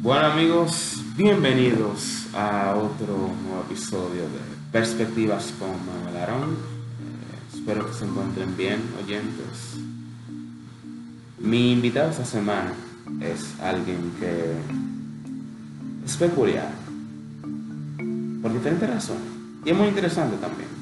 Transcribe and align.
Bueno 0.00 0.26
amigos, 0.26 1.02
bienvenidos 1.16 2.28
a 2.32 2.76
otro 2.76 3.14
nuevo 3.16 3.64
episodio 3.68 4.22
de 4.22 4.38
Perspectivas 4.70 5.52
con 5.58 5.70
Manuel 5.84 6.16
Arón. 6.22 6.50
Eh, 6.52 7.56
espero 7.56 7.84
que 7.86 7.92
se 7.92 8.04
encuentren 8.04 8.56
bien, 8.56 8.80
oyentes. 9.02 9.74
Mi 11.38 11.72
invitado 11.72 12.10
esta 12.10 12.24
semana 12.24 12.72
es 13.20 13.60
alguien 13.60 14.12
que 14.20 14.54
es 16.06 16.16
peculiar, 16.16 16.70
por 18.40 18.52
diferentes 18.52 18.88
razones, 18.88 19.24
y 19.64 19.70
es 19.70 19.76
muy 19.76 19.88
interesante 19.88 20.36
también. 20.36 20.77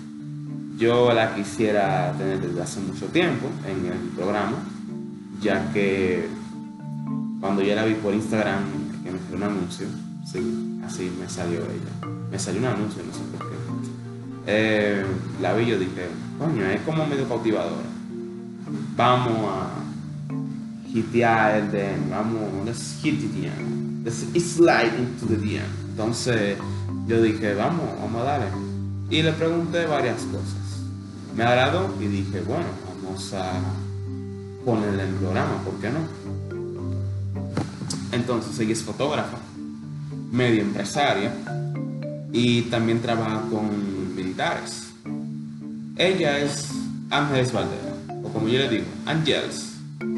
Yo 0.77 1.13
la 1.15 1.35
quisiera 1.35 2.13
tener 2.19 2.39
desde 2.41 2.63
hace 2.63 2.81
mucho 2.81 3.07
tiempo 3.07 3.47
en 3.67 3.87
el 3.87 3.99
programa, 4.15 4.59
ya 5.41 5.73
que 5.73 6.29
cuando 7.41 7.63
yo 7.63 7.75
la 7.75 7.87
vi 7.87 7.95
por 7.95 8.13
Instagram, 8.13 8.65
que 9.03 9.11
me 9.11 9.19
salió 9.19 9.37
un 9.37 9.43
anuncio, 9.43 9.87
sí, 10.31 10.81
así 10.85 11.11
me 11.19 11.29
salió 11.31 11.61
ella. 11.61 12.09
Me 12.31 12.39
salió 12.39 12.61
un 12.61 12.67
anuncio, 12.67 13.03
no 13.03 13.13
sé 13.15 13.21
por 13.37 13.49
qué. 13.49 13.57
Eh, 14.49 15.07
la 15.41 15.55
vi 15.55 15.65
yo 15.65 15.79
dije, 15.79 16.09
coño, 16.39 16.67
es 16.67 16.81
como 16.83 17.07
medio 17.07 17.27
cautivadora. 17.27 17.89
Vamos 18.97 19.51
a 19.51 19.71
hitear 20.93 21.57
el 21.57 21.71
DM, 21.71 22.11
vamos, 22.11 22.43
let's 22.67 22.99
hit 23.03 23.19
the 23.21 23.29
DM. 23.29 24.05
Let's 24.05 24.27
slide 24.55 24.93
into 24.99 25.27
the 25.27 25.37
DM. 25.37 25.65
Entonces 25.91 26.59
yo 27.07 27.23
dije, 27.23 27.55
vamos, 27.55 27.87
vamos 27.99 28.23
a 28.23 28.25
darle. 28.25 28.47
Y 29.09 29.23
le 29.23 29.33
pregunté 29.33 29.87
varias 29.87 30.23
cosas. 30.25 30.66
Me 31.37 31.45
agradó 31.45 31.95
y 32.01 32.07
dije, 32.07 32.41
bueno, 32.41 32.65
vamos 33.03 33.35
a 33.35 33.53
ponerle 34.65 35.03
en 35.03 35.11
el 35.11 35.15
programa, 35.17 35.63
¿por 35.65 35.75
qué 35.75 35.91
no? 35.91 35.99
Entonces 38.11 38.59
ella 38.59 38.73
es 38.73 38.83
fotógrafa, 38.83 39.37
medio 40.33 40.63
empresaria 40.63 41.33
y 42.33 42.63
también 42.63 43.03
trabaja 43.03 43.43
con 43.51 44.17
militares. 44.17 44.89
Ella 45.99 46.39
es 46.39 46.71
Ángeles 47.11 47.53
Valdera, 47.53 47.93
o 48.25 48.29
como 48.31 48.49
yo 48.49 48.59
le 48.61 48.71
digo, 48.71 48.87
Ángels. 49.05 49.75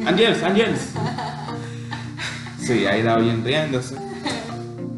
Ángels, 0.06 0.42
Ángels. 0.42 0.80
Sí, 2.60 2.84
ahí 2.84 3.02
la 3.02 3.16
oyen 3.16 3.42
riéndose. 3.42 3.94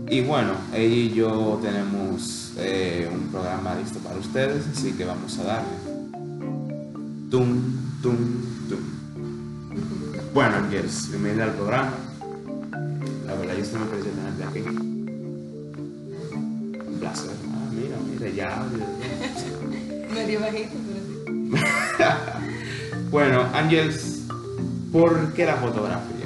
Y 0.08 0.22
bueno, 0.22 0.54
ella 0.74 0.92
y 0.92 1.14
yo 1.14 1.60
tenemos 1.62 2.52
eh, 2.58 3.08
un 3.12 3.28
programa 3.28 3.76
listo 3.76 4.00
para 4.00 4.16
ustedes, 4.16 4.64
así 4.76 4.90
que 4.92 5.04
vamos 5.04 5.38
a 5.38 5.44
darle. 5.44 5.89
Tum, 7.30 7.62
tum, 8.02 8.16
tum. 8.68 8.80
Bueno, 10.34 10.56
Ángels, 10.56 11.10
bienvenida 11.10 11.44
al 11.44 11.52
programa. 11.52 11.92
La 13.24 13.34
verdad, 13.34 13.54
yo 13.54 13.62
estoy 13.62 13.78
muy 13.78 13.88
feliz 13.88 14.04
de 14.04 14.10
tenerte 14.10 14.44
aquí. 14.44 14.58
Un 16.88 16.96
placer. 16.98 17.30
Ah, 17.52 17.70
mira, 17.72 17.96
mira, 18.04 18.28
ya. 18.30 18.66
Medio 20.12 20.40
bajito, 20.40 20.74
pero 20.88 21.00
sí. 21.06 21.14
bueno, 23.12 23.46
Ángels, 23.54 24.22
¿por 24.90 25.32
qué 25.32 25.46
la 25.46 25.54
fotografía? 25.54 26.19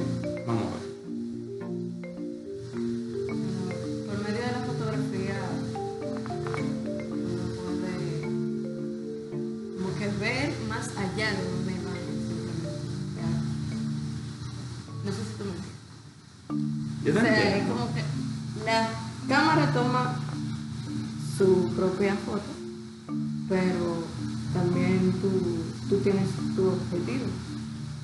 Objetivo. 26.84 27.26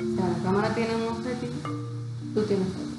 O 0.01 0.17
sea, 0.17 0.29
la 0.29 0.43
cámara 0.43 0.75
tiene 0.75 0.95
un 0.97 1.09
objetivo, 1.09 1.53
tú 2.35 2.43
tienes 2.43 2.69
otro. 2.69 2.91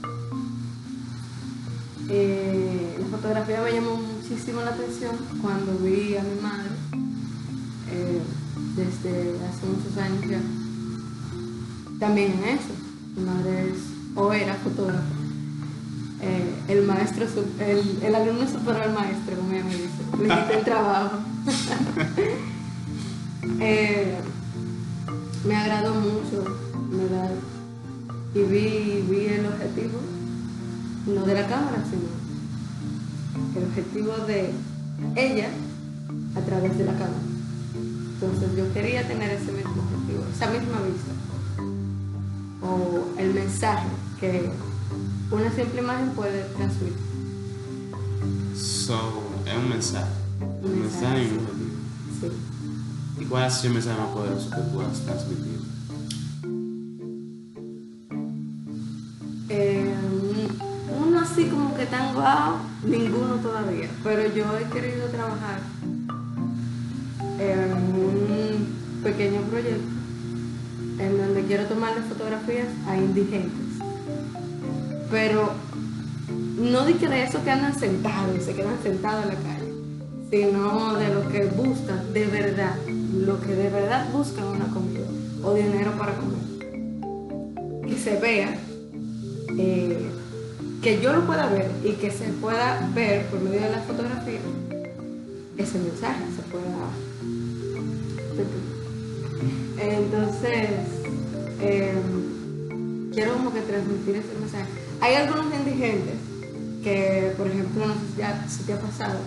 Eh, 2.09 2.97
la 2.99 3.17
fotografía 3.17 3.61
me 3.61 3.71
llamó 3.71 3.95
muchísimo 3.95 4.61
la 4.61 4.71
atención 4.71 5.15
cuando 5.41 5.77
vi 5.77 6.17
a 6.17 6.23
mi 6.23 6.41
madre 6.41 6.71
eh, 7.89 8.21
desde 8.75 9.39
hace 9.45 9.65
muchos 9.65 9.97
años 9.97 10.29
ya. 10.29 10.41
También 11.99 12.33
en 12.33 12.43
eso. 12.49 12.73
Mi 13.15 13.23
madre 13.23 13.69
es, 13.69 13.77
o 14.15 14.33
era 14.33 14.55
fotógrafa. 14.55 15.03
Eh, 16.21 16.53
el 16.67 16.85
maestro, 16.85 17.25
el, 17.59 17.99
el 18.03 18.15
alumno 18.15 18.47
superó 18.47 18.81
al 18.81 18.93
maestro, 18.93 19.37
como 19.37 19.51
ella 19.53 19.63
me 19.63 19.75
dice. 19.75 19.89
Le 20.19 20.29
quité 20.29 20.59
el 20.59 20.65
trabajo. 20.65 21.19
no 31.07 31.25
de 31.25 31.33
la 31.33 31.47
cámara, 31.47 31.83
sino 31.89 32.21
el 33.55 33.67
objetivo 33.67 34.13
de 34.25 34.51
ella 35.15 35.49
a 36.35 36.41
través 36.41 36.77
de 36.77 36.85
la 36.85 36.93
cámara. 36.93 37.21
Entonces 38.13 38.55
yo 38.55 38.71
quería 38.73 39.07
tener 39.07 39.31
ese 39.31 39.51
mismo 39.51 39.81
objetivo, 39.81 40.23
esa 40.33 40.47
misma 40.51 40.81
vista. 40.81 41.11
O 42.61 43.05
el 43.17 43.33
mensaje 43.33 43.87
que 44.19 44.51
una 45.31 45.51
simple 45.51 45.81
imagen 45.81 46.09
puede 46.11 46.43
transmitir. 46.55 46.93
So, 48.55 49.23
es 49.45 49.57
un 49.57 49.69
mensaje. 49.69 50.11
Un 50.61 50.69
Un 50.69 50.81
mensaje 50.81 51.23
y 51.23 51.27
un 51.31 51.39
objetivo. 51.39 51.71
Sí. 52.19 53.21
¿Y 53.21 53.25
cuál 53.25 53.51
sido 53.51 53.67
el 53.69 53.73
mensaje 53.73 53.99
más 53.99 54.09
poderoso 54.09 54.49
que 54.51 54.61
puedas 54.73 54.99
transmitir? 54.99 55.50
Como 61.49 61.75
que 61.75 61.85
tan 61.85 62.13
guau, 62.13 62.57
ninguno 62.83 63.35
todavía. 63.35 63.89
Pero 64.03 64.33
yo 64.33 64.45
he 64.57 64.69
querido 64.73 65.07
trabajar 65.07 65.59
en 67.39 67.73
un 67.73 69.01
pequeño 69.03 69.41
proyecto 69.41 70.01
en 70.99 71.17
donde 71.17 71.43
quiero 71.43 71.65
tomarle 71.65 72.01
fotografías 72.03 72.67
a 72.87 72.97
indigentes. 72.97 73.79
Pero 75.09 75.51
no 76.57 76.85
de 76.85 76.93
que 76.95 77.07
de 77.07 77.23
esos 77.23 77.41
que 77.41 77.51
andan 77.51 77.77
sentados 77.77 78.43
se 78.43 78.53
quedan 78.53 78.81
sentados 78.83 79.25
en 79.25 79.29
la 79.29 79.35
calle, 79.35 79.73
sino 80.29 80.93
de 80.95 81.13
los 81.13 81.25
que 81.27 81.45
buscan 81.45 82.13
de 82.13 82.27
verdad, 82.27 82.75
lo 82.87 83.41
que 83.41 83.55
de 83.55 83.69
verdad 83.69 84.09
buscan 84.11 84.45
una 84.45 84.65
comida 84.65 85.07
o 85.43 85.53
dinero 85.53 85.91
para 85.97 86.13
comer. 86.13 87.87
Que 87.87 87.97
se 87.97 88.19
vea 88.19 88.55
eh, 89.57 90.10
que 90.81 90.99
yo 91.01 91.13
lo 91.13 91.25
pueda 91.27 91.47
ver 91.47 91.69
y 91.83 91.93
que 91.93 92.09
se 92.11 92.25
pueda 92.41 92.89
ver 92.95 93.25
por 93.27 93.39
medio 93.41 93.61
de 93.61 93.69
la 93.71 93.81
fotografía 93.83 94.39
ese 95.57 95.77
mensaje, 95.79 96.23
se 96.35 96.41
pueda... 96.43 96.89
Entonces, 99.79 100.69
eh, 101.59 101.93
quiero 103.13 103.33
como 103.33 103.53
que 103.53 103.61
transmitir 103.61 104.15
ese 104.17 104.39
mensaje. 104.39 104.69
Hay 105.01 105.15
algunos 105.15 105.45
indigentes 105.53 106.15
que, 106.83 107.33
por 107.37 107.47
ejemplo, 107.47 107.85
no 107.87 107.93
sé 107.93 107.99
si, 108.13 108.17
ya- 108.19 108.45
si 108.47 108.63
te 108.63 108.73
ha 108.73 108.79
pasado, 108.79 109.19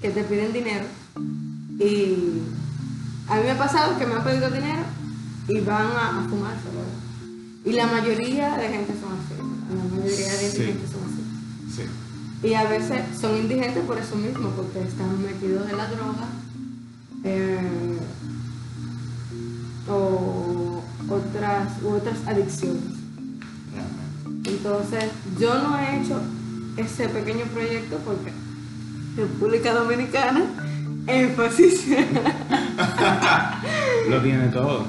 que 0.00 0.10
te 0.10 0.24
piden 0.24 0.52
dinero 0.52 0.84
y 1.78 2.40
a 3.28 3.36
mí 3.36 3.42
me 3.44 3.50
ha 3.50 3.58
pasado 3.58 3.98
que 3.98 4.06
me 4.06 4.14
han 4.14 4.24
pedido 4.24 4.50
dinero 4.50 4.82
y 5.48 5.60
van 5.60 5.86
a, 5.86 6.20
a 6.24 6.28
fumarse. 6.28 6.60
Y 7.64 7.72
la 7.72 7.86
mayoría 7.86 8.56
de 8.56 8.68
gente 8.68 8.94
son 9.00 9.12
la 9.76 9.84
mayoría 9.96 10.32
de 10.32 10.38
Sí. 10.38 10.46
indigentes 10.56 10.90
son 10.90 11.02
así. 11.04 11.22
Sí. 11.76 11.82
Y 12.48 12.54
a 12.54 12.64
veces 12.64 13.00
son 13.20 13.36
indigentes 13.36 13.84
por 13.84 13.98
eso 13.98 14.16
mismo, 14.16 14.48
porque 14.50 14.80
están 14.82 15.22
metidos 15.22 15.68
en 15.70 15.76
la 15.76 15.86
droga 15.86 16.26
eh, 17.24 17.98
o 19.88 20.82
otras, 21.08 21.68
u 21.82 21.88
otras 21.90 22.18
adicciones. 22.26 22.82
Entonces, 24.44 25.04
yo 25.38 25.54
no 25.62 25.78
he 25.78 26.00
hecho 26.00 26.20
ese 26.76 27.08
pequeño 27.08 27.44
proyecto 27.46 27.98
porque 28.04 28.32
República 29.16 29.72
Dominicana, 29.74 30.44
énfasis, 31.06 31.86
Lo 34.08 34.20
tiene 34.22 34.48
todo. 34.48 34.86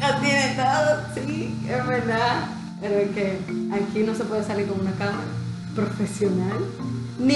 lo 0.00 0.20
tiene 0.20 0.54
todo, 0.56 1.02
sí, 1.14 1.54
es 1.68 1.86
verdad. 1.86 2.48
Pero 2.88 3.00
es 3.00 3.10
que 3.10 3.38
aquí 3.72 4.04
no 4.06 4.14
se 4.14 4.24
puede 4.24 4.44
salir 4.44 4.66
con 4.68 4.80
una 4.80 4.92
cámara 4.92 5.24
profesional, 5.74 6.58
ni, 7.18 7.34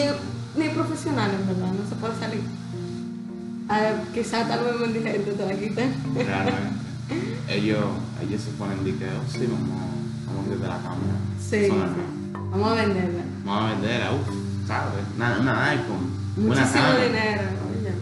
ni 0.57 0.69
profesional 0.69 1.29
en 1.33 1.47
verdad, 1.49 1.73
no 1.73 1.89
se 1.89 1.97
puede 1.97 2.17
salir. 2.21 2.43
Ah, 3.69 3.95
quizás 4.15 4.49
tal 4.49 4.65
vez 4.65 4.77
un 4.77 4.87
indigente 4.95 5.33
te 5.33 5.47
la 5.47 5.55
quiten. 5.55 5.93
Realmente. 6.15 6.79
ellos, 7.49 7.85
ellos 8.23 8.41
se 8.43 8.51
ponen 8.53 8.85
de 8.85 8.95
que, 8.95 9.07
oh, 9.07 9.29
sí, 9.29 9.49
vamos, 9.51 9.81
vamos 10.27 10.51
desde 10.51 10.69
la 10.69 10.77
cámara. 10.77 11.19
Sí, 11.41 11.69
Vamos 12.33 12.71
a 12.71 12.75
venderla. 12.75 13.23
Vamos 13.45 13.63
a 13.65 13.75
venderla, 13.75 14.13
uff, 14.13 14.29
¿sabes? 14.69 15.05
Una, 15.17 15.39
una 15.41 15.71
iPhone. 15.71 16.11
Muchísimo 16.37 16.93
dinero, 16.93 17.43
oye. 17.71 17.93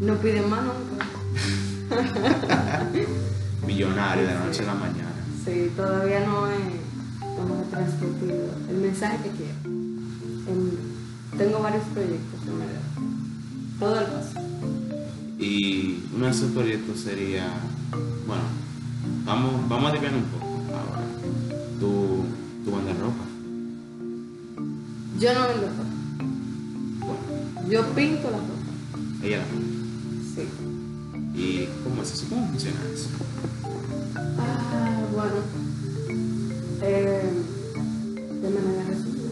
No 0.00 0.14
piden 0.16 0.50
más 0.50 0.62
nunca. 0.64 1.06
Millonario 3.66 4.26
de 4.26 4.34
la 4.34 4.44
noche 4.44 4.62
a 4.62 4.66
la 4.66 4.74
mañana. 4.74 5.11
Sí, 5.44 5.70
todavía 5.76 6.20
no 6.26 6.46
he, 6.48 6.80
transmitido 7.70 8.50
el 8.70 8.76
mensaje 8.76 9.18
que 9.24 9.30
quiero. 9.30 9.54
En- 9.64 10.92
tengo 11.38 11.60
varios 11.60 11.82
proyectos 11.94 12.40
en 12.46 12.58
verdad. 12.58 12.82
Todo 13.80 13.98
el 14.00 14.06
paso. 14.06 14.40
Y 15.38 16.04
uno 16.14 16.26
de 16.26 16.30
esos 16.30 16.50
proyectos 16.52 17.00
sería, 17.00 17.46
bueno, 18.26 18.42
vamos, 19.24 19.68
vamos 19.68 19.90
a 19.90 19.94
dividir 19.94 20.14
un 20.14 20.24
poco 20.24 20.46
ahora. 20.68 21.02
Tu, 21.80 22.24
tu 22.64 22.76
vendes 22.76 22.98
ropa. 22.98 23.24
Yo 25.18 25.34
no 25.34 25.48
vendo 25.48 25.66
ropa. 25.68 25.84
Bueno, 27.00 27.68
Yo 27.70 27.82
pinto 27.94 28.30
la 28.30 28.36
ropa. 28.38 29.22
ella 29.22 29.38
la 29.38 29.44
Sí. 30.34 30.48
¿Y 31.34 31.68
cómo 31.82 32.02
es 32.02 32.12
eso? 32.12 32.26
¿Cómo 32.28 32.46
funciona 32.48 32.76
eso? 32.94 33.08
Ah, 34.38 34.91
bueno. 35.12 35.34
Eh, 36.82 37.30
de 38.42 38.50
manera 38.50 38.84
resumida. 38.88 39.30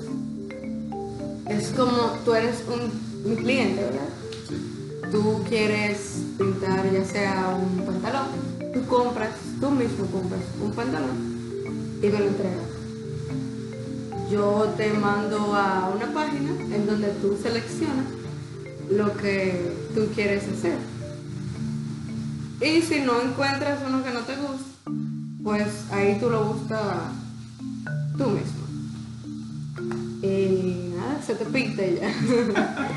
Es 1.48 1.68
como 1.70 2.18
tú 2.24 2.34
eres 2.34 2.62
un, 2.68 3.30
un 3.30 3.36
cliente, 3.36 3.82
¿verdad? 3.82 4.08
Sí. 4.48 4.56
Tú 5.10 5.42
quieres 5.48 6.22
pintar 6.38 6.90
ya 6.92 7.04
sea 7.04 7.58
un 7.60 7.84
pantalón, 7.84 8.28
tú 8.72 8.86
compras, 8.86 9.30
tú 9.60 9.70
mismo 9.70 10.06
compras 10.06 10.40
un 10.62 10.70
pantalón 10.72 11.98
y 12.00 12.06
me 12.06 12.18
lo 12.18 12.26
entregas. 12.26 12.70
Yo 14.30 14.72
te 14.76 14.92
mando 14.92 15.54
a 15.56 15.92
una 15.92 16.12
página 16.12 16.52
en 16.72 16.86
donde 16.86 17.08
tú 17.20 17.36
seleccionas 17.42 18.06
lo 18.88 19.16
que 19.16 19.72
tú 19.94 20.06
quieres 20.14 20.44
hacer. 20.44 20.78
Y 22.60 22.82
si 22.82 23.00
no 23.00 23.20
encuentras 23.20 23.80
uno 23.84 24.04
que 24.04 24.10
no 24.10 24.20
te 24.20 24.36
gusta, 24.36 24.69
pues 25.42 25.66
ahí 25.90 26.18
tú 26.20 26.30
lo 26.30 26.44
buscas 26.44 27.12
tú 28.16 28.24
mismo. 28.30 28.60
Y 30.22 30.92
nada, 30.96 31.20
se 31.24 31.34
te 31.34 31.44
pinta 31.46 31.82
ya. 31.86 32.12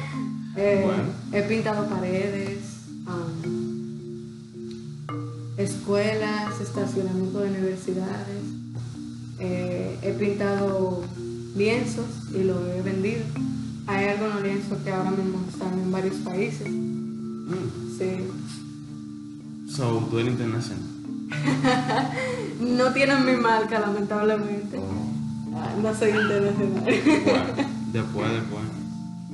Eh, 0.56 0.84
Bueno. 0.86 1.04
He 1.31 1.42
pintado 1.50 1.90
paredes, 1.90 2.60
um, 3.07 4.28
escuelas, 5.57 6.62
estacionamiento 6.62 7.40
de 7.40 7.50
universidades. 7.50 8.44
Eh, 9.40 9.98
he 10.04 10.12
pintado 10.13 11.04
lienzos 11.56 12.06
y 12.36 12.44
lo 12.44 12.68
he 12.72 12.84
vendido. 12.84 13.24
Hay 13.88 14.06
algunos 14.10 14.44
lienzos 14.44 14.78
que 14.84 14.92
ahora 14.92 15.10
mismo 15.10 15.44
están 15.50 15.74
en 15.74 15.92
varios 15.92 16.18
países. 16.18 16.69
Mm. 16.69 17.98
Sí. 17.98 19.72
So, 19.75 20.07
tú 20.12 20.19
eres 20.19 20.34
internacional. 20.34 20.93
No 22.59 22.91
tienen 22.94 23.25
mi 23.25 23.33
marca, 23.35 23.80
lamentablemente. 23.80 24.80
Ah, 25.56 25.69
No 25.81 25.94
soy 25.95 26.09
internacional. 26.12 26.83
Bueno, 26.83 27.68
después, 27.94 28.31
después. 28.31 28.63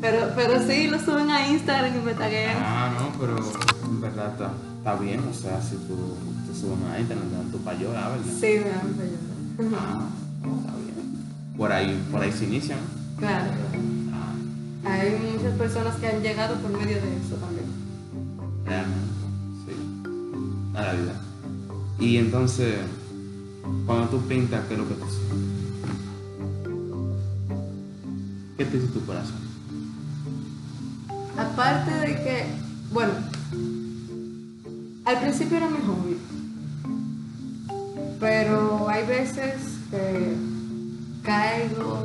Pero, 0.01 0.31
pero 0.35 0.65
sí, 0.65 0.87
lo 0.87 0.99
suben 0.99 1.29
a 1.29 1.47
Instagram 1.47 1.95
y 1.97 2.01
me 2.05 2.13
taguean. 2.13 2.57
Ah, 2.59 2.89
no, 2.97 3.19
pero 3.19 3.37
en 3.85 4.01
verdad 4.01 4.31
está, 4.31 4.51
está 4.77 4.95
bien. 4.95 5.19
O 5.29 5.33
sea, 5.33 5.61
si 5.61 5.75
tú 5.75 6.15
te 6.47 6.57
subes 6.59 6.79
a 6.93 6.99
internet, 6.99 7.25
te 7.29 7.35
dan 7.35 7.51
tu 7.51 7.57
payola, 7.59 8.09
¿verdad? 8.09 8.25
Sí, 8.39 8.47
me 8.63 8.69
dan 8.69 8.95
payada. 8.95 9.79
Ah, 9.81 10.07
está 10.41 10.75
bien. 10.77 11.55
Por 11.57 11.71
ahí, 11.71 12.07
por 12.11 12.21
ahí 12.21 12.31
se 12.31 12.45
inicia, 12.45 12.75
¿no? 12.77 13.17
Claro. 13.19 13.51
Ah, 14.13 14.91
Hay 14.93 15.17
muchas 15.33 15.53
personas 15.57 15.95
que 15.97 16.07
han 16.07 16.21
llegado 16.21 16.55
por 16.55 16.71
medio 16.71 16.95
de 16.95 17.17
eso 17.17 17.35
también. 17.35 17.65
realmente, 18.65 19.25
sí. 19.65 20.77
A 20.77 20.81
la 20.81 20.93
vida. 20.93 21.13
Y 21.99 22.17
entonces, 22.17 22.75
cuando 23.85 24.07
tú 24.07 24.21
pintas, 24.27 24.65
¿qué 24.67 24.73
es 24.73 24.79
lo 24.79 24.87
que 24.87 24.93
te? 24.95 25.03
¿Qué 28.57 28.65
te 28.65 28.77
dice 28.77 28.93
tu 28.93 29.05
corazón? 29.05 29.37
Aparte 31.37 31.91
de 31.91 32.15
que, 32.23 32.45
bueno, 32.93 33.11
al 35.05 35.19
principio 35.19 35.57
era 35.57 35.69
mi 35.69 35.79
hobby, 35.79 36.17
pero 38.19 38.87
hay 38.89 39.05
veces 39.05 39.55
que 39.91 40.35
caigo 41.23 42.03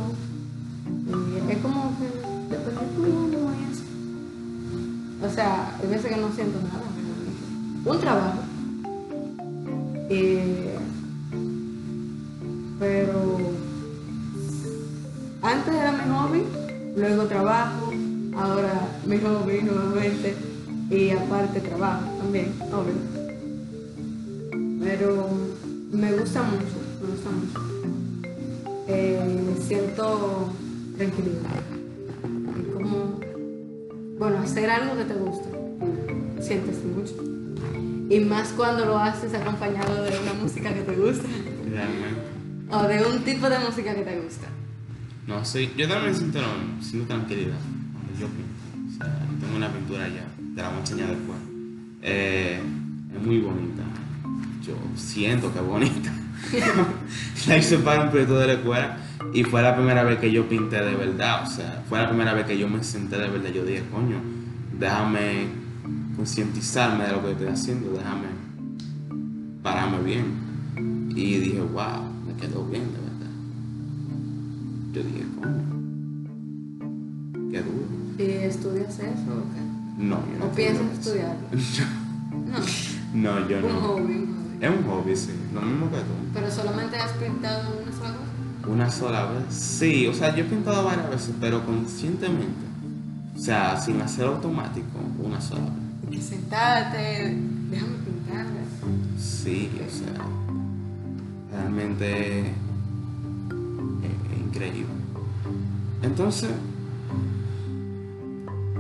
y 1.07 1.53
es 1.53 1.59
como 1.59 1.93
que 1.99 2.07
depende 2.51 3.11
de 3.11 3.17
ánimo 3.17 3.53
y 3.53 3.73
eso. 3.73 5.27
O 5.27 5.35
sea, 5.35 5.77
hay 5.81 5.89
veces 5.89 6.13
que 6.13 6.21
no 6.21 6.33
siento 6.33 6.59
nada. 6.63 6.83
Un 7.85 8.01
trabajo. 8.01 8.54
Eh, 10.11 10.77
pero 12.79 13.39
antes 15.43 15.75
era 15.75 15.93
mi 15.93 16.13
hobby, 16.13 16.43
luego 16.97 17.25
trabajo, 17.25 17.93
ahora 18.37 18.89
mi 19.07 19.19
hobby 19.19 19.63
nuevamente 19.63 20.35
y 20.91 21.11
aparte 21.11 21.61
trabajo 21.61 22.03
también, 22.19 22.53
obvio. 22.73 22.95
Pero 24.81 25.29
me 25.93 26.13
gusta 26.13 26.43
mucho, 26.43 26.65
me 27.01 27.11
gusta 27.11 27.31
mucho. 27.31 27.75
Eh, 28.89 29.55
siento 29.67 30.51
tranquilidad. 30.97 31.63
Es 32.59 32.75
como, 32.75 33.21
bueno, 34.19 34.39
hacer 34.39 34.69
algo 34.69 34.97
que 34.97 35.05
te 35.05 35.15
gusta, 35.15 35.49
sientes 36.41 36.85
mucho. 36.85 37.15
Y 38.11 38.21
más 38.21 38.49
cuando 38.51 38.85
lo 38.85 38.99
haces 38.99 39.33
acompañado 39.35 40.05
de 40.05 40.19
una 40.19 40.35
música 40.35 40.73
que 40.75 40.83
te 40.83 40.95
gusta 40.95 41.25
Realmente. 41.71 42.21
o 42.71 42.83
de 42.83 43.07
un 43.07 43.25
tipo 43.25 43.49
de 43.49 43.59
música 43.59 43.95
que 43.95 44.03
te 44.03 44.21
gusta. 44.21 44.47
No, 45.27 45.45
sí, 45.45 45.73
yo 45.77 45.89
también 45.89 46.15
siento, 46.15 46.41
siento 46.81 47.09
tranquilidad 47.09 47.57
cuando 47.93 48.13
yo 48.21 48.27
pinto. 48.27 48.95
O 48.95 48.99
sea, 48.99 49.19
tengo 49.41 49.57
una 49.57 49.73
pintura 49.73 50.09
ya, 50.09 50.27
te 50.55 50.61
la 50.61 50.69
voy 50.69 50.77
a 50.77 50.81
enseñar 50.81 51.09
después. 51.09 51.39
Eh, 52.03 52.61
es 53.15 53.27
muy 53.27 53.39
bonita. 53.41 53.83
Yo 54.67 54.75
siento 54.97 55.53
que 55.53 55.59
es 55.59 55.65
bonita. 55.65 56.13
la 57.49 57.57
hice 57.57 57.79
para 57.79 58.03
un 58.03 58.11
proyecto 58.11 58.39
de 58.39 58.47
la 58.49 58.53
escuela 58.53 58.97
y 59.33 59.45
fue 59.45 59.63
la 59.63 59.75
primera 59.75 60.05
vez 60.05 60.19
que 60.19 60.31
yo 60.31 60.47
pinté 60.47 60.77
de 60.77 60.95
verdad. 60.95 61.45
O 61.45 61.51
sea, 61.51 61.83
fue 61.89 61.99
la 61.99 62.09
primera 62.09 62.35
vez 62.35 62.45
que 62.45 62.59
yo 62.59 62.69
me 62.69 62.85
senté 62.85 63.17
de 63.17 63.29
verdad. 63.29 63.51
Yo 63.51 63.65
dije, 63.65 63.83
coño, 63.91 64.21
déjame 64.79 65.64
concientizarme 66.17 67.05
de 67.07 67.13
lo 67.13 67.23
que 67.23 67.33
estoy 67.33 67.47
haciendo, 67.49 67.91
déjame 67.93 68.29
pararme 69.63 70.03
bien. 70.03 70.45
Y 71.17 71.39
dije, 71.39 71.61
wow, 71.61 72.03
me 72.27 72.35
quedó 72.41 72.65
bien 72.67 72.83
de 72.93 72.99
verdad. 72.99 73.31
Yo 74.93 75.03
dije, 75.03 75.25
coño, 75.41 75.65
qué 77.51 77.63
duro. 77.63 77.87
¿Y 78.19 78.23
estudias 78.45 78.99
eso 78.99 79.33
o 79.33 79.55
qué? 79.55 80.03
No, 80.05 80.17
yo 80.33 80.39
no 80.41 80.47
¿O 80.47 80.51
piensas 80.53 80.87
estudiarlo? 80.93 81.47
No, 83.15 83.31
No, 83.41 83.49
yo 83.49 83.57
un 83.59 83.63
no. 83.63 83.69
hobby, 83.81 84.03
un 84.15 84.27
hobby. 84.27 84.59
Es 84.61 84.71
un 84.71 84.83
hobby, 84.85 85.17
sí, 85.17 85.31
lo 85.55 85.61
mismo 85.63 85.91
que 85.91 85.97
tú. 85.99 86.03
Pero 86.33 86.51
solamente 86.51 86.97
has 86.97 87.13
pintado 87.13 87.71
una 87.81 87.93
sola 87.93 88.11
cosa. 88.15 88.73
Una 88.73 88.91
sola 88.91 89.27
vez. 89.27 89.55
Sí, 89.55 90.07
o 90.09 90.13
sea, 90.15 90.35
yo 90.35 90.43
he 90.45 90.47
pintado 90.49 90.85
varias 90.85 91.11
veces, 91.11 91.35
pero 91.41 91.65
conscientemente. 91.65 92.65
O 93.37 93.39
sea, 93.39 93.77
sin 93.81 94.01
hacer 94.01 94.27
automático, 94.27 94.87
una 95.23 95.41
sola 95.41 95.63
vez. 95.63 95.84
Que 96.15 96.23
sentarte, 96.23 97.37
déjame 97.71 97.97
pintarla. 98.05 98.61
Sí, 99.19 99.69
o 99.85 99.91
sea, 99.91 100.25
realmente 101.51 102.41
es, 102.41 102.47
es 102.47 104.39
increíble. 104.47 104.87
Entonces, 106.03 106.51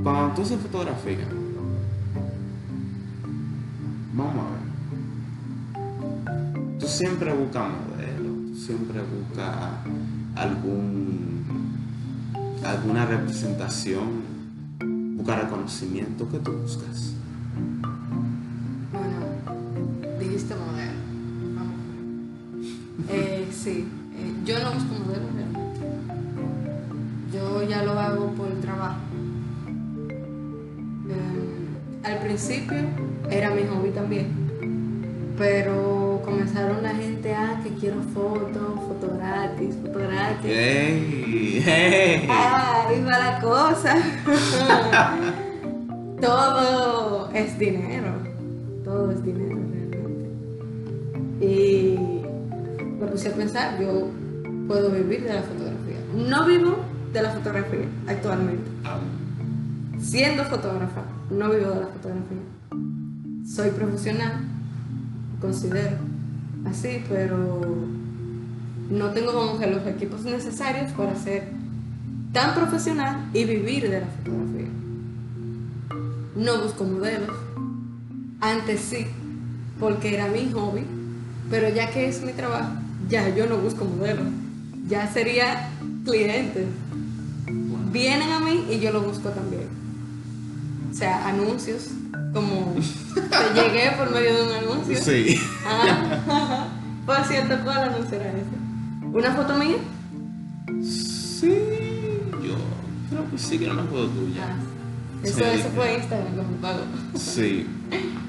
cuando 0.00 0.33
tú 0.37 0.43
haces 0.43 0.61
fotografía, 0.61 1.26
vamos 4.12 4.37
a 4.37 4.50
ver. 5.81 6.79
Tú 6.79 6.87
siempre 6.87 7.33
buscas 7.33 7.69
modelos, 7.69 8.53
tú 8.53 8.57
siempre 8.57 9.00
buscas 9.00 9.57
algún 10.37 11.35
alguna 12.64 13.07
representación, 13.07 14.23
buscas 15.17 15.43
reconocimiento 15.43 16.29
que 16.31 16.38
tú 16.38 16.53
buscas. 16.53 17.13
Bueno, 18.92 19.16
dijiste 20.18 20.54
modelo. 20.54 20.92
Vamos. 21.56 21.75
Eh, 23.08 23.49
sí, 23.50 23.88
eh, 24.16 24.34
yo 24.44 24.58
no 24.61 24.73
busco 24.73 24.94
modelo 24.94 25.26
realmente. 25.34 25.80
Yo 27.32 27.62
ya 27.62 27.82
lo 27.82 27.99
hago 27.99 28.32
por 28.34 28.49
el 28.49 28.61
trabajo. 28.61 29.00
Eh, 31.08 32.04
al 32.04 32.18
principio 32.20 32.78
era 33.30 33.50
mi 33.50 33.62
hobby 33.62 33.90
también. 33.90 34.44
Pero 35.37 36.23
comenzaron 36.25 36.82
la 36.82 36.94
gente, 36.94 37.34
ah, 37.34 37.61
que 37.62 37.70
quiero 37.70 38.00
fotos, 38.14 38.80
foto 38.87 39.16
gratis, 39.18 39.75
foto 39.82 39.99
gratis. 39.99 40.50
¡Ey! 40.50 41.62
¡Ey! 41.66 42.28
Ah, 42.30 42.87
va 43.04 43.18
la 43.18 43.40
cosa. 43.40 43.96
Todo 46.20 47.13
es 47.35 47.59
dinero. 47.59 48.12
Todo 48.85 49.11
es 49.11 49.23
dinero 49.25 49.57
realmente. 49.57 50.31
Y 51.41 51.99
me 53.00 53.07
puse 53.07 53.29
a 53.29 53.33
pensar, 53.33 53.81
yo 53.81 54.09
puedo 54.69 54.91
vivir 54.91 55.25
de 55.25 55.35
la 55.35 55.43
fotografía. 55.43 55.97
No 56.14 56.47
vivo 56.47 56.76
de 57.12 57.23
la 57.23 57.31
fotografía 57.31 57.87
actualmente. 58.07 58.71
Siendo 59.99 60.45
fotógrafa, 60.45 61.03
no 61.31 61.50
vivo 61.50 61.71
de 61.71 61.81
la 61.81 61.87
fotografía. 61.88 62.38
Soy 63.47 63.71
profesional, 63.71 64.45
considero 65.41 65.97
así, 66.67 67.03
pero 67.09 67.61
no 68.91 69.11
tengo 69.11 69.33
como 69.33 69.59
que 69.59 69.67
los 69.67 69.87
equipos 69.87 70.25
necesarios 70.25 70.93
para 70.93 71.14
ser 71.17 71.49
tan 72.33 72.55
profesional 72.55 73.29
y 73.33 73.45
vivir 73.45 73.88
de 73.91 74.00
la 74.00 74.07
fotografía. 74.07 74.84
No 76.37 76.61
busco 76.62 76.85
modelos. 76.85 77.31
Antes 78.41 78.81
sí, 78.81 79.07
porque 79.79 80.14
era 80.14 80.26
mi 80.26 80.50
hobby, 80.53 80.85
pero 81.50 81.69
ya 81.69 81.91
que 81.91 82.09
es 82.09 82.23
mi 82.23 82.33
trabajo, 82.33 82.73
ya 83.09 83.35
yo 83.35 83.47
no 83.47 83.57
busco 83.59 83.85
modelos. 83.85 84.26
Ya 84.88 85.11
sería 85.12 85.71
clientes. 86.05 86.67
Vienen 87.93 88.33
a 88.33 88.41
mí 88.41 88.67
y 88.71 88.81
yo 88.81 88.93
lo 88.93 89.03
busco 89.03 89.31
también. 89.31 89.69
O 90.91 90.95
sea, 90.95 91.29
anuncios, 91.29 91.88
como 92.33 92.75
te 92.75 93.55
llegué 93.55 93.93
por 93.97 94.11
medio 94.11 94.37
de 94.37 94.43
un 94.43 94.53
anuncio. 94.53 94.97
Sí. 95.00 95.41
Ah, 95.67 96.67
por 97.07 97.25
cierto, 97.25 97.57
¿cuál 97.64 97.91
anuncio 97.91 98.17
era 98.17 98.31
ese? 98.31 99.07
¿Una 99.12 99.33
foto 99.35 99.55
mía? 99.57 99.76
Sí, 100.83 101.55
yo 102.43 102.55
creo 103.11 103.31
que 103.31 103.38
sí 103.38 103.59
que 103.59 103.64
era 103.64 103.75
una 103.75 103.85
foto 103.85 104.09
tuya. 104.09 104.49
Ah, 104.49 104.57
eso, 105.25 105.69
fue 105.75 105.97
Instagram 105.97 106.37
como 106.37 106.57
pago. 106.59 106.81
Sí. 107.16 107.66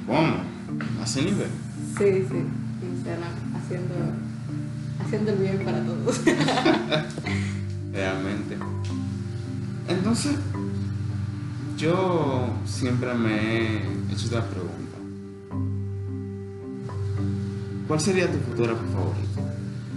¿Cómo? 0.08 0.38
¿A 1.02 1.04
ese 1.04 1.24
nivel? 1.24 1.48
Sí, 1.98 2.26
sí, 2.30 2.46
Instagram, 2.96 3.32
haciendo, 3.56 3.96
haciendo 5.04 5.32
el 5.32 5.38
bien 5.38 5.60
para 5.64 5.84
todos. 5.84 6.22
Realmente. 7.94 8.58
Entonces, 9.88 10.36
yo 11.78 12.50
siempre 12.66 13.14
me 13.14 13.36
he 13.36 13.76
hecho 14.12 14.26
esta 14.26 14.44
pregunta. 14.46 14.76
¿Cuál 17.88 18.00
sería 18.00 18.32
tu 18.32 18.38
fotógrafo 18.40 18.84
favorito? 18.94 19.42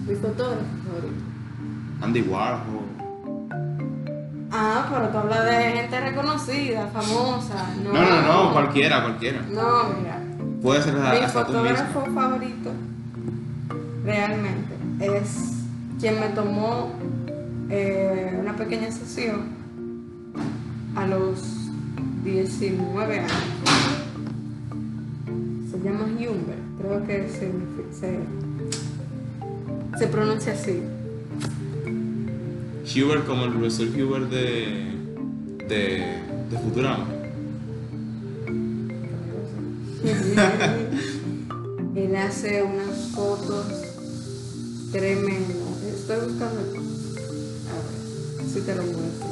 Mi 0.07 0.15
fotógrafo 0.15 0.65
favorito. 0.85 1.23
Andy 2.03 2.21
Warhol. 2.23 2.88
Ah, 4.51 4.87
pero 4.91 5.09
tú 5.09 5.19
hablas 5.19 5.45
de 5.45 5.73
gente 5.73 6.01
reconocida, 6.01 6.87
famosa. 6.89 7.67
No, 7.85 7.93
No, 7.93 8.01
no, 8.03 8.45
no, 8.47 8.53
cualquiera, 8.53 9.03
cualquiera. 9.03 9.43
No, 9.51 9.91
mira. 9.99 10.21
Puede 10.63 10.83
ser 10.83 10.95
Mi 10.95 11.01
hasta 11.01 11.47
tú 11.47 11.53
mismo. 11.53 11.69
fotógrafo 11.69 12.05
favorito 12.15 12.71
realmente 14.05 14.75
es 15.01 15.53
quien 16.01 16.19
me 16.19 16.29
tomó 16.31 16.91
eh, 17.69 18.37
una 18.41 18.57
pequeña 18.57 18.91
sesión 18.91 19.43
a 20.97 21.07
los 21.07 21.41
19 22.25 23.19
años. 23.21 23.33
Se 25.71 25.79
llama 25.81 26.05
Humber, 26.05 26.59
creo 26.79 27.07
que 27.07 27.29
se, 27.29 27.53
se 29.99 30.07
pronuncia 30.09 30.55
así. 30.55 30.83
Hubert 32.97 33.27
como 33.27 33.45
el 33.45 33.53
profesor 33.53 33.89
Hubert 33.89 34.31
de, 34.31 34.93
de, 35.69 36.23
de 36.51 36.59
Futurama. 36.63 37.07
Él 41.95 42.17
hace 42.17 42.63
unas 42.63 43.11
fotos 43.15 43.67
tremendas. 44.93 45.57
Estoy 45.95 46.29
buscando. 46.29 46.61
A 46.61 47.75
ver, 47.85 48.49
si 48.53 48.61
te 48.61 48.75
lo 48.75 48.83
muestro. 48.85 49.29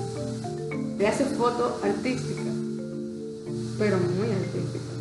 Él 0.98 1.06
hace 1.06 1.25
fotos 1.25 1.82
artísticas, 1.82 2.54
pero 3.78 3.98
muy 3.98 4.32
artísticas. 4.32 4.96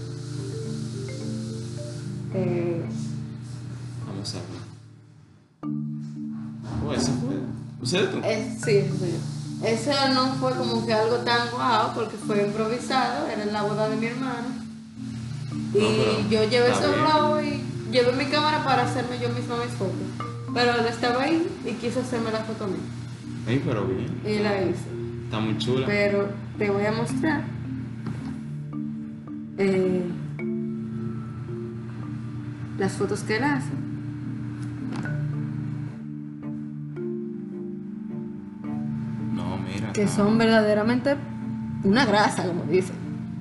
Eh, 2.36 2.82
Vamos 4.08 4.36
a 4.36 4.38
ver. 4.38 4.55
Fue. 7.86 7.88
¿Ese 7.88 7.98
eres 7.98 8.12
tú? 8.12 8.20
es- 8.24 8.62
sí, 8.64 8.78
es 8.78 8.92
mío. 9.02 9.20
Ese 9.64 9.92
no 10.14 10.28
fue 10.36 10.52
como 10.54 10.86
que 10.86 10.94
algo 10.94 11.16
tan 11.18 11.50
guau 11.52 11.94
porque 11.96 12.18
fue 12.18 12.46
improvisado, 12.46 13.28
era 13.28 13.44
en 13.44 13.54
la 13.54 13.64
boda 13.64 13.88
de 13.90 13.96
mi 13.96 14.08
hermano. 14.08 14.48
Y 15.74 15.78
No, 15.80 16.30
yo 16.30 16.44
llevé 16.50 16.72
ese 16.72 16.88
globo 16.92 17.42
y 17.42 17.62
llevé 17.92 18.12
mi 18.14 18.26
cámara 18.26 18.64
para 18.64 18.84
hacerme 18.84 19.18
yo 19.20 19.30
misma 19.30 19.56
mis 19.58 19.74
fotos. 19.76 19.96
Pero 20.54 20.72
él 20.80 20.86
estaba 20.88 21.24
ahí 21.24 21.48
y 21.66 21.72
quiso 21.74 22.02
hacerme 22.02 22.32
la 22.32 22.40
foto 22.40 22.66
a 22.66 22.68
mí. 22.68 22.78
Ey, 23.48 23.62
pero 23.66 23.86
bien. 23.86 24.22
Y 24.26 24.40
la 24.40 24.62
hice. 24.62 24.86
Está 25.26 25.40
muy 25.40 25.58
chula. 25.58 25.86
Pero 25.86 26.30
te 26.58 26.70
voy 26.70 26.86
a 26.86 26.92
mostrar. 26.92 27.44
eh, 29.58 30.04
las 32.78 32.92
fotos 32.94 33.22
que 33.22 33.38
él 33.38 33.44
hace. 33.44 33.70
Que 39.96 40.10
son 40.10 40.38
verdaderamente 40.38 41.16
una 41.86 42.06
grasa, 42.06 42.46
como 42.46 42.64
dicen. 42.66 42.98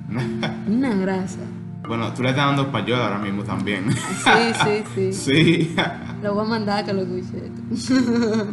Una 0.67 0.95
grasa. 0.95 1.39
bueno, 1.85 2.13
tú 2.13 2.23
le 2.23 2.29
estás 2.29 2.45
dando 2.45 2.61
español 2.61 3.01
ahora 3.01 3.17
mismo 3.17 3.43
también. 3.43 3.91
Sí, 3.91 4.53
sí, 4.63 4.83
sí. 4.93 5.13
sí. 5.67 5.75
Lo 6.23 6.33
voy 6.33 6.45
a 6.45 6.49
mandar 6.49 6.79
a 6.79 6.85
que 6.85 6.93
lo 6.93 7.01
escuche. 7.01 7.51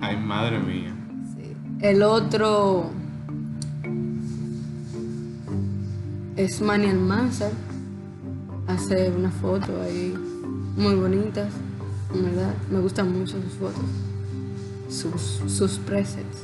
Ay, 0.00 0.16
madre 0.16 0.58
mía. 0.58 0.92
Sí. 1.36 1.56
El 1.80 2.02
otro 2.02 2.90
es 6.36 6.60
Manny 6.60 6.88
Almanzar. 6.88 7.52
Hace 8.66 9.10
una 9.10 9.30
foto 9.30 9.80
ahí 9.82 10.14
muy 10.76 10.96
bonitas, 10.96 11.52
en 12.12 12.24
verdad. 12.24 12.54
Me 12.72 12.80
gustan 12.80 13.16
mucho 13.16 13.40
sus 13.40 13.52
fotos. 13.52 13.84
Sus, 14.88 15.52
sus 15.52 15.78
presets. 15.78 16.38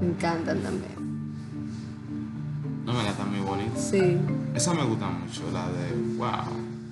Me 0.00 0.06
encantan 0.08 0.60
también. 0.60 0.94
No, 2.84 2.92
mira, 2.92 3.10
está 3.10 3.24
muy 3.24 3.40
bonita. 3.40 3.78
Sí. 3.78 4.16
Esa 4.54 4.74
me 4.74 4.84
gusta 4.84 5.08
mucho, 5.08 5.42
la 5.52 5.68
de. 5.70 5.92
Wow. 6.16 6.28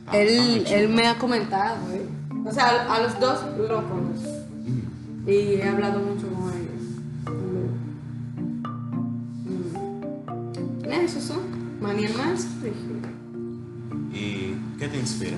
Está- 0.07 0.17
Él, 0.19 0.65
él 0.67 0.89
me 0.89 1.07
ha 1.07 1.17
comentado, 1.19 1.77
¿eh? 1.93 2.07
O 2.45 2.53
sea, 2.53 2.93
a 2.93 3.01
los 3.03 3.19
dos 3.21 3.41
lo 3.57 3.89
conozco. 3.89 4.29
Ujú. 4.29 5.31
Y 5.31 5.55
he 5.55 5.69
hablado 5.69 6.01
mucho 6.01 6.27
con 6.29 6.51
ellos. 6.51 6.83
Mm. 10.85 10.91
Esos 10.93 11.23
son. 11.23 11.41
Manny 11.81 12.07
Almanzar 12.07 12.51
y 12.63 12.69
Hubert. 12.69 14.15
¿Y 14.15 14.57
qué 14.79 14.89
te 14.89 14.99
inspira? 14.99 15.37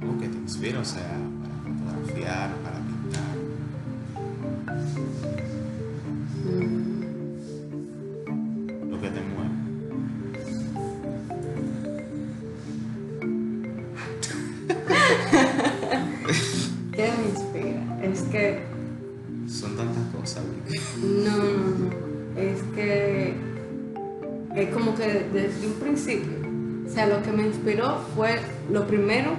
¿Cómo 0.00 0.18
que 0.20 0.28
te 0.28 0.38
inspira? 0.38 0.80
O 0.80 0.84
sea, 0.84 1.02
para 1.42 1.54
fotografiar, 1.76 2.54
para 2.62 2.71
O 26.92 26.94
sea, 26.94 27.06
lo 27.06 27.22
que 27.22 27.32
me 27.32 27.46
inspiró 27.46 28.00
fue 28.14 28.38
lo 28.70 28.86
primero 28.86 29.30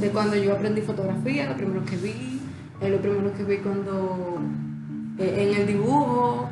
de 0.00 0.08
cuando 0.10 0.34
yo 0.34 0.54
aprendí 0.54 0.80
fotografía, 0.80 1.48
lo 1.48 1.56
primero 1.56 1.84
que 1.84 1.96
vi, 1.96 2.40
eh, 2.80 2.90
lo 2.90 3.00
primero 3.00 3.32
que 3.32 3.44
vi 3.44 3.58
cuando. 3.58 4.40
eh, 5.18 5.50
en 5.50 5.60
el 5.60 5.68
dibujo. 5.68 6.48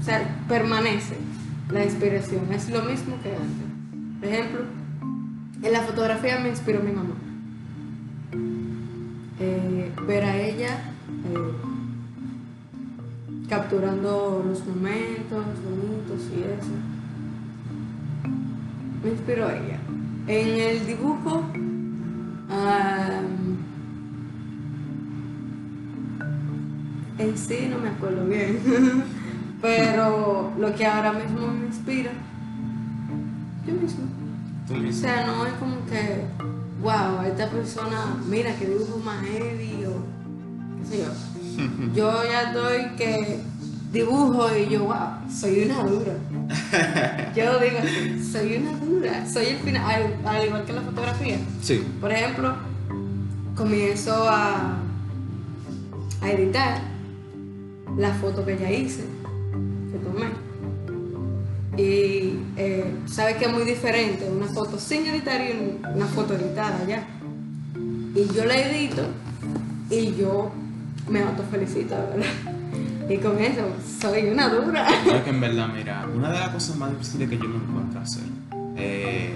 O 0.00 0.04
sea, 0.04 0.44
permanece 0.48 1.16
la 1.70 1.82
inspiración. 1.82 2.52
Es 2.52 2.68
lo 2.68 2.82
mismo 2.82 3.16
que 3.22 3.30
antes. 3.30 4.20
Por 4.20 4.28
ejemplo, 4.28 4.60
en 5.62 5.72
la 5.72 5.80
fotografía 5.80 6.38
me 6.38 6.50
inspiró 6.50 6.80
mi 6.80 6.92
mamá. 6.92 7.14
Eh, 9.40 9.92
ver 10.06 10.24
a 10.24 10.36
ella 10.36 10.92
eh, 11.24 11.52
capturando 13.48 14.44
los 14.46 14.66
momentos 14.66 15.46
bonitos 15.64 16.20
y 16.36 16.42
eso. 16.42 16.99
Me 19.02 19.10
inspiró 19.10 19.48
ella. 19.50 19.78
En 20.26 20.48
el 20.60 20.86
dibujo, 20.86 21.44
en 27.18 27.36
sí 27.36 27.68
no 27.70 27.78
me 27.78 27.88
acuerdo 27.90 28.24
bien, 28.26 28.58
pero 29.62 30.52
lo 30.58 30.74
que 30.74 30.86
ahora 30.86 31.12
mismo 31.12 31.46
me 31.48 31.66
inspira, 31.66 32.12
yo 33.66 33.74
mismo. 33.74 34.04
Tú 34.66 34.74
O 34.74 34.78
mismo. 34.78 35.00
sea, 35.02 35.26
no 35.26 35.46
es 35.46 35.52
como 35.54 35.76
que, 35.86 36.24
wow, 36.82 37.22
esta 37.26 37.48
persona, 37.50 38.16
mira 38.28 38.54
que 38.56 38.66
dibujo 38.66 38.98
más 39.04 39.22
heavy 39.26 39.84
o 39.84 40.02
qué 40.78 40.86
sé 40.86 40.98
yo. 41.04 41.12
Yo 41.94 42.22
ya 42.24 42.42
estoy 42.52 42.96
que 42.96 43.40
dibujo 43.92 44.46
y 44.56 44.68
yo, 44.70 44.84
wow, 44.84 45.30
soy 45.32 45.64
una 45.64 45.82
dura. 45.84 46.12
Yo 47.34 47.58
digo 47.60 47.78
soy 48.30 48.56
una 48.56 48.72
dura. 48.78 49.26
Soy 49.28 49.46
el 49.46 49.56
final, 49.58 49.84
al, 50.24 50.26
al 50.26 50.46
igual 50.46 50.64
que 50.64 50.72
la 50.72 50.80
fotografía. 50.82 51.38
Sí. 51.62 51.84
Por 52.00 52.12
ejemplo, 52.12 52.54
comienzo 53.56 54.28
a, 54.28 54.76
a 56.22 56.30
editar 56.30 56.80
la 57.96 58.12
foto 58.14 58.44
que 58.44 58.56
ya 58.58 58.70
hice, 58.70 59.04
que 59.92 59.98
tomé. 59.98 60.26
Y 61.76 62.38
eh, 62.56 62.94
sabes 63.06 63.36
que 63.36 63.44
es 63.46 63.52
muy 63.52 63.64
diferente 63.64 64.28
una 64.28 64.46
foto 64.48 64.78
sin 64.78 65.06
editar 65.06 65.40
y 65.40 65.52
un- 65.52 65.96
una 65.96 66.06
foto 66.06 66.34
editada 66.34 66.84
ya. 66.86 67.06
Y 68.14 68.26
yo 68.34 68.44
la 68.44 68.56
edito 68.58 69.02
y 69.88 70.14
yo 70.16 70.50
me 71.08 71.20
autofelicito, 71.22 71.94
¿verdad? 71.94 72.26
Y 73.10 73.16
con 73.18 73.38
eso 73.40 73.62
soy 74.00 74.28
una 74.28 74.48
dura. 74.48 74.86
Creo 75.04 75.24
que 75.24 75.30
en 75.30 75.40
verdad, 75.40 75.68
mira, 75.74 76.06
una 76.14 76.30
de 76.30 76.38
las 76.38 76.50
cosas 76.50 76.76
más 76.76 76.90
difíciles 76.92 77.28
que 77.28 77.38
yo 77.38 77.48
me 77.48 77.56
encuentro 77.56 78.00
hacer 78.00 78.22
eh, 78.76 79.32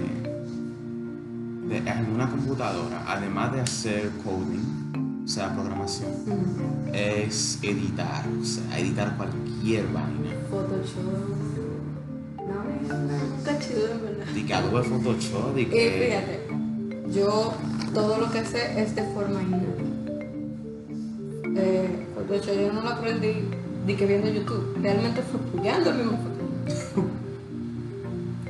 de- 1.68 1.78
en 1.78 2.10
una 2.14 2.30
computadora, 2.30 3.02
además 3.06 3.52
de 3.52 3.60
hacer 3.62 4.10
coding, 4.22 5.22
o 5.24 5.28
sea, 5.28 5.52
programación, 5.54 6.10
es 6.92 7.58
editar, 7.62 8.24
o 8.40 8.44
sea, 8.44 8.78
editar 8.78 9.16
cualquier 9.16 9.84
vaina. 9.88 10.30
Photoshop. 10.50 11.02
No, 12.46 12.96
no, 12.96 13.36
está 13.38 13.58
chido 13.58 13.90
en 13.90 14.02
verdad. 14.02 14.26
De 14.26 14.44
que 14.44 14.54
de 14.54 14.82
Photoshop, 14.84 15.58
Y 15.58 15.66
que... 15.66 16.06
fíjate, 16.06 17.12
yo 17.18 17.54
todo 17.92 18.18
lo 18.20 18.30
que 18.30 18.44
sé 18.44 18.80
es 18.80 18.94
de 18.94 19.02
forma 19.02 19.42
innata. 19.42 19.82
Eh, 21.56 22.06
Photoshop 22.14 22.54
yo 22.60 22.72
no 22.72 22.82
lo 22.82 22.90
aprendí 22.90 23.48
de 23.86 23.96
que 23.96 24.06
viendo 24.06 24.28
YouTube, 24.30 24.76
realmente 24.80 25.22
fue 25.22 25.40
apoyando 25.40 25.90
el 25.90 25.96
mismo 25.98 26.18
Photoshop. 26.18 27.04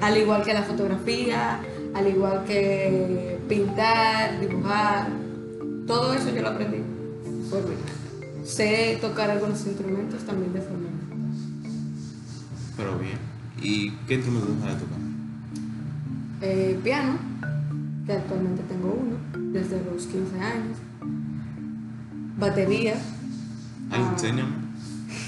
al 0.01 0.17
igual 0.17 0.43
que 0.45 0.55
la 0.55 0.63
fotografía, 0.63 1.61
al 1.95 2.07
igual 2.09 2.45
que 2.45 3.39
pintar, 3.49 4.41
dibujar, 4.41 5.09
todo 5.87 6.13
eso 6.15 6.31
yo 6.35 6.43
lo 6.43 6.49
aprendí 6.49 6.79
innata. 6.79 8.45
Sé 8.45 8.99
tocar 9.01 9.31
algunos 9.31 9.65
instrumentos 9.67 10.23
también 10.25 10.53
de 10.53 10.61
forma. 10.61 10.89
Pero 12.77 12.99
bien. 12.99 13.19
¿Y 13.63 13.91
qué 14.07 14.15
instrumento 14.15 14.49
gusta 14.49 14.79
tocar? 14.79 14.99
Eh, 16.43 16.79
piano, 16.83 17.17
que 18.07 18.13
actualmente 18.13 18.63
tengo 18.69 18.93
uno, 19.01 19.53
desde 19.53 19.83
los 19.85 20.05
15 20.07 20.39
años. 20.41 20.77
Batería, 22.39 22.95
Ah. 23.91 24.11
enséñame. 24.13 24.64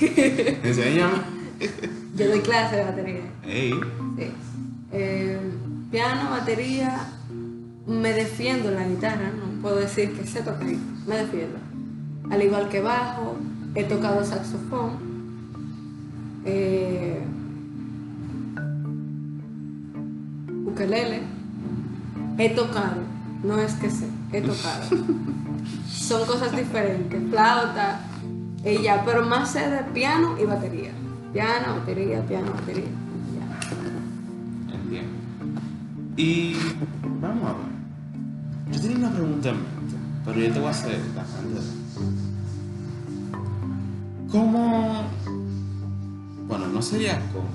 Enséñame. 0.00 1.18
yo 2.16 2.28
doy 2.28 2.40
clase 2.40 2.76
de 2.76 2.84
batería. 2.84 3.20
Ey. 3.44 3.72
Sí. 4.18 4.32
Eh, 4.92 5.38
piano, 5.90 6.30
batería, 6.30 7.08
me 7.86 8.12
defiendo 8.12 8.68
en 8.68 8.74
la 8.74 8.88
guitarra, 8.88 9.30
no 9.30 9.60
puedo 9.62 9.76
decir 9.76 10.12
que 10.12 10.26
sé 10.26 10.40
tocar, 10.40 10.64
me 11.06 11.16
defiendo. 11.16 11.58
Al 12.30 12.42
igual 12.42 12.68
que 12.68 12.80
bajo, 12.80 13.36
he 13.74 13.84
tocado 13.84 14.24
saxofón. 14.24 15.16
Eh, 16.44 17.20
ukelele, 20.64 21.22
he 22.38 22.50
tocado, 22.50 23.02
no 23.42 23.58
es 23.58 23.74
que 23.74 23.90
sé, 23.90 24.06
he 24.32 24.40
tocado. 24.40 24.88
Son 25.88 26.24
cosas 26.26 26.56
diferentes, 26.56 27.20
flauta 27.30 28.00
ya, 28.74 29.04
pero 29.04 29.24
más 29.24 29.52
sé 29.52 29.70
de 29.70 29.78
piano 29.92 30.36
y 30.38 30.44
batería. 30.44 30.90
Piano, 31.32 31.76
batería, 31.78 32.20
piano, 32.26 32.52
batería. 32.52 32.86
Ya. 34.68 34.74
Entiendo. 34.74 35.12
Y 36.16 36.56
vamos 37.20 37.50
a 37.50 37.52
ver. 37.52 38.72
Yo 38.72 38.80
tenía 38.80 38.96
una 38.96 39.10
pregunta 39.10 39.50
en 39.50 39.56
mente, 39.56 39.96
pero 40.24 40.40
yo 40.40 40.52
te 40.52 40.58
voy 40.58 40.68
a 40.68 40.70
hacer 40.70 40.98
la. 41.14 41.24
¿Cómo? 44.30 45.04
Bueno, 46.48 46.66
no 46.68 46.82
sería 46.82 47.20
cómo. 47.32 47.48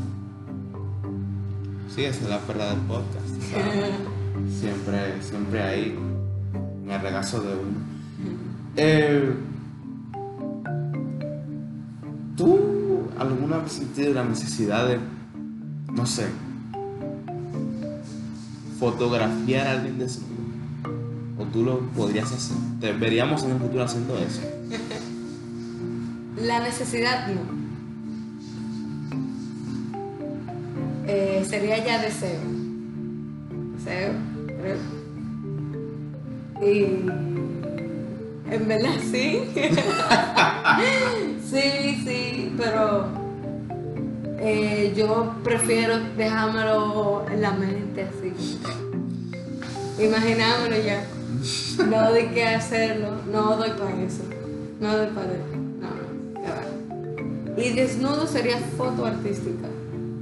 Sí, 1.93 2.05
esa 2.05 2.23
es 2.23 2.29
la 2.29 2.39
verdad 2.47 2.71
del 2.71 2.79
podcast. 2.81 3.27
¿sabes? 3.51 3.91
Siempre, 4.59 5.21
siempre 5.21 5.61
ahí, 5.61 5.99
en 6.83 6.89
el 6.89 7.01
regazo 7.01 7.41
de 7.41 7.53
uno. 7.53 7.79
Eh, 8.75 9.33
¿Tú 12.37 13.09
alguna 13.17 13.57
vez 13.57 13.65
has 13.67 13.71
sentido 13.73 14.13
la 14.13 14.23
necesidad 14.23 14.87
de, 14.87 14.99
no 15.91 16.05
sé, 16.05 16.27
fotografiar 18.79 19.67
a 19.67 19.71
alguien 19.71 19.97
desnudo? 19.97 20.31
¿O 21.37 21.45
tú 21.45 21.63
lo 21.63 21.79
podrías 21.89 22.31
hacer? 22.31 22.57
¿Te 22.79 22.93
veríamos 22.93 23.43
en 23.43 23.51
el 23.51 23.57
futuro 23.57 23.83
haciendo 23.83 24.17
eso? 24.17 24.41
La 26.37 26.59
necesidad 26.59 27.27
no. 27.27 27.41
Eh, 31.07 31.45
sería 31.47 31.83
ya 31.83 32.01
deseo. 32.01 32.39
Deseo, 33.75 34.13
creo. 34.47 34.77
Y 36.61 36.83
en 38.53 38.67
verdad 38.67 38.99
sí. 39.11 39.41
sí, 41.51 42.01
sí, 42.05 42.53
pero 42.57 43.07
eh, 44.39 44.93
yo 44.95 45.35
prefiero 45.43 45.99
dejármelo 46.15 47.25
en 47.29 47.41
la 47.41 47.51
mente 47.51 48.03
así. 48.03 48.59
Imaginármelo 50.01 50.77
ya. 50.81 51.03
No 51.89 52.09
doy 52.09 52.27
que 52.27 52.47
hacerlo, 52.47 53.09
no 53.31 53.57
doy 53.57 53.71
para 53.71 54.01
eso. 54.01 54.23
No 54.79 54.95
doy 54.95 55.07
para 55.07 55.33
eso. 55.33 55.55
No, 55.81 55.87
no, 55.89 56.41
ya 56.41 56.55
va. 56.55 57.61
Y 57.61 57.73
desnudo 57.73 58.27
sería 58.27 58.57
foto 58.77 59.05
artística, 59.05 59.67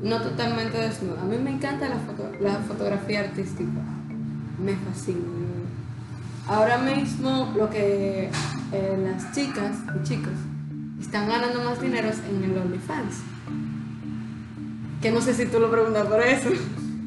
no 0.02 0.22
totalmente 0.22 0.78
desnudo. 0.78 1.20
A 1.20 1.26
mí 1.26 1.38
me 1.38 1.52
encanta 1.52 1.90
la, 1.90 1.98
foto, 1.98 2.32
la 2.42 2.56
fotografía 2.68 3.22
artística, 3.22 3.82
me 4.64 4.76
fascina. 4.76 5.20
Ahora 6.48 6.80
mismo 6.80 7.54
lo 7.56 7.70
que 7.70 8.32
eh, 8.72 9.00
las 9.04 9.32
chicas 9.34 9.78
y 9.96 10.04
chicos 10.04 10.34
están 11.00 11.28
ganando 11.28 11.64
más 11.64 11.82
dinero 11.82 12.10
en 12.30 12.44
el 12.44 12.58
OnlyFans. 12.58 13.18
Que 15.02 15.12
no 15.12 15.22
sé 15.22 15.34
si 15.34 15.46
tú 15.46 15.60
lo 15.60 15.72
preguntas 15.72 16.06
por 16.08 16.22
eso. 16.22 16.50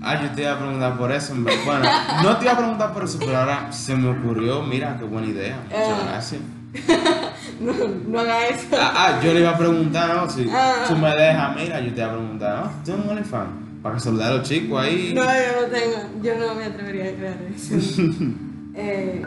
Ah, 0.00 0.20
yo 0.22 0.31
te 0.31 0.42
iba 0.42 0.52
a 0.52 0.59
preguntar 0.59 0.96
por 0.98 1.12
eso. 1.12 1.35
Bueno, 1.35 1.85
no 2.22 2.37
te 2.38 2.44
iba 2.44 2.55
a 2.55 2.57
preguntar 2.59 2.92
por 2.92 3.05
eso, 3.05 3.18
pero 3.20 3.37
ahora 3.38 3.70
se 3.72 3.94
me 3.94 4.09
ocurrió. 4.11 4.62
Mira, 4.62 4.96
qué 4.98 5.05
buena 5.05 5.28
idea. 5.28 5.59
Muchas 5.66 5.88
Ah. 6.00 6.07
gracias. 6.09 6.40
No, 7.61 7.72
no 8.09 8.18
haga 8.18 8.48
eso. 8.48 8.66
Ah, 8.72 8.92
ah, 8.96 9.20
yo 9.22 9.33
le 9.35 9.40
iba 9.40 9.50
a 9.50 9.59
preguntar, 9.59 10.16
¿no? 10.16 10.28
Si 10.28 10.48
Ah. 10.52 10.85
tú 10.88 10.96
me 10.96 11.14
dejas, 11.14 11.55
mira, 11.55 11.78
yo 11.81 11.92
te 11.92 12.00
iba 12.00 12.09
a 12.09 12.12
preguntar, 12.16 12.64
¿no? 12.64 12.70
¿Tú 12.85 12.92
eres 12.92 13.05
un 13.05 13.11
OnlyFans? 13.11 13.50
Para 13.83 14.00
saludar 14.00 14.33
a 14.33 14.37
los 14.37 14.48
chicos 14.48 14.83
ahí. 14.83 15.12
No, 15.14 15.22
yo 15.22 15.61
no 15.61 15.66
tengo, 15.68 16.22
yo 16.22 16.35
no 16.38 16.55
me 16.57 16.64
atrevería 16.64 17.11
a 17.11 17.14
crear 17.14 17.37
eso. 17.55 18.02
Eh, 18.74 19.22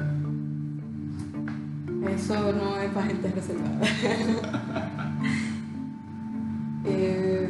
eso 2.09 2.53
no 2.53 2.77
es 2.77 2.91
para 2.91 3.07
gente 3.07 3.31
reservada. 3.31 3.81
Eh, 6.87 7.49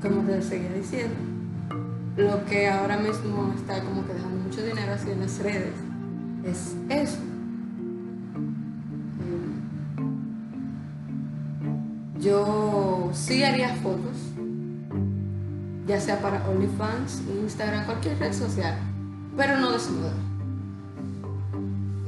como 0.00 0.22
te 0.22 0.40
seguía 0.40 0.72
diciendo, 0.72 1.14
lo 2.16 2.42
que 2.46 2.70
ahora 2.70 2.96
mismo 2.96 3.52
está 3.54 3.84
como 3.84 4.06
que 4.06 4.14
dejando 4.14 4.44
mucho 4.44 4.64
dinero 4.64 4.92
así 4.94 5.10
en 5.10 5.20
las 5.20 5.38
redes 5.40 5.74
es 6.44 6.74
eso. 6.88 7.18
Eh, 9.20 9.50
yo 12.20 13.10
sí 13.12 13.44
haría 13.44 13.74
fotos, 13.76 14.16
ya 15.86 16.00
sea 16.00 16.22
para 16.22 16.48
OnlyFans, 16.48 17.22
Instagram, 17.42 17.84
cualquier 17.84 18.18
red 18.18 18.32
social, 18.32 18.78
pero 19.36 19.58
no 19.58 19.72
desnuda. 19.72 20.12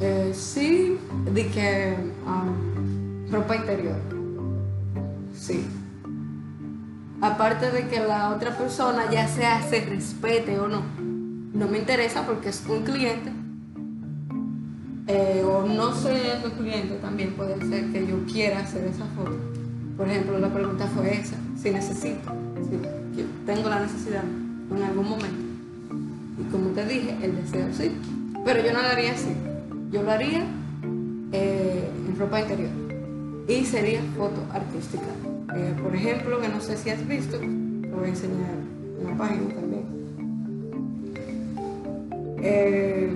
Eh, 0.00 0.32
sí, 0.34 0.98
de 1.24 1.46
que 1.48 1.96
um, 2.26 3.30
ropa 3.30 3.56
interior. 3.56 3.96
Sí. 5.34 5.66
Aparte 7.20 7.70
de 7.70 7.88
que 7.88 8.00
la 8.00 8.30
otra 8.30 8.56
persona, 8.56 9.10
ya 9.10 9.28
sea 9.28 9.62
se 9.62 9.84
respete 9.84 10.58
o 10.58 10.68
no, 10.68 10.82
no 11.54 11.68
me 11.68 11.78
interesa 11.78 12.26
porque 12.26 12.48
es 12.48 12.64
un 12.68 12.82
cliente. 12.82 13.30
eh, 15.06 15.42
o 15.44 15.66
no 15.66 15.92
el 16.08 16.52
cliente 16.52 16.94
también 16.96 17.32
puede 17.32 17.58
ser 17.68 17.92
que 17.92 18.06
yo 18.06 18.24
quiera 18.24 18.60
hacer 18.60 18.84
esa 18.84 19.04
foto. 19.16 19.36
Por 19.96 20.08
ejemplo, 20.08 20.38
la 20.38 20.52
pregunta 20.52 20.86
fue 20.86 21.14
esa, 21.14 21.36
si 21.60 21.70
necesito, 21.70 22.32
si 23.14 23.24
tengo 23.44 23.68
la 23.68 23.80
necesidad 23.80 24.24
en 24.24 24.82
algún 24.82 25.08
momento. 25.08 25.42
Y 26.40 26.50
como 26.50 26.70
te 26.70 26.86
dije, 26.86 27.16
el 27.22 27.36
deseo 27.36 27.66
sí. 27.72 27.92
Pero 28.44 28.64
yo 28.64 28.72
no 28.72 28.80
lo 28.82 28.88
haría 28.88 29.12
así. 29.12 29.34
Yo 29.92 30.02
lo 30.02 30.10
haría 30.10 30.44
eh, 31.32 31.88
en 32.08 32.18
ropa 32.18 32.40
interior. 32.40 32.70
Y 33.48 33.64
sería 33.64 34.00
foto 34.16 34.40
artística. 34.52 35.02
Eh, 35.54 35.74
por 35.82 35.94
ejemplo, 35.94 36.40
que 36.40 36.48
no 36.48 36.60
sé 36.60 36.76
si 36.76 36.90
has 36.90 37.06
visto, 37.06 37.38
te 37.38 37.46
voy 37.88 38.04
a 38.06 38.08
enseñar 38.08 38.54
una 39.00 39.16
página 39.18 39.48
también. 39.54 39.82
Eh, 42.44 43.12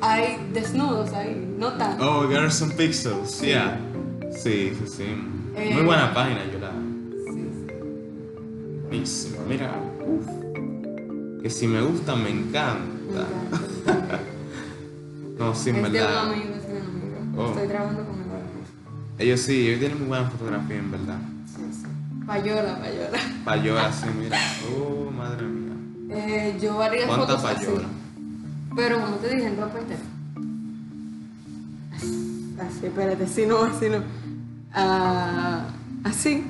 hay 0.00 0.36
desnudos 0.52 1.12
ahí, 1.12 1.54
no 1.58 1.72
tanto. 1.74 2.04
Oh, 2.22 2.28
Girls 2.28 2.62
and 2.62 2.74
Pixels, 2.74 3.30
Sí. 3.30 3.46
yeah. 3.46 3.78
Sí, 4.30 4.72
sí, 4.78 4.86
sí. 4.86 5.04
Eh, 5.56 5.74
Muy 5.74 5.82
buena 5.84 6.12
página, 6.14 6.40
yo 6.52 6.58
la. 6.58 6.70
Sí, 7.32 7.50
sí. 7.52 7.74
Buenísima. 8.88 9.36
Mira, 9.48 9.72
uf. 10.06 10.26
Que 11.42 11.50
si 11.50 11.66
me 11.66 11.80
gusta, 11.82 12.12
encanta, 12.14 12.24
me 12.24 12.30
encanta. 12.30 13.26
No, 15.38 15.54
sí, 15.54 15.70
en 15.70 15.82
verdad. 15.82 16.32
es 16.32 16.32
amigo. 16.32 16.54
Oh. 17.36 17.48
Estoy 17.50 17.68
trabajando 17.68 18.04
con 18.04 18.18
mismo. 18.18 18.32
Ellos 19.18 19.40
sí, 19.40 19.66
ellos 19.68 19.78
tienen 19.80 19.98
muy 19.98 20.08
buena 20.08 20.28
fotografía, 20.30 20.76
en 20.78 20.90
verdad. 20.90 21.18
Sí, 21.46 21.62
sí. 21.72 21.86
Payola, 22.26 22.78
payola. 22.78 23.18
Payola, 23.44 23.86
así, 23.86 24.06
mira. 24.18 24.38
Oh, 24.76 25.10
madre 25.10 25.46
mía. 25.46 25.74
Eh, 26.10 26.58
yo 26.60 26.80
haría 26.82 27.06
¿Cuánta 27.06 27.26
fotos 27.38 27.44
así. 27.44 27.66
payola? 27.66 27.88
Pero 28.76 29.00
como 29.00 29.16
te 29.16 29.34
dije, 29.34 29.46
en 29.46 29.56
ropa. 29.60 29.78
Así, 32.60 32.86
espérate, 32.86 33.24
así 33.24 33.46
no, 33.46 33.62
así 33.62 33.88
no. 33.88 34.02
Ah, 34.72 35.66
así. 36.04 36.44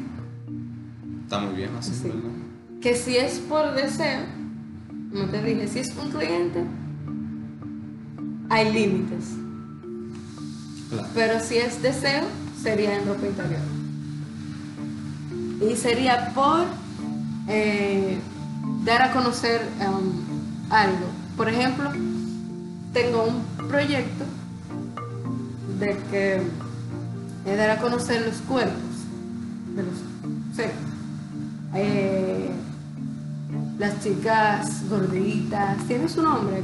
Está 1.25 1.39
muy 1.41 1.55
bien, 1.55 1.71
así, 1.79 1.93
Sí. 1.93 2.09
¿verdad? 2.09 2.31
Que 2.81 2.97
si 2.97 3.17
es 3.17 3.39
por 3.41 3.75
deseo, 3.75 4.23
como 5.13 5.25
te 5.27 5.43
dije, 5.43 5.69
si 5.69 5.81
es 5.81 5.95
un 5.97 6.11
cliente, 6.11 6.65
hay 8.49 8.73
límites. 8.73 9.25
Claro. 10.91 11.09
Pero 11.15 11.41
si 11.41 11.59
es 11.59 11.83
deseo, 11.83 12.25
sería 12.63 12.97
en 12.97 13.07
ropa 13.07 13.27
interior. 13.27 13.61
Y 15.61 15.77
sería 15.77 16.33
por 16.35 16.65
eh, 17.49 18.19
dar 18.85 19.03
a 19.03 19.13
conocer 19.13 19.69
um, 19.81 20.71
algo. 20.71 21.07
Por 21.37 21.49
ejemplo, 21.49 21.91
tengo 22.93 23.25
un 23.25 23.69
proyecto 23.69 24.25
de 25.79 25.97
que 26.11 26.41
dar 27.57 27.71
a 27.71 27.79
conocer 27.79 28.27
los 28.27 28.37
cuerpos 28.43 28.83
de 29.75 29.83
los 29.83 29.95
seres. 30.55 30.75
Eh, 31.75 32.51
las 33.79 34.03
chicas 34.03 34.89
gorditas, 34.89 35.79
tiene 35.87 36.09
su 36.09 36.23
nombre, 36.23 36.63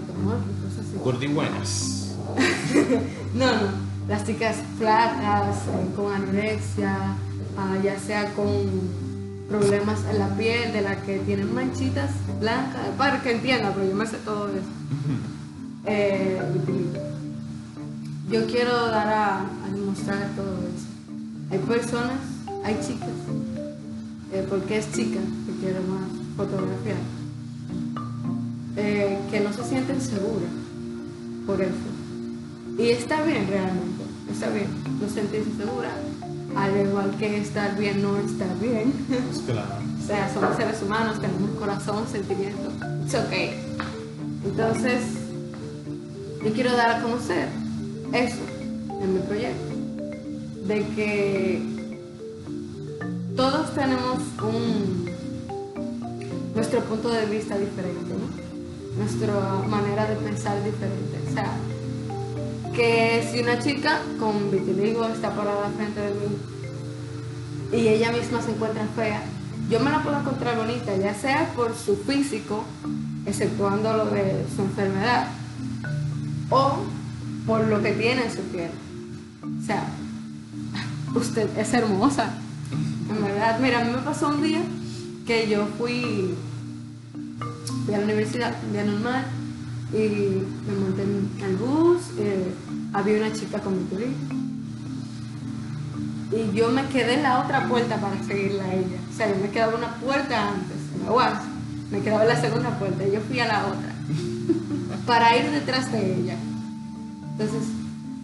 Gordibuenas. 1.03 2.15
No, 3.35 3.47
no. 3.47 3.85
Las 4.09 4.25
chicas 4.25 4.57
flacas, 4.79 5.57
eh, 5.57 5.89
con 5.97 6.13
anorexia, 6.13 7.17
ah, 7.57 7.77
ya 7.83 7.99
sea 7.99 8.33
con 8.35 8.47
problemas 9.49 10.01
en 10.11 10.19
la 10.19 10.29
piel, 10.37 10.73
de 10.73 10.83
las 10.83 10.99
que 10.99 11.19
tienen 11.21 11.55
manchitas 11.55 12.11
blancas, 12.39 12.83
para 12.99 13.23
que 13.23 13.33
entienda, 13.33 13.73
pero 13.75 13.89
yo 13.89 13.95
me 13.97 14.07
sé 14.07 14.19
todo 14.19 14.49
eso. 14.49 14.67
Eh, 15.87 16.41
yo 18.31 18.47
quiero 18.47 18.87
dar 18.89 19.09
a, 19.09 19.41
a 19.41 19.71
demostrar 19.73 20.29
todo 20.37 20.59
eso. 20.59 20.87
Hay 21.51 21.59
personas, 21.59 22.21
hay 22.65 22.75
chicas, 22.87 23.09
eh, 24.33 24.47
porque 24.49 24.79
es 24.79 24.93
chica 24.93 25.21
que 25.47 25.53
quiero 25.61 25.81
más 25.83 26.09
fotografiar, 26.37 26.99
eh, 28.77 29.19
que 29.31 29.41
no 29.41 29.53
se 29.53 29.65
sienten 29.65 30.01
seguras 30.01 30.64
por 31.47 31.61
eso. 31.61 31.73
Y 32.79 32.91
está 32.91 33.23
bien 33.23 33.47
realmente, 33.49 34.05
está 34.31 34.49
bien, 34.51 34.67
no 35.01 35.09
sentirse 35.09 35.51
segura, 35.57 35.91
al 36.57 36.87
igual 36.87 37.17
que 37.19 37.39
estar 37.39 37.77
bien 37.77 38.03
no 38.03 38.17
está 38.17 38.47
bien. 38.61 38.93
Claro. 39.47 39.75
o 40.03 40.07
sea, 40.07 40.33
somos 40.33 40.57
seres 40.57 40.83
humanos, 40.83 41.21
tenemos 41.21 41.51
corazón, 41.59 42.07
sentimiento, 42.11 42.71
it's 43.05 43.15
okay. 43.15 43.53
Entonces, 44.45 45.03
yo 46.45 46.53
quiero 46.53 46.73
dar 46.77 46.99
a 46.99 47.03
conocer 47.03 47.49
eso 48.13 48.43
en 49.01 49.15
mi 49.15 49.21
proyecto, 49.21 49.75
de 50.67 50.87
que 50.95 51.63
todos 53.37 53.75
tenemos 53.75 54.19
un 54.43 55.11
nuestro 56.55 56.81
punto 56.83 57.09
de 57.09 57.27
vista 57.27 57.59
diferente, 57.59 58.15
¿no? 58.15 58.44
Nuestra 58.97 59.35
manera 59.69 60.07
de 60.07 60.17
pensar 60.17 60.63
diferente. 60.63 61.21
O 61.29 61.35
sea, 61.35 61.57
que 62.73 63.29
si 63.31 63.41
una 63.41 63.59
chica 63.59 64.01
con 64.19 64.51
vitiligo 64.51 65.07
está 65.07 65.35
parada 65.35 65.71
frente 65.77 66.01
de 66.01 66.11
mí 66.11 66.37
y 67.73 67.89
ella 67.89 68.13
misma 68.13 68.43
se 68.43 68.51
encuentra 68.51 68.87
fea, 68.97 69.23
yo 69.71 69.81
me 69.81 69.91
la 69.91 70.03
puedo 70.03 70.19
encontrar 70.19 70.57
bonita, 70.57 70.97
ya 70.97 71.15
sea 71.15 71.51
por 71.57 71.75
su 71.75 71.97
físico, 71.97 72.65
exceptuando 73.27 73.97
lo 73.97 74.07
de 74.07 74.45
su 74.55 74.63
enfermedad, 74.63 75.29
o 76.51 76.85
por 77.47 77.67
lo 77.67 77.83
que 77.83 77.93
tiene 77.93 78.25
en 78.25 78.33
su 78.33 78.43
piel. 78.43 78.71
O 79.43 79.67
sea, 79.67 79.87
usted 81.15 81.49
es 81.57 81.73
hermosa. 81.73 82.35
En 83.11 83.23
verdad, 83.23 83.59
mira, 83.61 83.81
a 83.81 83.85
mí 83.85 83.93
me 83.93 84.03
pasó 84.03 84.29
un 84.29 84.43
día 84.43 84.61
que 85.27 85.49
yo 85.49 85.67
fui, 85.79 86.35
fui 87.85 87.95
a 87.95 87.99
la 87.99 88.05
universidad, 88.05 88.55
un 88.67 88.73
día 88.73 88.85
normal, 88.85 89.27
y 89.93 90.43
me 90.67 90.75
monté 90.81 91.03
en 91.03 91.31
el 91.45 91.57
bus, 91.57 92.01
eh, 92.19 92.53
había 92.93 93.19
una 93.19 93.33
chica 93.33 93.61
con 93.61 93.75
mi 93.75 93.85
vitiligo. 93.85 94.13
Y 96.33 96.57
yo 96.57 96.71
me 96.71 96.87
quedé 96.87 97.15
en 97.15 97.23
la 97.23 97.41
otra 97.41 97.69
puerta 97.69 97.97
para 97.97 98.21
seguirla 98.25 98.65
a 98.65 98.75
ella. 98.75 98.99
O 99.13 99.17
sea, 99.17 99.29
yo 99.29 99.37
me 99.41 99.51
quedaba 99.51 99.77
una 99.77 99.95
puerta 99.97 100.51
antes, 100.51 100.79
en 100.95 101.05
la 101.05 101.13
UAS. 101.13 101.39
Me 101.91 102.01
quedaba 102.01 102.23
en 102.23 102.29
la 102.29 102.41
segunda 102.41 102.79
puerta 102.79 103.07
y 103.07 103.13
yo 103.13 103.21
fui 103.21 103.39
a 103.39 103.47
la 103.47 103.67
otra. 103.67 103.95
para 105.07 105.37
ir 105.37 105.51
detrás 105.51 105.93
de 105.93 106.21
ella. 106.21 106.37
Entonces, 107.33 107.69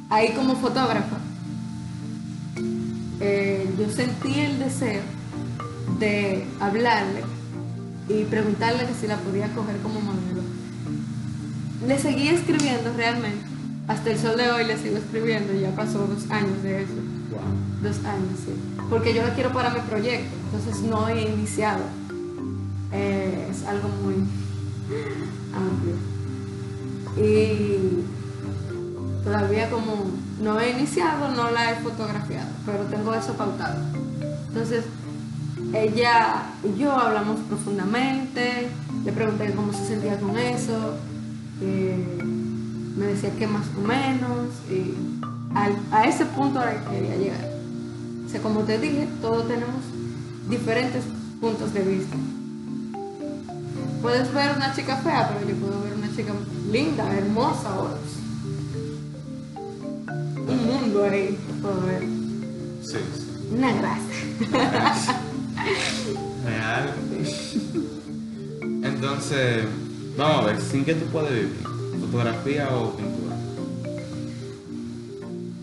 ahí 0.09 0.33
como 0.33 0.57
fotógrafa, 0.57 1.19
eh, 3.21 3.69
yo 3.79 3.91
sentí 3.91 4.41
el 4.41 4.59
deseo 4.59 5.03
de 5.99 6.47
hablarle 6.59 7.23
y 8.11 8.25
preguntarle 8.25 8.87
que 8.87 8.95
si 8.95 9.07
la 9.07 9.17
podía 9.19 9.49
coger 9.55 9.77
como 9.79 10.01
modelo. 10.01 10.43
Le 11.87 11.99
seguí 11.99 12.29
escribiendo 12.29 12.93
realmente. 12.97 13.45
Hasta 13.87 14.11
el 14.11 14.19
sol 14.19 14.37
de 14.37 14.51
hoy 14.51 14.65
le 14.67 14.77
sigo 14.77 14.97
escribiendo, 14.97 15.53
ya 15.53 15.71
pasó 15.71 16.07
dos 16.07 16.29
años 16.31 16.63
de 16.63 16.83
eso. 16.83 16.95
Wow. 17.31 17.41
Dos 17.83 18.05
años, 18.05 18.39
sí. 18.45 18.53
Porque 18.89 19.15
yo 19.15 19.23
la 19.23 19.35
quiero 19.35 19.53
para 19.53 19.71
mi 19.71 19.81
proyecto, 19.81 20.35
entonces 20.47 20.83
no 20.83 21.09
he 21.09 21.23
iniciado. 21.23 21.85
Eh, 22.93 23.49
es 23.51 23.65
algo 23.65 23.89
muy 24.03 24.15
amplio. 25.55 25.95
Y 27.17 28.05
todavía 29.23 29.71
como 29.71 30.11
no 30.41 30.59
he 30.59 30.71
iniciado, 30.71 31.29
no 31.31 31.51
la 31.51 31.73
he 31.73 31.77
fotografiado, 31.77 32.51
pero 32.67 32.85
tengo 32.85 33.15
eso 33.15 33.35
pautado. 33.35 33.81
Entonces, 34.49 34.85
ella 35.73 36.43
y 36.65 36.79
yo 36.79 36.93
hablamos 36.93 37.41
profundamente, 37.41 38.69
le 39.05 39.13
pregunté 39.13 39.53
cómo 39.55 39.73
se 39.73 39.87
sentía 39.87 40.19
con 40.19 40.37
eso, 40.39 40.95
eh, 41.63 42.19
me 42.97 43.07
decía 43.07 43.31
que 43.39 43.47
más 43.47 43.67
o 43.79 43.87
menos, 43.87 44.49
y 44.71 44.95
al- 45.55 45.77
a 45.93 46.05
ese 46.07 46.27
punto 46.27 46.61
era 46.63 46.83
que 46.85 46.91
quería 46.97 47.17
llegar. 47.17 47.49
O 48.27 48.29
sea, 48.29 48.41
como 48.43 48.61
te 48.61 48.79
dije, 48.79 49.09
todos 49.21 49.47
tenemos 49.49 49.77
diferentes 50.49 51.03
puntos 51.41 51.73
de 51.73 51.81
vista. 51.83 52.17
Puedes 54.03 54.33
ver 54.33 54.57
una 54.57 54.75
chica 54.75 54.97
fea, 54.97 55.29
pero 55.33 55.49
yo 55.51 55.57
puedo 55.57 55.83
ver 55.83 55.95
una 55.95 56.09
chica 56.15 56.33
linda, 56.71 57.05
hermosa, 57.17 57.79
o 57.79 57.91
un 60.51 60.67
mundo 60.67 61.05
ahí 61.05 61.39
que 61.47 61.53
puedo 61.61 61.81
ver. 61.87 62.03
Sí, 62.83 62.97
sí. 63.17 63.55
Una 63.55 63.73
grasa. 63.73 65.21
Real. 66.45 66.95
Entonces, 68.83 69.65
vamos 70.17 70.45
a 70.45 70.47
ver, 70.47 70.61
¿sin 70.61 70.85
qué 70.85 70.95
tú 70.95 71.07
puedes 71.07 71.33
vivir? 71.33 71.57
¿Fotografía 72.01 72.69
o 72.71 72.97
pintura? 72.97 73.37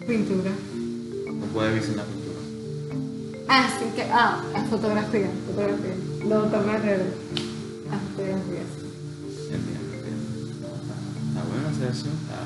Pintura. 0.07 0.51
¿No 1.25 1.45
puedes 1.47 1.73
vivir 1.73 1.87
sin 1.87 1.97
la 1.97 2.03
pintura? 2.03 2.39
Ah, 3.49 3.69
sí, 3.79 3.85
que. 3.95 4.03
Ah, 4.03 4.43
la 4.53 4.63
fotografía, 4.65 5.29
fotografía. 5.47 5.95
No, 6.25 6.43
también 6.43 6.75
alrededor. 6.75 7.07
Las 7.89 8.01
fotografías. 8.01 8.69
Entiendo, 9.51 9.93
entiendo. 9.95 10.67
Está 11.27 11.39
ah, 11.39 11.43
buena 11.47 11.69
esa 11.71 11.97
eso. 11.97 12.07
Está 12.07 12.39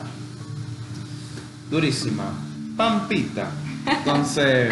durísima. 1.69 2.33
Pampita. 2.77 3.51
Entonces 3.85 4.71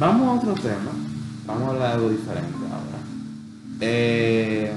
vamos 0.00 0.26
a 0.28 0.32
otro 0.32 0.54
tema. 0.54 0.90
Vamos 1.46 1.62
a 1.62 1.70
hablar 1.72 1.88
de 1.88 1.94
algo 1.94 2.08
diferente 2.08 2.56
ahora. 2.64 2.98
Eh, 3.80 4.72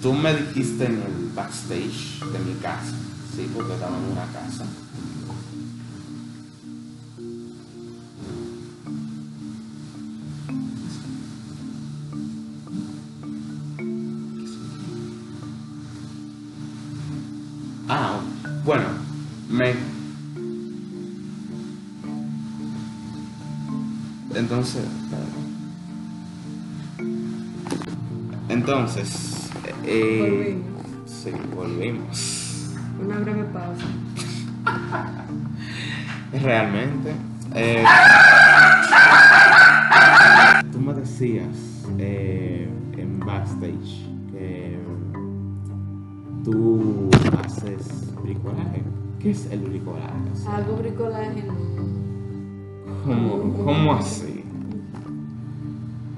tú 0.00 0.12
me 0.14 0.34
dijiste 0.34 0.86
en 0.86 1.02
el 1.02 1.30
backstage 1.34 2.20
de 2.32 2.38
mi 2.38 2.54
casa, 2.54 2.94
sí, 3.36 3.50
porque 3.54 3.74
estaba 3.74 3.96
en 3.96 4.04
una 4.04 4.26
casa. 4.32 4.64
Entonces... 28.94 29.50
Eh, 29.84 30.18
Volvimos. 30.20 31.10
sí, 31.10 31.30
volvimos. 31.54 32.70
Una 33.02 33.18
breve 33.20 33.44
pausa. 33.44 33.86
Realmente. 36.42 37.14
eh, 37.54 37.84
tú 40.72 40.80
me 40.80 40.92
decías 40.94 41.46
eh, 41.98 42.68
en 42.98 43.20
backstage 43.20 44.06
que 44.30 44.78
tú 46.44 47.08
haces 47.44 48.14
bricolaje. 48.22 48.82
¿Qué 49.20 49.30
es 49.30 49.50
el 49.50 49.60
bricolaje? 49.60 50.12
O 50.32 50.36
sea, 50.36 50.56
Hago 50.56 50.76
bricolaje. 50.76 51.44
¿Cómo, 53.04 53.64
cómo 53.64 53.94
así? 53.94 54.31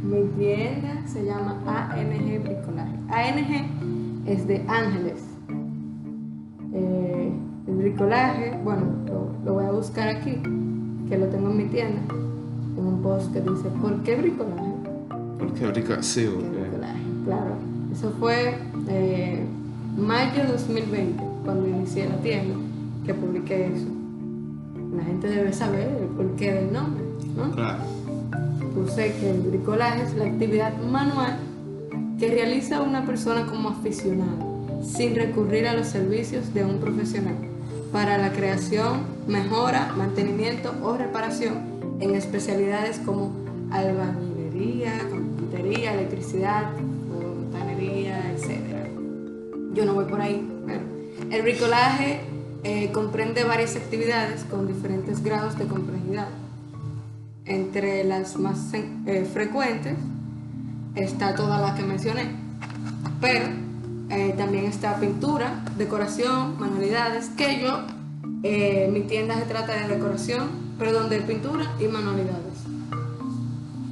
Mi 0.05 0.23
tienda 0.37 1.03
se 1.07 1.25
llama 1.25 1.59
ANG 1.67 2.43
Bricolaje. 2.43 2.95
ANG 3.09 4.27
es 4.27 4.47
de 4.47 4.63
Ángeles. 4.69 5.23
Eh, 6.75 7.33
el 7.67 7.75
bricolaje, 7.75 8.59
bueno, 8.63 8.83
lo, 9.07 9.31
lo 9.47 9.55
voy 9.55 9.65
a 9.65 9.71
buscar 9.71 10.09
aquí, 10.09 10.33
que 11.09 11.17
lo 11.17 11.27
tengo 11.29 11.49
en 11.51 11.57
mi 11.57 11.65
tienda, 11.65 12.03
en 12.77 12.87
un 12.87 13.01
post 13.03 13.33
que 13.33 13.41
dice, 13.41 13.71
¿por 13.81 14.03
qué 14.03 14.17
bricolaje? 14.17 14.73
¿Por 15.39 15.55
qué 15.55 15.67
bricolaje? 15.69 16.03
Sí, 16.03 16.21
¿Qué 16.25 16.29
porque... 16.29 16.61
bricolaje? 16.61 17.01
Claro, 17.25 17.55
eso 17.91 18.11
fue 18.21 18.55
eh, 18.89 19.43
mayo 19.97 20.43
de 20.43 20.53
2020, 20.53 21.25
cuando 21.47 21.67
inicié 21.67 22.11
la 22.11 22.17
tienda, 22.19 22.57
que 23.07 23.15
publiqué 23.15 23.69
eso. 23.75 23.87
La 24.95 25.05
gente 25.05 25.29
debe 25.29 25.53
saber 25.53 25.89
el 26.03 26.09
porqué 26.09 26.53
del 26.53 26.73
nombre, 26.75 27.03
¿no? 27.37 27.51
Claro. 27.53 27.94
Puse 28.75 29.15
que 29.21 29.31
el 29.31 29.41
bricolaje 29.41 30.03
es 30.03 30.15
la 30.15 30.25
actividad 30.25 30.77
manual 30.79 31.39
que 32.19 32.29
realiza 32.29 32.83
una 32.83 33.07
persona 33.07 33.47
como 33.47 33.69
aficionado, 33.69 34.83
sin 34.83 35.15
recurrir 35.15 35.69
a 35.69 35.75
los 35.75 35.87
servicios 35.87 36.53
de 36.55 36.65
un 36.65 36.79
profesional, 36.79 37.37
para 37.93 38.19
la 38.19 38.33
creación, 38.33 39.03
mejora, 39.29 39.93
mantenimiento 39.97 40.75
o 40.83 40.97
reparación 40.97 41.75
en 42.01 42.15
especialidades 42.15 42.99
como 42.99 43.33
albañilería, 43.71 44.99
carpintería, 44.99 45.95
electricidad, 45.95 46.71
fontanería, 47.09 48.33
etc. 48.33 48.89
Yo 49.75 49.85
no 49.85 49.95
voy 49.95 50.07
por 50.07 50.21
ahí, 50.21 50.49
pero 50.67 50.81
el 51.31 51.43
bricolaje 51.43 52.21
eh, 52.65 52.91
comprende 52.93 53.45
varias 53.45 53.77
actividades 53.77 54.45
con 54.45 54.67
diferentes 54.67 55.23
grados 55.23 55.57
de 55.59 55.67
complejidad. 55.67 56.29
Entre 57.47 58.05
las 58.05 58.39
más 58.39 58.73
eh, 58.73 59.29
frecuentes 59.31 59.97
está 60.95 61.35
toda 61.35 61.61
la 61.61 61.75
que 61.75 61.83
mencioné, 61.83 62.31
pero 63.21 63.49
eh, 64.09 64.35
también 64.39 64.65
está 64.65 64.99
pintura, 64.99 65.63
decoración, 65.77 66.59
manualidades, 66.59 67.29
que 67.37 67.61
yo, 67.61 67.81
eh, 68.45 68.89
mi 68.91 69.03
tienda 69.03 69.35
se 69.35 69.43
trata 69.43 69.75
de 69.75 69.95
decoración, 69.95 70.49
perdón, 70.79 71.11
de 71.11 71.21
pintura 71.21 71.71
y 71.79 71.85
manualidades. 71.87 72.65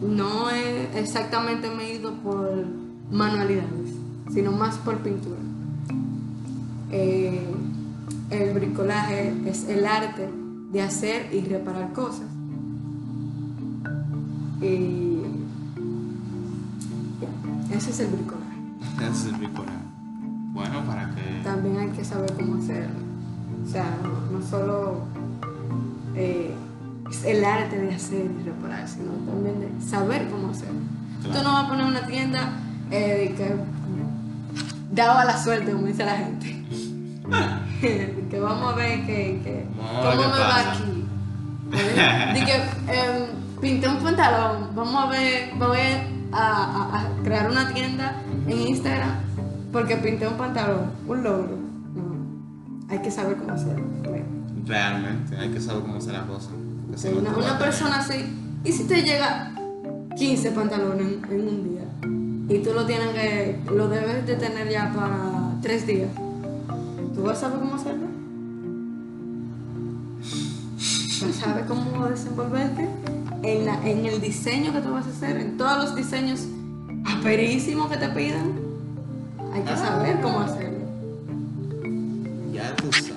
No 0.00 0.48
he 0.50 0.98
exactamente 0.98 1.68
me 1.68 1.84
he 1.84 1.96
ido 1.96 2.14
por 2.22 2.64
manualidades, 3.10 3.90
sino 4.32 4.52
más 4.52 4.78
por 4.78 4.96
pintura. 4.98 5.40
El 6.90 8.54
bricolaje 8.54 9.34
es 9.46 9.68
el 9.68 9.84
arte 9.84 10.30
de 10.72 10.80
hacer 10.80 11.34
y 11.34 11.42
reparar 11.42 11.92
cosas. 11.92 12.31
Y 14.62 15.22
ya, 17.20 17.76
ese 17.76 17.90
es 17.90 18.00
el 18.00 18.08
bricolaje. 18.08 18.46
Ese 19.00 19.10
es 19.10 19.24
el 19.26 19.34
bricolaje. 19.34 19.76
Bueno, 20.52 20.84
para 20.86 21.10
que... 21.14 21.40
También 21.42 21.78
hay 21.78 21.88
que 21.88 22.04
saber 22.04 22.32
cómo 22.34 22.56
hacerlo. 22.62 22.94
O 23.66 23.70
sea, 23.70 23.96
no, 24.02 24.38
no 24.38 24.44
solo 24.46 25.00
eh, 26.14 26.54
es 27.10 27.24
el 27.24 27.44
arte 27.44 27.78
de 27.78 27.94
hacer 27.94 28.30
y 28.40 28.42
reparar, 28.44 28.86
sino 28.88 29.12
también 29.26 29.60
de 29.60 29.86
saber 29.86 30.28
cómo 30.30 30.50
hacerlo. 30.50 30.80
Claro. 31.22 31.38
Tú 31.38 31.44
no 31.44 31.52
vas 31.54 31.64
a 31.64 31.68
poner 31.68 31.86
una 31.86 32.06
tienda 32.06 32.52
eh, 32.90 33.28
de 33.30 33.34
que 33.34 33.54
daba 34.92 35.24
la 35.24 35.42
suerte, 35.42 35.72
como 35.72 35.86
dice 35.86 36.04
la 36.04 36.16
gente. 36.16 36.64
que 38.30 38.40
vamos 38.40 38.72
a 38.72 38.76
ver 38.76 39.06
que, 39.06 39.40
que- 39.42 39.66
cómo 39.76 40.28
me 40.28 40.38
va 40.38 40.72
aquí. 40.72 41.04
¿Eh? 41.72 43.26
Pinté 43.62 43.86
un 43.88 43.98
pantalón, 44.02 44.70
vamos 44.74 45.04
a 45.04 45.06
ver, 45.08 45.52
voy 45.56 45.78
a, 46.32 46.38
a- 46.38 47.00
a 47.00 47.22
crear 47.22 47.48
una 47.50 47.72
tienda 47.72 48.16
en 48.48 48.58
Instagram 48.60 49.10
porque 49.72 49.96
pinté 49.96 50.26
un 50.26 50.34
pantalón, 50.34 50.90
un 51.06 51.22
logro. 51.22 51.56
No, 51.94 52.16
hay 52.90 52.98
que 53.00 53.10
saber 53.10 53.36
cómo 53.36 53.52
hacerlo. 53.52 53.84
Realmente, 54.66 55.36
hay 55.36 55.48
que 55.50 55.60
saber 55.60 55.82
cómo 55.82 55.96
hacer 55.96 56.12
las 56.14 56.24
cosas. 56.24 56.50
no, 56.52 57.38
Una, 57.38 57.56
persona 57.58 57.98
así, 57.98 58.24
¿y 58.64 58.72
si 58.72 58.84
te 58.84 59.02
llega 59.02 59.52
15 60.16 60.50
pantalones 60.50 61.06
en, 61.06 61.32
en 61.32 61.48
un 61.48 61.64
día? 61.70 62.54
Y 62.56 62.62
tú 62.64 62.72
lo 62.74 62.84
tienes 62.84 63.08
que, 63.10 63.60
lo 63.72 63.86
debes 63.88 64.26
de 64.26 64.34
tener 64.36 64.68
ya 64.68 64.92
para 64.92 65.52
tres 65.62 65.86
días. 65.86 66.10
¿Tú 67.14 67.22
vas 67.22 67.38
a 67.38 67.40
saber 67.42 67.60
cómo 67.60 67.76
hacerlo? 67.76 68.06
¿Vas 71.22 71.22
a 71.38 71.40
saber 71.46 71.64
cómo 71.66 72.06
desenvolverte 72.06 72.88
en, 73.42 73.66
la- 73.66 73.86
en 73.88 74.06
el 74.06 74.20
diseño 74.20 74.72
que 74.72 74.80
tú 74.80 74.92
vas 74.92 75.06
a 75.06 75.10
hacer? 75.10 75.36
En 75.36 75.56
todos 75.56 75.76
los 75.78 75.96
diseños 75.96 76.46
aperísimos 77.04 77.90
que 77.90 77.96
te 77.96 78.08
pidan. 78.10 78.52
Hay 79.52 79.62
que 79.62 79.70
Ah. 79.70 79.76
saber 79.76 80.20
cómo 80.20 80.40
hacerlo. 80.40 80.78
Ya 82.52 82.74
tú 82.76 82.90
sabes. 82.92 83.12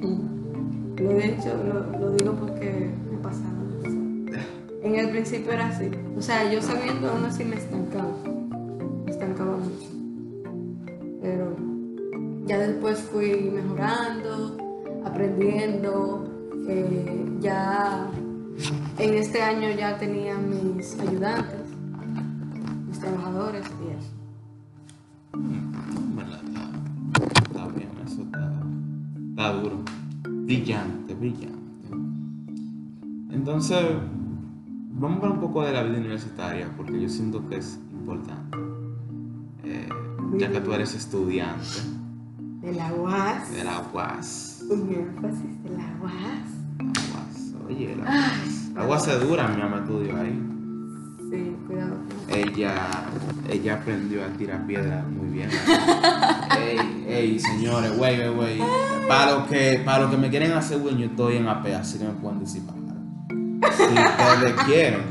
Mm. 0.00 0.96
Lo 1.00 1.10
he 1.12 1.32
dicho, 1.32 1.54
lo, 1.64 1.98
lo 1.98 2.10
digo 2.12 2.32
porque 2.34 2.90
me 3.10 3.18
pasaron. 3.18 3.62
En 4.82 4.94
el 4.96 5.10
principio 5.10 5.52
era 5.52 5.68
así. 5.68 5.88
O 6.18 6.22
sea, 6.22 6.50
yo 6.52 6.60
sabiendo 6.60 7.08
aún 7.10 7.24
así 7.24 7.44
me 7.44 7.56
estancaba. 7.56 8.10
Me 9.04 9.10
estancaba 9.12 9.56
mucho. 9.56 9.88
Pero 11.22 11.56
ya 12.46 12.58
después 12.58 12.98
fui 12.98 13.50
mejorando, 13.54 14.56
aprendiendo. 15.04 16.28
eh, 16.68 17.26
ya 17.40 18.08
en 18.98 19.14
este 19.14 19.42
año 19.42 19.70
ya 19.76 19.98
tenía 19.98 20.36
mis 20.36 20.98
ayudantes, 21.00 21.60
mis 22.88 22.98
trabajadores 22.98 23.64
y 23.66 23.90
eso. 23.98 24.12
¿Verdad? 26.16 26.40
Está, 27.46 27.66
bien, 27.68 27.88
eso 28.04 28.22
está, 28.22 28.52
está 29.30 29.52
duro. 29.54 29.76
Brillante, 30.28 31.14
brillante. 31.14 31.58
Entonces, 33.30 33.78
vamos 34.92 35.16
a 35.16 35.22
hablar 35.22 35.32
un 35.32 35.40
poco 35.40 35.64
de 35.64 35.72
la 35.72 35.82
vida 35.82 35.98
universitaria, 35.98 36.70
porque 36.76 37.00
yo 37.00 37.08
siento 37.08 37.48
que 37.48 37.56
es 37.56 37.78
importante. 37.92 38.58
Eh, 39.64 39.88
ya 40.38 40.50
que 40.50 40.60
tú 40.60 40.72
eres 40.72 40.94
estudiante 40.94 41.66
De 42.62 42.72
la 42.72 42.92
UAS. 42.94 43.52
de 43.52 43.64
la 43.64 43.82
UAS. 43.92 44.64
Un 44.70 44.92
énfasis 44.92 45.62
de 45.62 45.70
la 45.70 45.96
UAS. 46.02 46.51
Oye, 47.72 47.96
la 48.74 48.86
UAS 48.86 49.08
es 49.08 49.20
dura, 49.20 49.48
mi 49.48 49.62
mamá 49.62 49.78
estudió 49.78 50.16
ahí. 50.16 50.38
Sí, 51.30 51.56
cuidado. 51.66 51.96
Ella, 52.28 52.74
ella 53.48 53.74
aprendió 53.74 54.24
a 54.24 54.28
tirar 54.36 54.66
piedras 54.66 55.06
muy 55.08 55.28
bien. 55.28 55.48
ey, 56.58 57.04
ey, 57.08 57.38
señores, 57.38 57.96
güey, 57.96 58.16
güey, 58.16 58.34
güey. 58.34 58.58
Para 59.08 59.32
los 59.32 59.48
que, 59.48 59.80
para 59.84 60.00
los 60.00 60.10
que 60.10 60.18
me 60.18 60.28
quieren 60.28 60.52
hacer 60.52 60.78
güey, 60.80 60.98
yo 60.98 61.06
estoy 61.06 61.36
en 61.36 61.48
AP, 61.48 61.66
así 61.74 61.98
que 61.98 62.04
me 62.04 62.12
pueden 62.12 62.40
decir 62.40 62.62
pájaro. 62.66 62.82
Si 63.74 63.82
ustedes 63.82 64.54
quieren. 64.66 65.02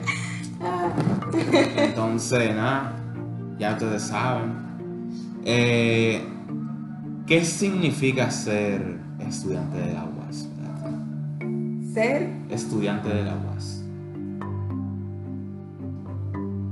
Entonces, 1.77 2.55
nada, 2.55 2.93
ya 3.57 3.71
ustedes 3.73 4.03
saben. 4.03 4.53
Eh, 5.45 6.23
¿Qué 7.25 7.43
significa 7.43 8.29
ser 8.29 8.99
estudiante 9.19 9.77
de? 9.77 9.95
Beatriz? 9.95 10.20
Ser, 11.93 12.29
Estudiante 12.49 13.09
de 13.09 13.23
la 13.23 13.35
UAS. 13.35 13.83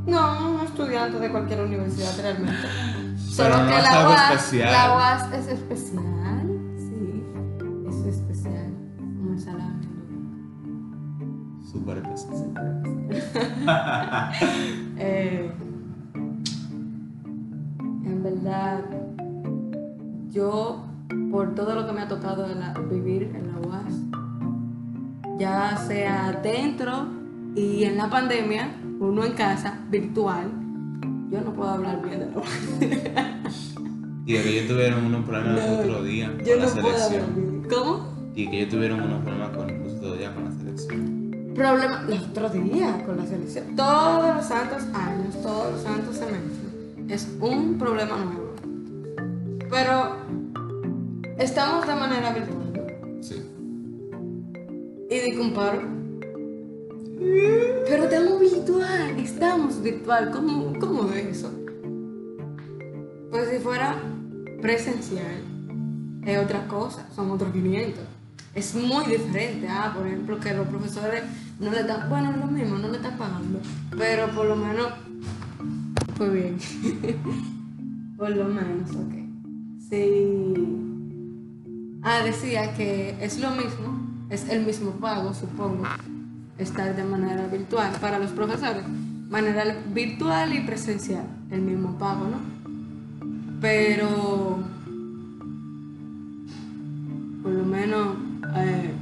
no, 0.08 0.55
un 0.55 0.60
estudiante 0.65 1.19
de 1.19 1.29
cualquier 1.29 1.62
universidad 1.65 2.12
realmente. 2.21 2.67
Solo 3.17 3.58
no 3.58 3.65
que 3.65 3.71
la 3.82 4.08
UAS, 4.10 4.32
especial. 4.32 4.71
la 4.71 4.95
UAS 4.95 5.34
es 5.34 5.47
especial, 5.47 6.60
sí, 6.77 7.23
es 7.89 8.05
especial, 8.15 8.73
el 9.32 9.39
salami. 9.39 9.88
Súper 11.71 11.97
especial. 11.97 12.84
Eh, 15.01 15.51
en 18.05 18.23
verdad, 18.23 18.82
yo, 20.29 20.84
por 21.32 21.55
todo 21.55 21.73
lo 21.75 21.88
que 21.88 21.93
me 21.93 22.01
ha 22.01 22.08
tocado 22.08 22.45
en 22.51 22.60
la- 22.60 22.73
vivir 22.73 23.32
en 23.36 23.47
la 23.47 23.60
UAS, 23.67 23.93
ya 25.39 25.78
sea 25.88 26.39
dentro 26.43 27.08
y 27.56 27.86
en 27.86 27.97
la 27.97 28.10
pandemia, 28.10 28.75
uno 28.99 29.23
en 29.23 29.34
casa, 29.34 29.80
virtual, 29.89 30.52
yo 31.32 31.41
no 31.41 31.54
puedo 31.54 31.69
hablar 31.69 32.02
bien 32.04 32.19
de 32.19 32.25
la. 32.25 32.43
Y 34.25 34.34
de 34.34 34.43
que 34.43 34.49
ellos 34.49 34.67
tuvieron 34.67 35.06
unos 35.06 35.25
problemas 35.25 35.65
el 35.65 35.71
No, 35.71 35.80
otro 35.80 36.04
día 36.04 36.32
Yo 36.45 36.54
con 36.54 36.60
no 36.60 36.65
la 36.65 36.67
selección. 36.69 37.67
¿Cómo? 37.67 38.32
Y 38.36 38.47
que 38.47 38.58
ellos 38.58 38.69
tuvieron 38.69 39.02
unos 39.02 39.23
problemas 39.23 39.58
con 39.58 39.69
el 39.69 39.82
otro 39.82 40.13
día 40.13 40.36
con 40.36 40.45
la 40.45 40.52
selección. 40.52 41.54
Problema, 41.56 42.06
el 42.08 42.13
otro 42.13 42.49
día 42.49 43.04
con 43.06 43.17
la 43.17 43.25
selección. 43.25 43.75
Todos 43.75 44.36
los 44.36 44.45
santos 44.45 44.84
años, 44.93 45.41
todos 45.41 45.71
los 45.73 45.82
santos 45.82 46.15
semestres. 46.15 46.69
Es 47.08 47.28
un 47.39 47.80
problema 47.80 48.17
nuevo. 48.17 48.54
Pero 49.69 50.17
estamos 51.39 51.88
de 51.88 51.95
manera 51.95 52.32
virtual. 52.34 52.59
Y 55.10 55.17
de 55.17 55.36
comparo. 55.36 55.82
Pero 57.17 58.04
estamos 58.04 58.39
virtual, 58.39 59.19
estamos 59.19 59.82
virtual. 59.82 60.32
¿Cómo, 60.32 60.78
cómo 60.80 61.12
es 61.12 61.38
eso? 61.38 61.52
Pues 63.32 63.50
si 63.50 63.58
fuera 63.58 63.95
presencial, 64.62 65.43
es 66.26 66.38
otra 66.38 66.67
cosa, 66.67 67.08
son 67.15 67.32
otros 67.32 67.52
500. 67.52 68.04
Es 68.54 68.76
muy 68.76 69.06
diferente. 69.06 69.67
Ah, 69.67 69.91
por 69.95 70.06
ejemplo, 70.06 70.39
que 70.39 70.54
los 70.54 70.67
profesores 70.67 71.24
no 71.60 71.72
le 71.72 71.82
están, 71.82 72.08
bueno, 72.08 72.32
lo 72.38 72.45
mismo, 72.45 72.78
no 72.78 72.88
le 72.89 72.98
están 72.98 73.17
pagando. 73.17 73.60
Pero 73.98 74.28
por 74.28 74.45
lo 74.45 74.56
menos, 74.56 74.93
fue 76.15 76.30
bien. 76.30 76.58
por 78.17 78.30
lo 78.30 78.45
menos, 78.45 78.91
ok. 78.91 79.13
Sí. 79.89 80.56
Ah, 82.04 82.22
decía 82.24 82.76
que 82.76 83.17
es 83.19 83.39
lo 83.39 83.50
mismo, 83.52 84.00
es 84.30 84.48
el 84.50 84.65
mismo 84.65 84.92
pago, 84.92 85.34
supongo, 85.34 85.84
estar 86.58 86.96
de 86.96 87.04
manera 87.04 87.48
virtual 87.48 87.92
para 88.00 88.20
los 88.20 88.32
profesores. 88.32 88.84
Manera 89.30 89.63
virtual 89.94 90.54
y 90.54 90.62
presencial, 90.62 91.26
el 91.52 91.62
mismo 91.62 91.98
pago, 91.98 92.26
¿no? 92.26 92.38
Pero, 93.62 94.60
por 97.44 97.52
lo 97.52 97.63
menos, 97.65 98.15
eh, 98.56 98.94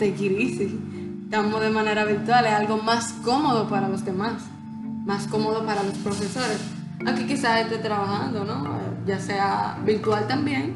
it 0.00 0.20
easy. 0.20 0.78
Estamos 1.24 1.60
de 1.62 1.70
manera 1.70 2.04
virtual, 2.04 2.44
es 2.44 2.52
algo 2.52 2.76
más 2.78 3.12
cómodo 3.24 3.68
para 3.68 3.88
los 3.88 4.04
demás, 4.04 4.42
más 5.06 5.26
cómodo 5.28 5.64
para 5.64 5.82
los 5.82 5.96
profesores. 5.98 6.60
Aquí 7.06 7.24
quizás 7.24 7.62
esté 7.62 7.78
trabajando, 7.78 8.44
¿no? 8.44 8.64
Ya 9.06 9.18
sea 9.18 9.78
virtual 9.84 10.26
también, 10.26 10.74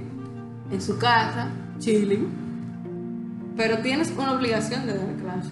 en 0.71 0.81
su 0.81 0.97
casa, 0.99 1.51
chilling. 1.79 2.46
Pero 3.57 3.79
tienes 3.79 4.13
una 4.17 4.33
obligación 4.33 4.87
de 4.87 4.99
dar 4.99 5.15
clase. 5.17 5.51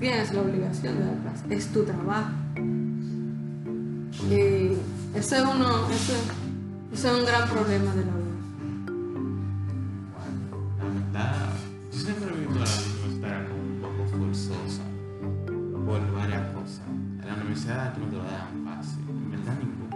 Tienes 0.00 0.34
la 0.34 0.40
obligación 0.40 0.98
de 0.98 1.04
dar 1.04 1.16
clase. 1.18 1.44
Es 1.54 1.68
tu 1.72 1.84
trabajo. 1.84 2.32
Y 4.28 4.72
eso 5.16 5.36
es, 5.36 5.42
uno, 5.42 5.88
eso, 5.90 6.12
eso 6.92 7.08
es 7.12 7.18
un 7.20 7.24
gran 7.24 7.48
problema 7.48 7.94
de 7.94 8.04
la 8.04 8.12
vida. 8.12 8.26
La 10.78 10.84
verdad, 10.84 11.48
yo 11.92 11.98
siempre 11.98 12.34
he 12.34 12.38
visto 12.40 12.54
a 12.54 12.64
la 12.64 12.70
universidad 12.82 13.48
como 13.48 13.62
un 13.62 13.80
poco 13.80 14.04
forzosa 14.18 14.82
por 15.46 16.12
varias 16.14 16.48
cosas. 16.52 16.86
En 16.88 17.26
la 17.26 17.34
universidad 17.34 17.96
no 17.96 18.06
te 18.06 18.16
lo 18.16 18.22
dan 18.24 18.64
fácil, 18.64 19.04
en 19.08 19.30
verdad 19.30 19.54
ninguno. 19.62 19.86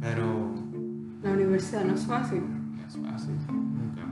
Pero 0.00 0.54
La 1.22 1.30
universidad 1.32 1.84
no 1.84 1.94
es 1.94 2.06
fácil. 2.06 2.40
no 2.40 2.86
es 2.86 2.96
fácil. 2.96 3.34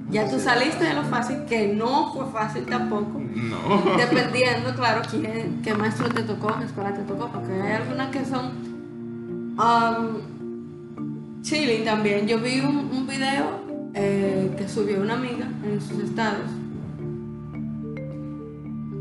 Ya 0.08 0.30
tú 0.30 0.38
saliste 0.38 0.84
de 0.84 0.94
lo 0.94 1.02
fácil, 1.02 1.44
que 1.48 1.66
no 1.68 2.12
fue 2.12 2.26
fácil 2.26 2.64
tampoco. 2.66 3.20
No. 3.20 3.96
Dependiendo, 3.96 4.72
claro, 4.74 5.02
quién, 5.10 5.60
qué 5.62 5.74
maestro 5.74 6.08
te 6.08 6.22
tocó, 6.22 6.56
qué 6.58 6.64
escuela 6.64 6.94
te 6.94 7.02
tocó, 7.02 7.28
porque 7.32 7.52
hay 7.52 7.72
algunas 7.72 8.10
que 8.10 8.24
son 8.24 9.56
um, 9.58 11.42
chilling 11.42 11.84
también. 11.84 12.28
Yo 12.28 12.38
vi 12.38 12.60
un, 12.60 12.88
un 12.92 13.06
video 13.06 13.60
eh, 13.94 14.54
que 14.56 14.68
subió 14.68 15.00
una 15.00 15.14
amiga 15.14 15.48
en 15.64 15.80
sus 15.80 16.04
estados. 16.04 16.50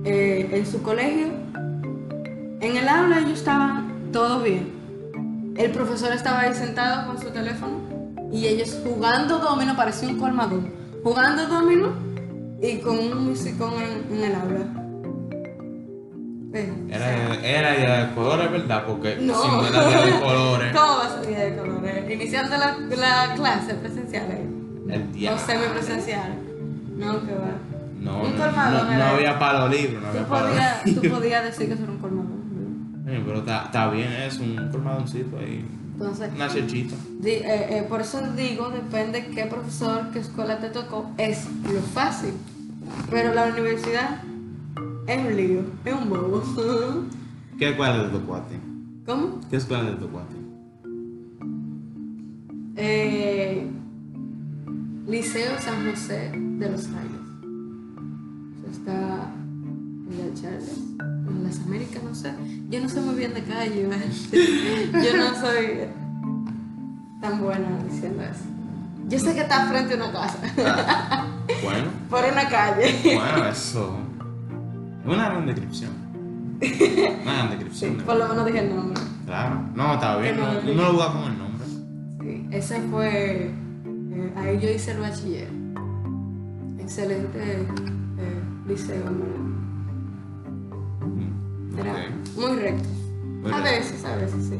Eh, 0.05 0.49
en 0.51 0.65
su 0.65 0.81
colegio, 0.81 1.27
en 2.61 2.77
el 2.77 2.87
aula 2.87 3.19
ellos 3.19 3.39
estaban 3.39 4.11
todo 4.11 4.41
bien. 4.41 4.73
El 5.55 5.71
profesor 5.71 6.13
estaba 6.13 6.41
ahí 6.41 6.53
sentado 6.53 7.07
con 7.07 7.21
su 7.21 7.29
teléfono 7.29 7.79
y 8.31 8.47
ellos 8.47 8.79
jugando 8.83 9.39
domino, 9.39 9.75
parecía 9.75 10.09
un 10.09 10.19
colmadón. 10.19 10.84
Jugando 11.05 11.45
domino 11.47 11.89
y 12.59 12.77
con 12.79 12.97
un 12.97 13.25
musicón 13.29 13.73
en, 13.75 14.17
en 14.17 14.23
el 14.23 14.33
aula. 14.35 14.65
Eh, 16.53 16.73
Era, 16.89 17.35
era 17.45 17.71
día 17.75 18.07
de 18.07 18.15
colores, 18.15 18.49
¿verdad? 18.51 18.85
Porque 18.87 19.17
No. 19.21 19.39
si 19.39 19.47
no 19.47 19.67
era 19.67 20.05
de 20.05 20.19
colores, 20.19 20.73
¿Cómo 20.75 20.97
va 20.97 21.05
a 21.05 21.09
ser 21.21 21.27
día 21.27 21.39
de 21.45 21.57
colores? 21.57 22.11
Iniciando 22.11 22.57
la, 22.57 22.77
la 22.95 23.35
clase 23.35 23.73
presencial 23.75 24.25
ahí. 24.31 24.49
el 24.95 25.11
día. 25.13 25.33
O 25.35 25.37
semipresencial. 25.37 26.33
No, 26.97 27.23
que 27.23 27.33
va. 27.33 27.51
No, 27.99 28.23
Un 28.23 28.31
no, 28.35 28.43
colmadón 28.43 28.87
no, 28.87 28.93
era. 28.93 29.09
no 29.09 29.15
había 29.15 29.37
palo 29.37 29.67
libre, 29.69 29.97
no 30.01 30.07
Tú 30.19 30.27
palo 30.29 30.47
tú 30.85 30.89
libre. 30.89 31.09
podías 31.11 31.43
decir 31.43 31.67
que 31.67 31.73
eso 31.73 31.83
era 31.83 31.91
un 31.91 31.99
colmadón. 31.99 33.05
Oye, 33.07 33.21
Pero 33.27 33.39
está 33.39 33.89
bien, 33.91 34.11
es 34.11 34.39
un 34.39 34.69
colmadoncito 34.71 35.37
ahí. 35.37 35.63
Entonces, 35.97 36.29
Una 36.35 36.49
chechita. 36.49 36.93
di- 37.21 37.29
eh, 37.29 37.77
eh, 37.79 37.85
por 37.87 38.01
eso 38.01 38.19
digo, 38.35 38.69
depende 38.69 39.27
qué 39.27 39.45
profesor, 39.45 40.11
qué 40.11 40.19
escuela 40.19 40.59
te 40.59 40.69
tocó, 40.69 41.09
es 41.17 41.47
lo 41.63 41.79
fácil. 41.79 42.33
Pero 43.09 43.33
la 43.33 43.45
universidad 43.47 44.21
es 45.07 45.25
un 45.25 45.35
lío, 45.37 45.61
es 45.85 45.93
un 45.93 46.09
bobo. 46.09 46.43
¿Qué 47.57 47.69
escuela 47.69 48.03
te 48.03 48.09
tocó 48.19 48.35
a 48.35 48.45
ti? 48.45 48.55
¿Cómo? 49.05 49.39
¿Qué 49.49 49.55
escuela 49.55 49.89
te 49.89 49.95
tocó 49.95 50.19
a 50.19 50.27
ti? 50.27 50.35
Eh, 52.75 53.67
Liceo 55.07 55.57
San 55.61 55.89
José 55.89 56.31
de 56.33 56.69
los. 56.71 56.81
Eso 56.81 56.91
está 58.71 59.31
en 60.09 60.17
la 60.19 60.41
Charles, 60.41 60.81
en 61.27 61.43
las 61.43 61.59
Américas, 61.61 62.03
no 62.03 62.13
sé. 62.15 62.33
Yo 62.69 62.79
no 62.81 62.89
sé 62.89 63.01
muy 63.01 63.15
bien 63.15 63.33
de 63.33 63.43
calle. 63.43 63.87
Yo 64.93 65.17
no 65.17 65.35
soy 65.39 65.87
tan 67.21 67.41
buena 67.41 67.67
diciendo 67.89 68.23
eso. 68.23 68.43
Yo 69.07 69.19
sé 69.19 69.33
que 69.35 69.41
está 69.41 69.67
frente 69.67 69.93
a 69.93 69.97
una 69.97 70.11
casa, 70.11 70.37
Ah, 70.65 71.27
bueno, 71.63 71.87
por 72.09 72.21
una 72.31 72.49
calle. 72.49 72.95
bueno, 73.03 73.45
eso. 73.47 73.97
Es 75.05 75.13
una 75.13 75.29
gran 75.29 75.45
descripción. 75.45 75.91
Una 77.23 77.33
gran 77.33 77.49
descripción. 77.51 77.97
de 77.99 78.03
Por 78.03 78.17
lo 78.17 78.27
menos 78.29 78.45
dije 78.47 78.59
el 78.59 78.75
nombre. 78.75 79.01
Claro. 79.25 79.61
No, 79.75 79.93
está 79.93 80.17
bien. 80.17 80.37
No 80.37 80.53
No, 80.53 80.61
lo 80.61 80.73
no 80.73 80.93
busca 80.93 81.11
con 81.13 81.31
el 81.31 81.37
nombre. 81.37 81.67
Sí, 82.21 82.47
ese 82.51 82.81
fue. 82.89 83.51
eh, 83.51 84.33
ahí 84.37 84.59
yo 84.59 84.69
hice 84.69 84.91
el 84.93 84.99
bachiller. 84.99 85.49
Excelente 86.79 87.39
eh, 88.17 88.43
liceo. 88.67 89.05
Mm, 89.11 89.44
Era 91.77 92.09
muy 92.35 92.55
recto. 92.59 92.89
Muy 93.41 93.51
a 93.51 93.57
recto. 93.57 93.71
veces, 93.71 94.05
a 94.05 94.15
veces 94.15 94.45
sí. 94.49 94.59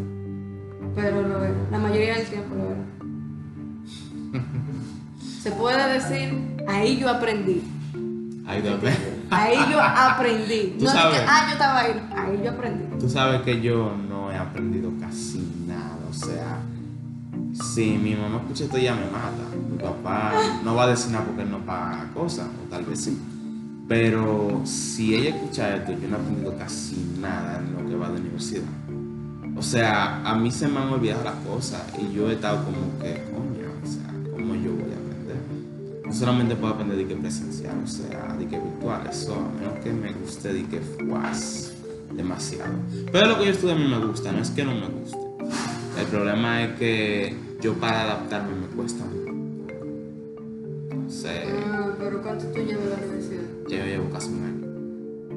Pero 0.96 1.22
lo 1.22 1.44
era. 1.44 1.56
La 1.72 1.80
mayoría 1.80 2.16
del 2.16 2.28
tiempo 2.28 2.56
lo 2.56 2.66
era. 2.66 4.42
Se 5.42 5.52
puede 5.52 5.94
decir, 5.94 6.58
ahí 6.68 6.98
yo 6.98 7.10
aprendí. 7.10 7.64
Ahí 8.48 8.62
te 8.62 8.76
ve. 8.76 8.94
Ahí 9.32 9.58
yo 9.72 9.82
aprendí. 9.82 10.78
No 10.82 10.88
es 10.88 10.92
que, 10.94 11.00
sabes. 11.00 11.22
ah, 11.28 11.44
yo 11.48 11.54
estaba 11.54 11.80
ahí. 11.82 12.10
Ahí 12.16 12.42
yo 12.44 12.52
aprendí. 12.52 13.00
Tú 13.00 13.10
sabes 13.10 13.42
que 13.42 13.62
yo 13.62 13.96
no 14.10 14.32
he 14.32 14.38
aprendido 14.38 14.92
casi 15.00 15.40
nada. 15.68 15.98
O 16.10 16.14
sea, 16.14 16.60
si 17.74 17.98
mi 17.98 18.16
mamá 18.16 18.38
escucha 18.38 18.66
esto, 18.66 18.78
ya 18.78 18.94
me 18.96 19.06
mata. 19.06 19.44
Mi 19.72 19.78
papá 19.78 20.34
no 20.64 20.76
va 20.76 20.84
a 20.84 20.88
decir 20.88 21.12
nada 21.12 21.26
porque 21.26 21.42
él 21.44 21.52
no 21.52 21.60
paga 21.60 22.10
cosas, 22.14 22.48
o 22.48 22.70
tal 22.70 22.86
vez 22.86 23.04
sí. 23.04 23.20
Pero 23.88 24.62
si 24.66 25.16
ella 25.16 25.36
escucha 25.36 25.76
esto, 25.76 25.92
yo 25.92 26.08
no 26.08 26.18
he 26.18 26.20
aprendido 26.20 26.58
casi 26.58 26.96
nada 27.20 27.60
en 27.60 27.74
lo 27.74 27.90
que 27.90 27.96
va 27.96 28.10
de 28.10 28.20
universidad. 28.20 28.64
o 29.56 29.62
sea, 29.62 30.22
a 30.26 30.36
mí 30.36 30.52
se 30.52 30.68
me 30.68 30.80
han 30.80 30.90
olvidado 30.90 31.24
las 31.24 31.36
cosas 31.36 31.82
y 32.00 32.14
yo 32.14 32.30
he 32.30 32.34
estado 32.34 32.66
como 32.66 33.00
que, 33.00 33.24
coño, 33.32 33.70
o 33.84 33.88
sea, 33.88 34.32
¿cómo 34.32 34.56
yo 34.56 34.74
voy 34.74 34.92
a 34.92 34.98
aprender? 34.98 35.38
No 36.06 36.14
solamente 36.14 36.56
puedo 36.56 36.74
aprender 36.74 36.98
de 36.98 37.08
que 37.08 37.16
presencial, 37.16 37.76
o 37.84 37.88
sea, 37.88 38.36
de 38.38 38.48
que 38.48 38.60
virtual, 38.60 39.08
eso, 39.08 39.36
a 39.36 39.60
menos 39.60 39.84
que 39.84 39.92
me 39.94 40.12
guste 40.14 40.52
de 40.52 40.64
que 40.66 40.80
fuas 40.80 41.74
demasiado. 42.12 42.74
Pero 43.12 43.28
lo 43.28 43.38
que 43.38 43.46
yo 43.46 43.52
estudio 43.52 43.76
a 43.76 43.78
mí 43.78 43.88
me 43.88 44.00
gusta, 44.00 44.32
no 44.32 44.40
es 44.40 44.50
que 44.50 44.66
no 44.66 44.74
me 44.74 44.88
guste. 44.88 45.18
El 46.00 46.08
problema 46.08 46.64
es 46.64 46.78
que 46.80 47.36
yo 47.62 47.76
para 47.76 48.02
adaptarme 48.02 48.56
me 48.56 48.68
cuesta 48.68 49.06
mucho. 49.06 49.25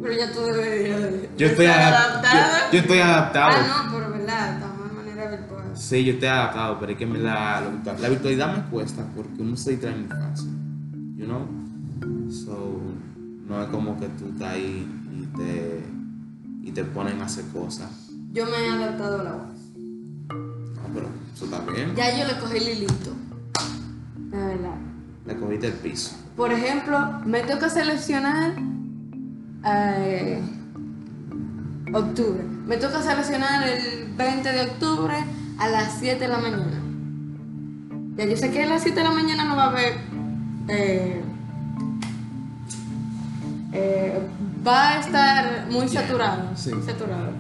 Pero 0.09 0.21
ya 0.21 0.33
tú 0.33 0.41
deberías 0.41 1.03
de 1.03 1.31
Yo 1.37 1.47
estoy, 1.49 1.67
adaptada. 1.67 2.67
yo, 2.67 2.73
yo 2.73 2.79
estoy 2.79 2.99
adaptado. 3.01 3.51
Ah, 3.53 3.83
no, 3.91 3.93
pero 3.99 4.11
verdad, 4.11 4.55
estamos 4.55 4.89
de 4.89 4.97
manera 4.97 5.31
virtual. 5.31 5.63
Sí, 5.75 6.05
yo 6.05 6.13
estoy 6.15 6.29
adaptado, 6.29 6.79
pero 6.81 6.93
es 6.93 6.99
que 6.99 7.07
me 7.07 7.19
virtual- 7.19 8.01
la 8.01 8.09
virtualidad 8.09 8.57
me 8.57 8.63
cuesta 8.71 9.05
porque 9.15 9.43
uno 9.43 9.57
se 9.57 9.73
distrae 9.73 9.95
muy 9.97 10.09
fácil. 10.09 10.51
You 11.17 11.27
know? 11.27 12.31
So, 12.31 12.81
no 13.49 13.63
es 13.63 13.69
como 13.69 13.99
que 14.01 14.07
tú 14.09 14.29
estás 14.33 14.55
ahí 14.55 14.87
y 15.13 15.27
te, 15.37 15.85
y 16.63 16.73
te 16.73 16.85
ponen 16.85 17.21
a 17.21 17.27
hacer 17.27 17.45
cosas. 17.53 17.91
Yo 18.33 18.47
me 18.47 18.53
he 18.53 18.71
adaptado 18.71 19.21
a 19.21 19.25
la 19.25 19.35
UAS. 19.35 19.59
No, 19.79 20.95
pero 20.95 21.09
eso 21.35 21.45
está 21.45 21.61
bien. 21.71 21.95
Ya 21.97 22.19
yo 22.19 22.27
le 22.27 22.39
cogí 22.41 22.57
el 22.59 22.69
hilito. 22.69 23.13
De 24.31 24.37
verdad. 24.39 24.75
Le 25.27 25.37
cogiste 25.37 25.67
el 25.67 25.73
piso. 25.75 26.17
Por 26.37 26.53
ejemplo, 26.53 26.99
me 27.27 27.41
toca 27.43 27.69
seleccionar 27.69 28.55
eh, 29.65 30.43
octubre. 31.93 32.43
Me 32.67 32.77
toca 32.77 33.03
seleccionar 33.03 33.67
el 33.69 34.13
20 34.17 34.53
de 34.53 34.63
octubre 34.63 35.15
a 35.59 35.69
las 35.69 35.95
7 35.99 36.21
de 36.21 36.29
la 36.29 36.39
mañana. 36.39 36.83
Ya 38.17 38.25
yo 38.27 38.37
sé 38.37 38.51
que 38.51 38.65
a 38.65 38.67
las 38.69 38.83
7 38.83 38.99
de 38.99 39.05
la 39.05 39.13
mañana 39.13 39.45
no 39.45 39.57
va 39.57 39.65
a 39.65 39.71
haber. 39.71 39.93
eh, 40.69 41.23
eh, 43.73 44.29
va 44.67 44.91
a 44.91 45.01
estar 45.01 45.67
muy 45.71 45.89
saturado. 45.89 46.51
sí. 46.57 46.71
Saturado. 46.85 47.33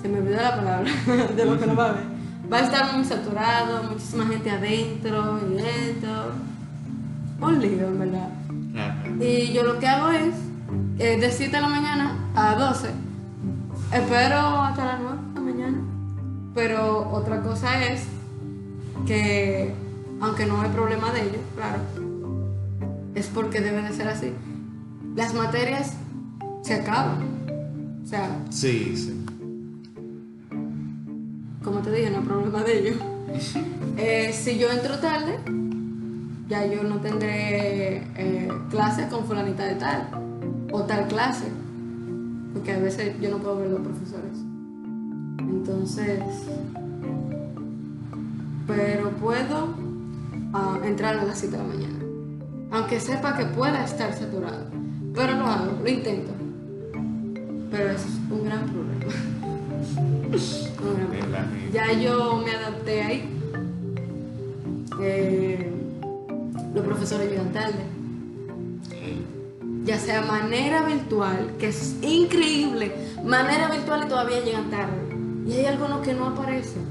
Se 0.00 0.08
me 0.08 0.18
olvidó 0.18 0.36
la 0.36 0.56
palabra 0.56 0.90
de 1.36 1.44
lo 1.46 1.58
que 1.58 1.66
no 1.66 1.74
va 1.74 1.86
a 1.86 1.88
haber. 1.90 2.04
Va 2.52 2.58
a 2.58 2.60
estar 2.60 2.94
muy 2.94 3.04
saturado, 3.04 3.84
muchísima 3.84 4.26
gente 4.26 4.50
adentro 4.50 5.40
y 5.50 5.58
esto. 5.58 6.32
Un 7.40 7.60
lío, 7.60 7.86
en 7.88 7.98
verdad. 7.98 8.28
Y 9.20 9.52
yo 9.52 9.62
lo 9.62 9.78
que 9.78 9.86
hago 9.86 10.10
es, 10.10 10.34
eh, 10.98 11.18
de 11.18 11.30
7 11.30 11.54
de 11.56 11.62
la 11.62 11.68
mañana 11.68 12.30
a 12.34 12.54
12, 12.56 12.88
espero 13.92 14.36
hasta 14.38 14.84
las 14.84 15.00
9 15.00 15.16
de 15.28 15.34
la 15.34 15.40
mañana. 15.40 15.78
Pero 16.54 17.08
otra 17.10 17.40
cosa 17.42 17.84
es 17.84 18.04
que, 19.06 19.72
aunque 20.20 20.46
no 20.46 20.60
hay 20.60 20.70
problema 20.70 21.12
de 21.12 21.22
ello, 21.22 21.38
claro, 21.54 21.78
es 23.14 23.26
porque 23.28 23.60
debe 23.60 23.82
de 23.82 23.92
ser 23.92 24.08
así. 24.08 24.32
Las 25.14 25.34
materias 25.34 25.94
se 26.62 26.74
acaban. 26.74 27.22
O 28.04 28.06
sea, 28.06 28.28
Sí, 28.50 28.96
sí. 28.96 29.24
como 31.62 31.78
te 31.80 31.90
dije, 31.92 32.10
no 32.10 32.18
hay 32.18 32.24
problema 32.24 32.62
de 32.62 32.78
ello. 32.78 32.94
Eh, 33.96 34.32
si 34.32 34.58
yo 34.58 34.68
entro 34.72 34.98
tarde, 34.98 35.38
ya 36.48 36.66
yo 36.66 36.82
no 36.82 37.00
tendré 37.00 38.02
eh, 38.16 38.48
clase 38.70 39.08
con 39.08 39.24
fulanita 39.24 39.64
de 39.64 39.76
tal 39.76 40.08
o 40.72 40.82
tal 40.82 41.06
clase, 41.08 41.46
porque 42.52 42.72
a 42.72 42.78
veces 42.78 43.18
yo 43.20 43.30
no 43.30 43.38
puedo 43.38 43.58
ver 43.58 43.70
los 43.70 43.80
profesores. 43.80 44.38
Entonces, 45.38 46.20
pero 48.66 49.10
puedo 49.10 49.74
ah, 50.52 50.78
entrar 50.84 51.18
a 51.18 51.24
las 51.24 51.38
7 51.38 51.56
de 51.56 51.62
la 51.62 51.68
mañana, 51.68 51.98
aunque 52.70 53.00
sepa 53.00 53.36
que 53.36 53.46
pueda 53.46 53.84
estar 53.84 54.12
saturado, 54.12 54.66
pero 55.14 55.34
lo 55.34 55.46
hago, 55.46 55.78
lo 55.82 55.88
intento. 55.88 56.32
Pero 57.70 57.90
es 57.90 58.04
un 58.30 58.44
gran 58.44 58.66
problema. 58.66 59.04
un 60.82 60.96
gran 60.96 61.06
problema. 61.08 61.46
Ya 61.72 61.92
yo 61.92 62.42
me 62.44 62.50
adapté 62.52 63.02
ahí. 63.02 63.30
Eh, 65.00 65.83
los 66.74 66.84
profesores 66.84 67.30
llegan 67.30 67.52
tarde. 67.52 67.84
Ya 69.84 69.98
sea 69.98 70.22
manera 70.22 70.84
virtual, 70.84 71.54
que 71.58 71.68
es 71.68 71.96
increíble. 72.02 72.94
Manera 73.24 73.68
virtual 73.70 74.04
y 74.04 74.08
todavía 74.08 74.40
llegan 74.40 74.70
tarde. 74.70 75.14
Y 75.46 75.52
hay 75.52 75.66
algunos 75.66 76.00
que 76.00 76.14
no 76.14 76.28
aparecen. 76.28 76.82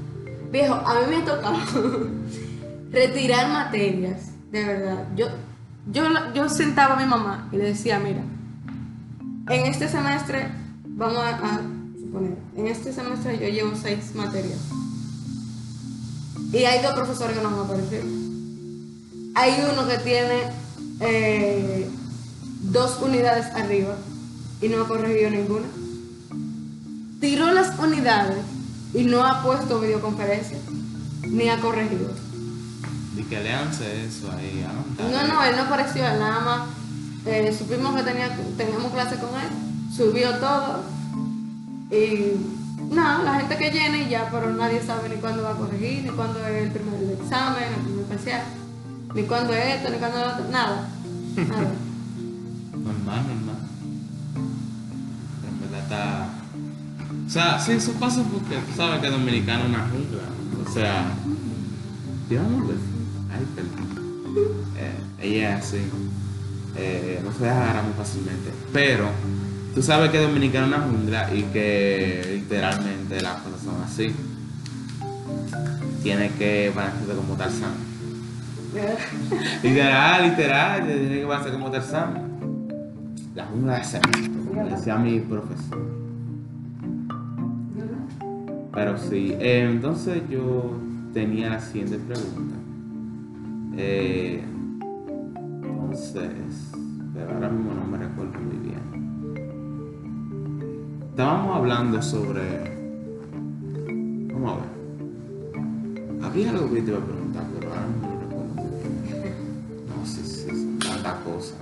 Viejo, 0.50 0.74
a 0.74 1.00
mí 1.00 1.06
me 1.10 1.16
ha 1.16 1.24
tocado 1.24 1.56
retirar 2.90 3.48
materias. 3.50 4.30
De 4.50 4.64
verdad. 4.64 5.06
Yo, 5.16 5.26
yo, 5.92 6.04
yo 6.34 6.48
sentaba 6.48 6.94
a 6.94 6.96
mi 6.96 7.06
mamá 7.06 7.48
y 7.52 7.56
le 7.56 7.64
decía, 7.64 7.98
mira, 7.98 8.22
en 9.50 9.66
este 9.66 9.88
semestre, 9.88 10.48
vamos 10.86 11.18
a, 11.18 11.30
a 11.30 11.60
suponer, 12.00 12.38
en 12.56 12.68
este 12.68 12.92
semestre 12.92 13.38
yo 13.38 13.48
llevo 13.48 13.72
seis 13.74 14.14
materias. 14.14 14.60
Y 16.52 16.58
hay 16.58 16.80
dos 16.82 16.94
profesores 16.94 17.36
que 17.36 17.42
no 17.42 17.48
han 17.48 17.58
aparecido. 17.58 18.23
Hay 19.34 19.64
uno 19.72 19.86
que 19.88 19.98
tiene 19.98 20.42
eh, 21.00 21.88
dos 22.62 22.98
unidades 23.02 23.46
arriba 23.54 23.96
y 24.60 24.68
no 24.68 24.82
ha 24.82 24.88
corregido 24.88 25.30
ninguna. 25.30 25.66
Tiró 27.20 27.52
las 27.52 27.78
unidades 27.78 28.38
y 28.92 29.04
no 29.04 29.24
ha 29.24 29.42
puesto 29.42 29.80
videoconferencia, 29.80 30.58
ni 31.22 31.48
ha 31.48 31.60
corregido. 31.60 32.12
Di 33.16 33.22
que 33.24 33.40
leanse 33.40 34.04
eso 34.06 34.30
ahí. 34.32 34.64
ah, 34.66 34.72
No, 35.10 35.26
no, 35.34 35.44
él 35.44 35.56
no 35.56 35.62
apareció, 35.62 36.02
nada 36.02 36.40
más 36.40 36.68
eh, 37.26 37.54
supimos 37.56 37.94
que 37.96 38.02
tenía, 38.02 38.36
teníamos 38.56 38.92
clase 38.92 39.16
con 39.16 39.30
él, 39.30 39.48
subió 39.94 40.34
todo 40.38 40.82
y 41.90 42.32
nada, 42.92 43.22
la 43.24 43.34
gente 43.40 43.56
que 43.56 43.70
llene 43.70 44.02
y 44.02 44.08
ya, 44.10 44.28
pero 44.30 44.52
nadie 44.52 44.82
sabe 44.84 45.08
ni 45.08 45.16
cuándo 45.16 45.42
va 45.42 45.52
a 45.52 45.56
corregir, 45.56 46.02
ni 46.04 46.10
cuándo 46.10 46.44
es 46.46 46.62
el 46.64 46.70
primer 46.70 47.18
examen, 47.20 47.64
el 47.76 47.84
primer 47.84 48.04
parcial, 48.06 48.42
ni 49.14 49.22
cuándo 49.22 49.52
es 49.54 49.76
esto, 49.76 49.90
ni 49.90 49.98
cuándo 49.98 50.18
nada. 50.18 50.40
nada. 50.50 50.88
Normal, 52.84 53.26
normal. 53.26 53.56
En 55.48 55.60
verdad 55.60 55.80
está. 55.80 56.28
O 57.26 57.30
sea, 57.30 57.58
sí, 57.58 57.72
eso 57.72 57.92
pasa 57.92 58.22
porque 58.22 58.56
tú 58.56 58.76
sabes 58.76 59.00
que 59.00 59.08
Dominicano 59.08 59.64
es 59.64 59.68
una 59.70 59.88
jungla. 59.88 60.22
O 60.66 60.72
sea, 60.72 61.12
digámosle. 62.28 62.74
Ay, 63.32 63.46
perdón. 63.54 63.84
Eh, 64.76 64.98
ella 65.22 65.56
así. 65.56 65.78
Eh, 66.76 67.20
no 67.24 67.32
se 67.32 67.44
deja 67.44 67.62
agarrar 67.62 67.84
muy 67.84 67.94
fácilmente. 67.94 68.50
Pero 68.72 69.08
tú 69.74 69.82
sabes 69.82 70.10
que 70.10 70.18
Dominicano 70.18 70.66
es 70.66 70.72
una 70.74 70.86
jungla 70.86 71.34
y 71.34 71.42
que 71.44 72.40
literalmente 72.40 73.20
las 73.22 73.40
cosas 73.40 73.60
son 73.62 73.82
así. 73.82 74.14
Tiene 76.02 76.30
que 76.32 76.70
balancearse 76.74 77.14
como 77.14 77.34
Tarzán. 77.34 77.93
Literal, 79.62 80.30
literal, 80.30 80.86
tiene 80.86 81.20
que 81.20 81.26
pasar 81.26 81.52
como 81.52 81.70
Tarzán. 81.70 82.34
La 83.34 83.46
jungla 83.46 83.78
de 83.78 83.84
cemento, 83.84 84.50
como 84.50 84.68
decía 84.68 84.96
mi 84.96 85.20
profesor. 85.20 85.78
Pero 88.72 88.98
sí, 88.98 89.34
eh, 89.38 89.68
entonces 89.70 90.22
yo 90.28 90.76
tenía 91.12 91.50
la 91.50 91.60
siguiente 91.60 91.98
pregunta. 91.98 92.56
Eh, 93.76 94.42
entonces, 95.62 96.72
pero 97.12 97.34
ahora 97.34 97.48
mismo 97.50 97.72
no 97.74 97.84
me 97.86 97.98
recuerdo 97.98 98.40
muy 98.40 98.56
bien. 98.56 98.74
Estábamos 101.10 101.56
hablando 101.56 102.02
sobre. 102.02 102.42
Vamos 104.32 104.52
a 104.52 104.56
ver. 104.56 106.24
Había 106.24 106.50
algo 106.50 106.72
que 106.72 106.82
te 106.82 106.90
iba 106.90 106.98
a 106.98 107.04
preguntar, 107.04 107.44
pero 107.54 107.68
ahora 107.70 107.86
no 108.02 108.03
tanta 111.04 111.20
cosa. 111.24 111.54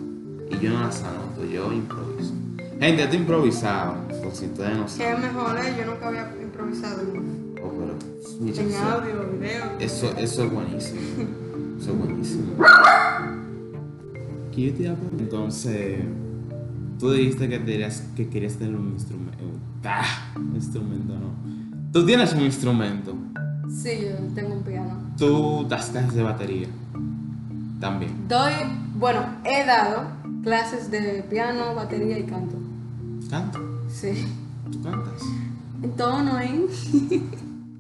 Y 0.51 0.59
yo 0.65 0.71
no 0.71 0.81
las 0.81 1.03
anoto, 1.03 1.45
yo 1.45 1.73
improviso. 1.73 2.33
Gente, 2.81 3.03
estoy 3.05 3.19
improvisado, 3.21 3.95
por 4.23 4.35
si 4.35 4.47
ustedes 4.47 4.77
no 4.77 4.85
Que 4.87 4.91
es 4.91 4.93
saben. 4.97 5.21
mejor, 5.23 5.59
¿eh? 5.59 5.75
yo 5.79 5.93
nunca 5.93 6.09
había 6.09 6.33
improvisado 6.43 7.03
Oh, 7.65 7.71
pero, 7.79 8.61
en 8.61 8.75
audio, 8.75 9.39
video. 9.39 9.65
Eso, 9.79 10.13
eso 10.17 10.45
es 10.45 10.53
buenísimo. 10.53 11.01
Eso 11.81 11.91
es 11.91 11.99
buenísimo. 11.99 12.53
¿Qué 14.53 14.63
yo 14.69 14.75
te 14.75 14.83
iba 14.85 14.93
a 14.93 14.95
preguntar? 14.97 15.21
Entonces, 15.21 15.99
tú 16.99 17.11
dijiste 17.11 17.49
que, 17.49 17.65
querías, 17.65 18.05
que 18.15 18.29
querías 18.29 18.55
tener 18.55 18.77
un 18.77 18.91
instrumento. 18.93 19.45
Ah, 19.85 20.33
un 20.37 20.55
instrumento, 20.55 21.15
no. 21.15 21.31
Tú 21.93 22.07
tienes 22.07 22.33
un 22.35 22.43
instrumento. 22.43 23.17
Sí, 23.69 23.91
yo 24.03 24.17
tengo 24.35 24.55
un 24.55 24.63
piano. 24.63 24.97
Tú 25.19 25.67
das 25.69 25.91
clases 25.91 26.15
de 26.15 26.23
batería. 26.23 26.69
También. 27.81 28.13
Doy, 28.29 28.53
bueno, 28.95 29.25
he 29.45 29.65
dado 29.65 30.05
clases 30.43 30.91
de 30.91 31.25
piano, 31.29 31.75
batería 31.75 32.19
y 32.19 32.25
canto. 32.25 32.57
Canto. 33.31 33.59
Sí. 33.89 34.27
Tú 34.71 34.83
cantas. 34.83 35.23
en 35.83 35.91
tono, 35.97 36.39
¿eh? 36.41 36.67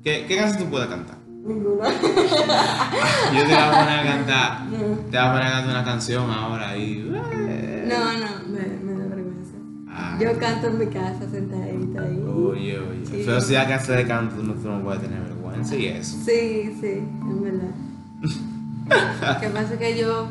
¿Qué, 0.02 0.26
qué 0.26 0.36
canción 0.36 0.64
tú 0.64 0.70
puedes 0.70 0.88
cantar? 0.88 1.16
Ninguna. 1.44 1.88
Yo 1.90 3.40
te 3.40 3.44
voy 3.44 3.54
a 3.54 3.70
poner 3.70 3.98
a 3.98 4.04
cantar. 4.04 4.70
Te 4.70 4.76
voy 4.76 5.16
a 5.16 5.32
poner 5.32 5.46
a 5.46 5.50
cantar 5.50 5.70
una 5.70 5.84
canción 5.84 6.30
ahora 6.30 6.76
y. 6.76 7.00
No, 7.08 7.18
no, 7.18 8.48
me, 8.48 8.92
me 8.92 9.00
da 9.00 9.06
vergüenza. 9.06 9.54
Ah, 9.88 10.18
Yo 10.20 10.38
canto 10.38 10.68
en 10.68 10.78
mi 10.78 10.86
casa 10.86 11.28
sentadita 11.30 12.02
ahí. 12.02 12.22
Oye, 12.22 12.78
oye. 12.78 13.06
Sí. 13.06 13.22
Pero 13.26 13.40
si 13.40 13.56
hagas 13.56 13.86
de 13.88 14.06
canto, 14.06 14.36
tú 14.36 14.42
no, 14.44 14.54
tú 14.54 14.68
no 14.68 14.82
puedes 14.82 15.02
tener 15.02 15.20
vergüenza 15.20 15.74
y 15.76 15.86
eso. 15.86 16.16
Sí, 16.24 16.76
sí, 16.80 16.98
en 16.98 17.42
verdad. 17.42 17.74
Lo 19.34 19.40
que 19.40 19.48
pasa 19.48 19.74
es 19.74 19.78
que 19.78 19.98
yo 19.98 20.28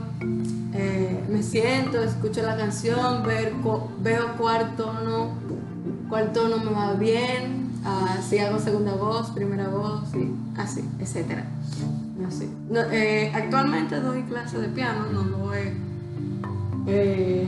eh, 0.73 1.25
me 1.29 1.43
siento, 1.43 2.01
escucho 2.01 2.41
la 2.43 2.55
canción, 2.55 3.23
veo 3.23 4.37
cuál 4.37 4.75
tono, 4.77 5.31
cuál 6.07 6.31
tono 6.31 6.57
me 6.57 6.71
va 6.71 6.93
bien, 6.93 7.71
ah, 7.83 8.17
si 8.27 8.37
hago 8.39 8.57
segunda 8.59 8.93
voz, 8.93 9.31
primera 9.31 9.67
voz, 9.67 10.03
así, 10.57 10.87
etcétera. 10.99 11.45
Así. 12.25 12.49
No, 12.69 12.79
eh, 12.91 13.31
actualmente 13.33 13.99
doy 13.99 14.21
clases 14.23 14.61
de 14.61 14.67
piano, 14.69 15.07
no 15.11 15.23
lo 15.23 15.53
he 15.53 15.73
eh, 16.87 17.47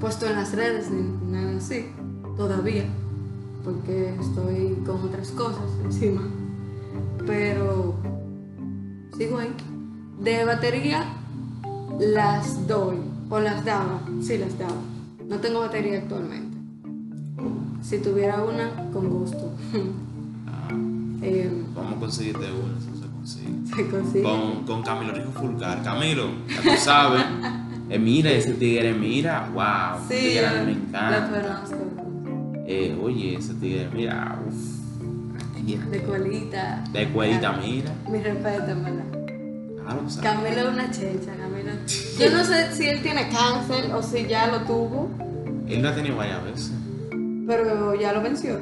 puesto 0.00 0.26
en 0.26 0.34
las 0.34 0.52
redes 0.54 0.90
ni 0.90 1.32
nada 1.32 1.56
así, 1.56 1.86
todavía, 2.36 2.84
porque 3.64 4.14
estoy 4.20 4.82
con 4.84 5.02
otras 5.02 5.30
cosas 5.30 5.70
encima. 5.84 6.22
Pero 7.26 7.94
sigo 9.16 9.38
ahí. 9.38 9.54
De 10.20 10.44
batería 10.44 11.04
las 12.00 12.66
doy, 12.66 12.96
o 13.30 13.40
las 13.40 13.64
daba, 13.64 14.00
sí 14.20 14.38
las 14.38 14.58
daba. 14.58 14.76
No 15.28 15.36
tengo 15.38 15.60
batería 15.60 15.98
actualmente. 15.98 16.56
Si 17.82 17.98
tuviera 17.98 18.42
una, 18.42 18.70
con 18.92 19.08
gusto. 19.08 19.52
Ah, 20.46 20.68
Eh, 21.22 21.50
vamos 21.74 21.94
a 21.94 21.96
conseguirte 22.00 22.44
una, 22.44 22.78
eso 22.78 22.94
se 23.02 23.10
consigue. 23.10 23.66
se 23.76 23.88
consigue. 23.90 24.22
Con, 24.22 24.64
con 24.64 24.82
Camilo 24.82 25.12
Rico 25.12 25.30
Fulcar. 25.32 25.82
Camilo, 25.82 26.26
ya 26.48 26.62
tú 26.62 26.76
sabes. 26.78 27.22
Eh, 27.88 28.00
mira 28.00 28.32
ese 28.32 28.54
tigre, 28.54 28.92
mira, 28.94 29.48
wow. 29.54 30.00
Sí, 30.08 30.14
tigre 30.16 30.50
me 30.50 30.64
lo 30.64 30.70
encanta. 30.72 31.30
conozco. 31.30 31.76
Eh, 32.66 32.98
oye, 33.00 33.36
ese 33.36 33.54
tigre, 33.54 33.88
mira, 33.94 34.40
uff. 34.44 35.86
De 35.92 36.02
colita. 36.02 36.82
De 36.92 37.08
cuerita, 37.10 37.50
Ah, 37.50 37.60
mira. 37.64 37.92
Mi 38.10 38.18
respeto, 38.20 38.70
en 38.72 38.82
verdad. 38.84 39.04
Claro, 39.86 40.02
Camilo 40.22 40.60
es 40.62 40.68
una 40.68 40.90
chelcha, 40.90 41.32
Camilo. 41.36 41.70
Yo 42.18 42.30
no 42.30 42.44
sé 42.44 42.72
si 42.74 42.88
él 42.88 43.02
tiene 43.02 43.28
cáncer 43.28 43.92
o 43.94 44.02
si 44.02 44.26
ya 44.26 44.48
lo 44.48 44.60
tuvo, 44.62 45.10
él 45.68 45.82
lo 45.82 45.88
ha 45.88 45.94
tenido 45.94 46.16
varias 46.16 46.44
veces. 46.44 46.72
pero 47.46 47.94
ya 47.94 48.12
lo 48.12 48.22
venció. 48.22 48.58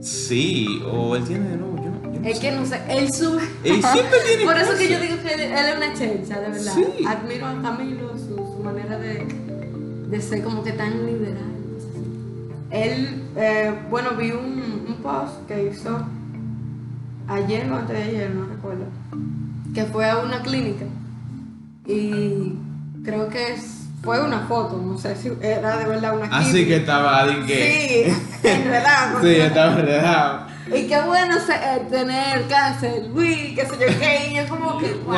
Sí, 0.00 0.80
o 0.90 1.16
él 1.16 1.24
tiene 1.24 1.48
de 1.50 1.56
nuevo, 1.56 1.76
yo 1.76 1.90
no, 1.90 2.12
yo 2.14 2.20
no 2.20 2.28
Es 2.28 2.36
sé. 2.38 2.42
que 2.42 2.52
no 2.56 2.64
sé, 2.66 2.80
él 2.88 3.12
sube. 3.12 3.42
Él 3.64 3.82
siempre 3.82 4.18
tiene 4.26 4.44
Por 4.46 4.56
eso 4.56 4.70
que 4.78 4.86
cosas. 4.86 4.90
yo 4.90 5.00
digo 5.00 5.16
que 5.22 5.34
él, 5.34 5.40
es 5.40 5.76
una 5.76 5.94
chelcha, 5.94 6.40
de 6.40 6.48
verdad. 6.50 6.72
Sí. 6.74 7.04
Admiro 7.04 7.46
a 7.46 7.60
Camilo, 7.62 8.16
su, 8.16 8.36
su 8.36 8.60
manera 8.62 8.96
de, 8.98 9.26
de 10.08 10.20
ser 10.22 10.42
como 10.44 10.62
que 10.62 10.72
tan 10.72 11.04
liberal. 11.04 11.42
Él, 12.70 13.22
eh, 13.36 13.74
bueno, 13.90 14.10
vi 14.16 14.30
un, 14.30 14.84
un 14.86 14.94
post 15.02 15.46
que 15.48 15.70
hizo 15.72 15.98
ayer 17.26 17.70
o 17.72 17.76
antes 17.76 17.96
de 17.96 18.02
ayer, 18.04 18.30
no 18.30 18.46
recuerdo, 18.46 18.84
que 19.78 19.84
fue 19.84 20.10
a 20.10 20.18
una 20.18 20.42
clínica 20.42 20.86
y 21.86 22.52
creo 23.04 23.28
que 23.28 23.56
fue 24.02 24.20
una 24.20 24.40
foto, 24.40 24.76
no 24.76 24.98
sé 24.98 25.14
si 25.14 25.30
era 25.40 25.76
de 25.76 25.86
verdad 25.86 26.16
una 26.16 26.28
clínica. 26.28 26.50
Así 26.50 26.66
que 26.66 26.76
estaba 26.78 27.20
alguien 27.20 27.46
que. 27.46 28.12
Sí, 28.42 28.48
enredado. 28.48 29.20
Sí, 29.22 29.28
estaba 29.36 29.78
enredado. 29.78 30.46
Y 30.66 30.88
qué 30.88 31.00
bueno 31.02 31.36
eh, 31.36 31.86
tener 31.88 32.48
cáncer, 32.48 33.08
uy, 33.14 33.54
qué 33.54 33.66
sé 33.66 33.76
yo 33.78 33.98
qué, 34.00 34.30
y 34.32 34.34
yo 34.34 34.48
como 34.48 34.78
que, 34.78 34.92
wow. 35.06 35.16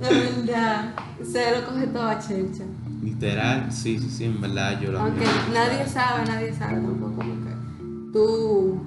De 0.00 0.44
verdad, 0.44 0.94
se 1.24 1.58
lo 1.58 1.66
coge 1.66 1.86
todo 1.86 2.08
a 2.08 2.18
chelcha. 2.18 2.64
Literal, 3.02 3.72
sí, 3.72 3.98
sí, 3.98 4.10
sí, 4.10 4.24
en 4.24 4.38
verdad 4.38 4.78
yo 4.78 4.92
lo 4.92 5.00
Aunque 5.00 5.24
nadie 5.54 5.86
sabe, 5.86 6.26
nadie 6.26 6.52
sabe 6.52 6.74
tampoco 6.74 7.16
como 7.16 7.32
que 7.42 8.12
tú, 8.12 8.86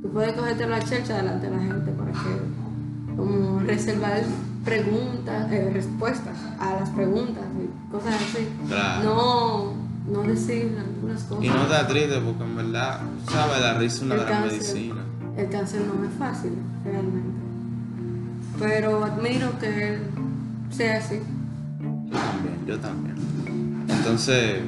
tú 0.00 0.12
puedes 0.12 0.32
cogértelo 0.34 0.76
a 0.76 0.80
chelcha 0.80 1.16
delante 1.16 1.50
de 1.50 1.56
la 1.56 1.62
gente 1.62 1.90
para 1.90 2.12
que 2.12 2.63
como 3.16 3.60
reservar 3.60 4.22
preguntas, 4.64 5.50
eh, 5.52 5.70
respuestas 5.72 6.36
a 6.58 6.74
las 6.80 6.90
preguntas 6.90 7.44
y 7.62 7.90
cosas 7.92 8.14
así. 8.14 8.48
Claro. 8.66 9.04
No, 9.04 9.74
no 10.22 10.22
decir 10.28 10.76
algunas 10.78 11.22
cosas. 11.24 11.44
Y 11.44 11.48
no 11.48 11.66
te 11.66 11.84
triste 11.92 12.18
porque 12.20 12.44
en 12.44 12.56
verdad, 12.56 13.00
sabes, 13.30 13.60
la 13.60 13.74
risa 13.74 13.96
es 13.96 14.02
una 14.02 14.14
El 14.14 14.20
gran 14.22 14.42
cáncer. 14.42 14.52
medicina. 14.58 15.02
El 15.36 15.48
cáncer 15.50 15.80
no 15.82 16.04
es 16.04 16.14
fácil, 16.18 16.52
realmente. 16.84 17.30
Pero 18.58 19.04
admiro 19.04 19.58
que 19.58 19.94
él 19.94 20.00
sea 20.70 20.98
así. 20.98 21.20
Yo 21.80 22.18
también, 22.18 22.66
yo 22.66 22.78
también. 22.78 23.16
Entonces, 23.88 24.60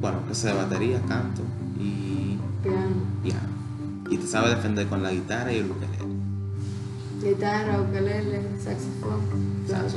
bueno, 0.00 0.18
que 0.28 0.34
sea 0.34 0.54
batería, 0.54 1.00
canto 1.08 1.42
y 1.78 2.38
Piano, 2.62 2.78
piano. 3.22 3.40
Y 4.10 4.16
te 4.18 4.26
sabes 4.26 4.50
defender 4.50 4.86
con 4.88 5.02
la 5.02 5.12
guitarra 5.12 5.52
y 5.52 5.58
el 5.58 5.70
ukelele. 5.70 6.01
Guitarra, 7.22 7.80
ukelele, 7.80 8.42
saxofón, 8.62 9.20
flauta. 9.66 9.88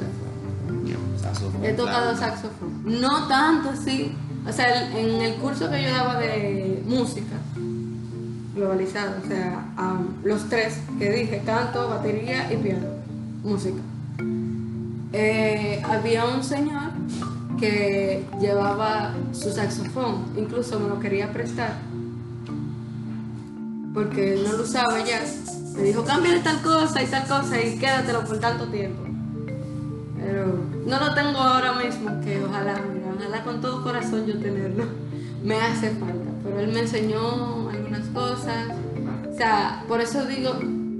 Saxofón. 1.22 1.66
He 1.66 1.74
tocado 1.74 2.16
saxofón. 2.16 2.84
No 2.86 3.28
tanto 3.28 3.70
así. 3.70 4.14
O 4.48 4.52
sea, 4.52 4.92
en 4.98 5.22
el 5.22 5.36
curso 5.36 5.70
que 5.72 5.82
yo 5.84 5.90
daba 5.90 6.20
de 6.20 6.84
música 6.86 7.36
globalizado, 8.56 9.16
o 9.24 9.28
sea, 9.28 9.66
los 10.24 10.48
tres 10.50 10.80
que 10.98 11.12
dije, 11.12 11.42
canto, 11.46 11.90
batería 11.90 12.52
y 12.54 12.58
piano, 12.58 12.88
música. 13.44 13.82
Eh, 15.12 15.82
había 15.84 16.26
un 16.26 16.44
señor 16.44 16.92
que 17.60 18.26
llevaba 18.40 19.14
su 19.34 19.52
saxofón, 19.52 20.26
incluso 20.38 20.80
me 20.80 20.90
lo 20.90 21.00
quería 21.00 21.34
prestar, 21.34 21.74
porque 23.94 24.42
no 24.44 24.54
lo 24.58 24.64
usaba 24.64 25.04
ya. 25.04 25.22
Me 25.76 25.84
dijo, 25.84 26.04
cámbiale 26.04 26.40
tal 26.40 26.62
cosa 26.62 27.04
y 27.04 27.08
tal 27.08 27.28
cosa 27.28 27.62
y 27.62 27.78
quédatelo 27.78 28.24
por 28.24 28.40
tanto 28.40 28.66
tiempo. 28.68 29.04
Pero 30.18 30.56
no 30.86 31.00
lo 31.00 31.14
tengo 31.14 31.40
ahora 31.40 31.74
mismo, 31.74 32.22
que 32.22 32.44
ojalá, 32.44 32.82
ojalá 33.18 33.44
con 33.44 33.62
todo 33.62 33.84
corazón 33.84 34.26
yo 34.26 34.40
tenerlo. 34.40 34.86
Me 35.44 35.62
hace 35.62 35.92
falta, 35.92 36.32
pero 36.44 36.60
él 36.60 36.70
me 36.70 36.80
enseñó 36.80 37.70
algunas 37.70 38.08
cosas. 38.08 38.66
O 39.32 39.38
sea, 39.38 39.84
por 39.88 40.02
eso 40.02 40.26
digo, 40.26 40.54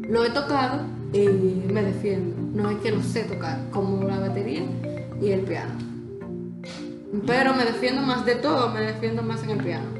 lo 0.08 0.24
he 0.24 0.30
tocado 0.30 0.82
y 1.14 1.28
me 1.28 1.82
defiendo. 1.82 2.36
No 2.54 2.70
es 2.70 2.78
que 2.78 2.92
lo 2.92 3.02
sé 3.02 3.24
tocar, 3.24 3.60
como 3.72 4.08
la 4.08 4.20
batería 4.20 4.62
y 5.20 5.32
el 5.32 5.42
piano. 5.42 5.74
Pero 7.26 7.56
me 7.56 7.66
defiendo 7.66 8.04
más 8.04 8.24
de 8.24 8.36
todo, 8.36 8.70
me 8.70 8.82
defiendo 8.82 9.24
más 9.24 9.42
en 9.42 9.50
el 9.50 9.64
piano. 9.64 9.95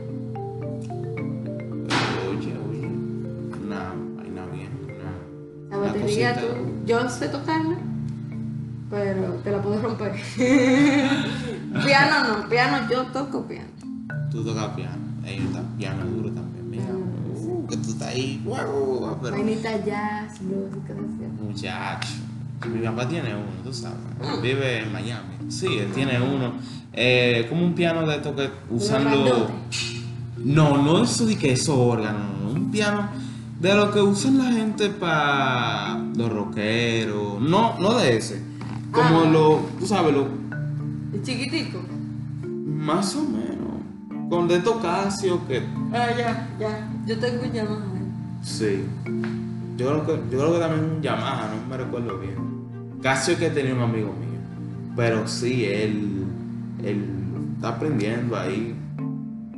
Batería, 6.06 6.36
tú, 6.36 6.46
yo 6.86 7.10
sé 7.10 7.28
tocarla, 7.30 7.78
pero 8.90 9.34
te 9.44 9.52
la 9.52 9.62
puedo 9.62 9.82
romper. 9.82 10.14
piano 10.38 12.28
no, 12.28 12.50
piano 12.50 12.90
yo 12.90 13.04
toco 13.08 13.46
piano. 13.48 13.70
Tú 14.32 14.44
tocas 14.44 14.70
piano. 14.76 15.04
Ahí 15.24 15.38
está 15.38 15.64
piano 15.78 16.06
duro 16.06 16.30
también. 16.32 16.70
Mira. 16.70 16.86
Ah. 16.90 17.38
Uh, 17.38 17.68
que 17.68 17.78
tú 17.78 17.90
estás 17.90 18.10
ahí. 18.10 18.42
Wow, 18.46 19.18
pero. 19.22 19.36
Vainita 19.36 19.84
jazz, 19.84 20.40
blues 20.42 20.70
y 20.76 20.80
cosas 20.88 21.04
así. 21.16 21.44
Muchacho. 21.44 22.10
Mi 22.68 22.80
papá 22.86 23.08
tiene 23.08 23.36
uno, 23.36 23.46
tú 23.64 23.74
sabes. 23.74 23.98
Vive 24.42 24.84
en 24.84 24.92
Miami. 24.92 25.36
Sí, 25.50 25.68
él 25.78 25.92
tiene 25.94 26.20
uno. 26.22 26.54
Eh, 26.94 27.46
como 27.50 27.66
un 27.66 27.74
piano 27.74 28.08
de 28.08 28.16
esto 28.16 28.36
que 28.36 28.50
usan 28.70 29.04
los. 29.06 29.14
grandote? 29.14 29.54
No, 30.38 30.78
no 30.82 31.04
eso 31.04 31.26
de 31.26 31.38
que 31.38 31.52
es 31.52 31.68
órgano. 31.68 32.20
no, 32.44 32.52
Un 32.52 32.72
piano 32.72 33.10
de 33.60 33.74
lo 33.76 33.92
que 33.92 34.02
usan 34.02 34.38
la 34.38 34.46
gente 34.52 34.90
para 34.90 35.98
los 36.16 36.32
rockeros. 36.32 37.42
No, 37.42 37.80
no 37.80 37.94
de 37.98 38.18
ese. 38.18 38.42
Como 38.92 39.22
Ah. 39.22 39.30
lo. 39.32 39.60
Tú 39.80 39.86
sabes, 39.86 40.14
lo. 40.14 40.28
¿Y 41.14 41.22
chiquitico? 41.22 41.80
Más 42.46 43.16
o 43.16 43.24
menos. 43.24 43.56
Con 44.30 44.48
de 44.48 44.62
Casio 44.82 45.46
que. 45.48 45.60
Ah, 45.94 46.08
ya, 46.18 46.50
ya. 46.60 46.90
Yo 47.06 47.20
tengo 47.20 47.44
un 47.44 47.52
Yamaha. 47.52 47.86
Sí. 48.42 48.84
Yo 49.78 49.88
creo 49.88 50.06
que, 50.06 50.12
yo 50.32 50.40
creo 50.40 50.54
que 50.54 50.60
también 50.60 50.84
un 50.96 51.02
Yamaha, 51.02 51.50
no 51.50 51.70
me 51.70 51.78
recuerdo 51.78 52.18
bien. 52.20 52.36
Casio 53.02 53.38
que 53.38 53.50
tenía 53.50 53.74
un 53.76 53.82
amigo 53.82 54.08
mío. 54.14 54.40
Pero 54.96 55.28
sí, 55.28 55.66
él, 55.66 56.24
él 56.84 57.06
está 57.56 57.70
aprendiendo 57.70 58.38
ahí. 58.38 58.76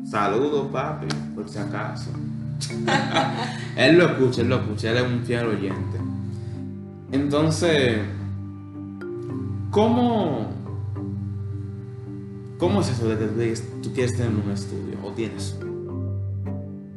Saludos, 0.05 0.67
papi, 0.71 1.07
por 1.35 1.47
si 1.47 1.59
acaso. 1.59 2.09
él 3.75 3.97
lo 3.97 4.05
escucha, 4.05 4.41
él 4.41 4.49
lo 4.49 4.55
escucha, 4.57 4.91
él 4.91 4.97
es 4.97 5.03
un 5.03 5.23
fiel 5.23 5.45
oyente. 5.45 5.97
Entonces, 7.11 7.99
¿cómo, 9.71 10.49
¿cómo 12.57 12.81
es 12.81 12.89
eso 12.89 13.07
de 13.07 13.17
que 13.17 13.61
tú 13.81 13.93
quieres 13.93 14.17
tener 14.17 14.33
un 14.33 14.51
estudio? 14.51 14.97
¿O 15.03 15.11
tienes? 15.11 15.55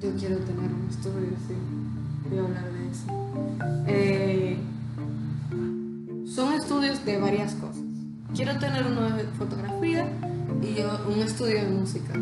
Yo 0.00 0.10
quiero 0.18 0.38
tener 0.38 0.70
un 0.70 0.86
estudio, 0.88 1.28
sí. 1.46 1.54
Voy 2.28 2.38
a 2.38 2.42
hablar 2.42 2.64
de 2.72 2.90
eso. 2.90 3.06
Eh, 3.86 4.56
son 6.26 6.54
estudios 6.54 7.04
de 7.04 7.18
varias 7.18 7.54
cosas. 7.54 7.82
Quiero 8.34 8.58
tener 8.58 8.86
uno 8.86 9.10
de 9.10 9.24
fotografía 9.38 10.08
y 10.62 10.80
un 11.12 11.20
estudio 11.20 11.64
de 11.64 11.68
música. 11.68 12.14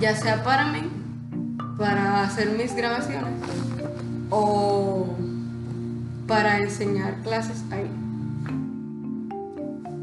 Ya 0.00 0.16
sea 0.16 0.42
para 0.42 0.72
mí, 0.72 0.80
para 1.76 2.22
hacer 2.22 2.50
mis 2.50 2.74
grabaciones 2.74 3.32
o 4.30 5.06
para 6.26 6.58
enseñar 6.58 7.16
clases 7.22 7.62
ahí. 7.70 7.90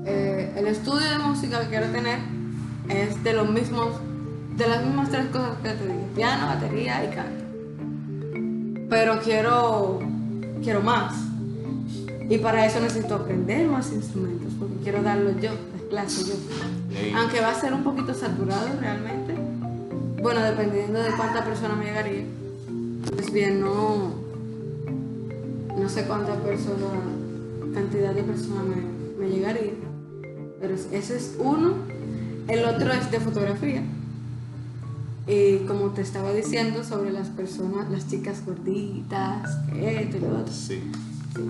Eh, 0.05 0.53
el 0.57 0.67
estudio 0.67 1.09
de 1.09 1.17
música 1.19 1.61
que 1.61 1.67
quiero 1.67 1.87
tener 1.87 2.19
es 2.89 3.23
de 3.23 3.33
los 3.33 3.49
mismos, 3.49 3.99
de 4.57 4.67
las 4.67 4.83
mismas 4.83 5.09
tres 5.09 5.27
cosas 5.27 5.57
que 5.63 5.69
te 5.69 5.85
dije, 5.85 6.05
piano, 6.15 6.47
batería 6.47 7.03
y 7.05 7.09
canto. 7.09 7.45
Pero 8.89 9.19
quiero, 9.21 9.99
quiero 10.63 10.81
más. 10.81 11.15
Y 12.29 12.37
para 12.37 12.65
eso 12.65 12.79
necesito 12.79 13.15
aprender 13.15 13.67
más 13.67 13.91
instrumentos, 13.91 14.53
porque 14.59 14.75
quiero 14.83 15.01
darlo 15.01 15.31
yo, 15.39 15.51
las 15.51 15.81
clases 15.89 16.27
yo. 16.27 16.35
Aunque 17.17 17.41
va 17.41 17.49
a 17.49 17.55
ser 17.55 17.73
un 17.73 17.83
poquito 17.83 18.13
saturado 18.13 18.67
realmente. 18.79 19.28
Bueno, 20.21 20.41
dependiendo 20.41 20.99
de 20.99 21.11
cuánta 21.15 21.45
persona 21.45 21.75
me 21.75 21.85
llegaría. 21.85 22.25
Pues 23.13 23.31
bien, 23.31 23.61
no. 23.61 24.13
No 25.77 25.87
sé 25.87 26.03
cuánta 26.03 26.35
persona, 26.35 26.99
cantidad 27.73 28.13
de 28.13 28.23
personas 28.23 28.65
me, 28.65 29.25
me 29.25 29.31
llegaría. 29.33 29.71
Pero 30.59 30.73
ese 30.73 31.15
es 31.15 31.35
uno. 31.39 31.73
El 32.47 32.65
otro 32.65 32.91
es 32.91 33.09
de 33.11 33.19
fotografía. 33.19 33.81
Y 35.25 35.59
como 35.67 35.91
te 35.91 36.01
estaba 36.01 36.33
diciendo 36.33 36.83
sobre 36.83 37.11
las 37.11 37.29
personas, 37.29 37.89
las 37.89 38.09
chicas 38.09 38.43
gorditas, 38.45 39.55
que 39.71 40.01
esto 40.01 40.17
y 40.17 40.19
lo 40.21 40.39
otro. 40.39 40.53
Sí. 40.53 40.81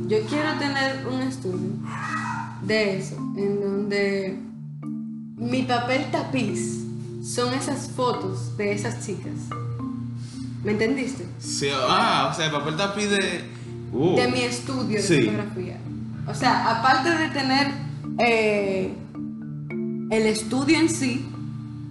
Yo 0.07 0.17
quiero 0.27 0.59
tener 0.59 1.07
un 1.07 1.21
estudio 1.21 1.69
de 2.61 2.97
eso, 2.97 3.15
en 3.37 3.61
donde 3.61 4.37
mi 5.37 5.63
papel 5.63 6.11
tapiz 6.11 6.88
son 7.23 7.53
esas 7.53 7.89
fotos 7.89 8.55
de 8.57 8.73
esas 8.73 9.05
chicas. 9.05 9.33
¿Me 10.63 10.71
entendiste? 10.73 11.25
Sí, 11.39 11.69
ah, 11.73 12.29
o 12.31 12.35
sea, 12.35 12.45
el 12.47 12.51
papel 12.51 12.75
tapiz 12.75 13.09
de. 13.09 13.43
Uh, 13.93 14.15
De 14.15 14.27
mi 14.27 14.41
estudio 14.41 14.97
de 14.97 15.01
Sí. 15.01 15.21
fotografía. 15.23 15.77
O 16.27 16.33
sea, 16.33 16.79
aparte 16.79 17.09
de 17.09 17.29
tener 17.29 17.71
eh, 18.19 18.93
el 20.11 20.25
estudio 20.27 20.77
en 20.79 20.89
sí, 20.89 21.25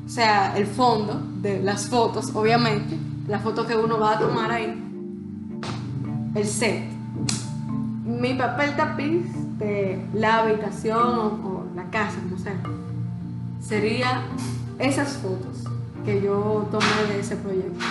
o 0.06 0.08
sea, 0.08 0.56
el 0.56 0.66
fondo 0.66 1.20
de 1.40 1.60
las 1.62 1.88
fotos, 1.88 2.30
obviamente, 2.34 2.96
la 3.26 3.38
foto 3.40 3.66
que 3.66 3.74
uno 3.74 3.98
va 3.98 4.12
a 4.16 4.18
tomar 4.20 4.50
ahí, 4.52 4.74
el 6.34 6.46
set. 6.46 6.84
Mi 8.04 8.34
papel 8.34 8.76
tapiz 8.76 9.26
de 9.58 10.00
la 10.14 10.38
habitación 10.38 10.96
o, 11.18 11.24
o 11.26 11.66
la 11.74 11.84
casa, 11.90 12.16
como 12.22 12.38
sea, 12.38 12.54
sería 13.60 14.22
esas 14.78 15.16
fotos 15.18 15.64
que 16.04 16.22
yo 16.22 16.66
tomé 16.70 17.12
de 17.12 17.20
ese 17.20 17.36
proyecto. 17.36 17.84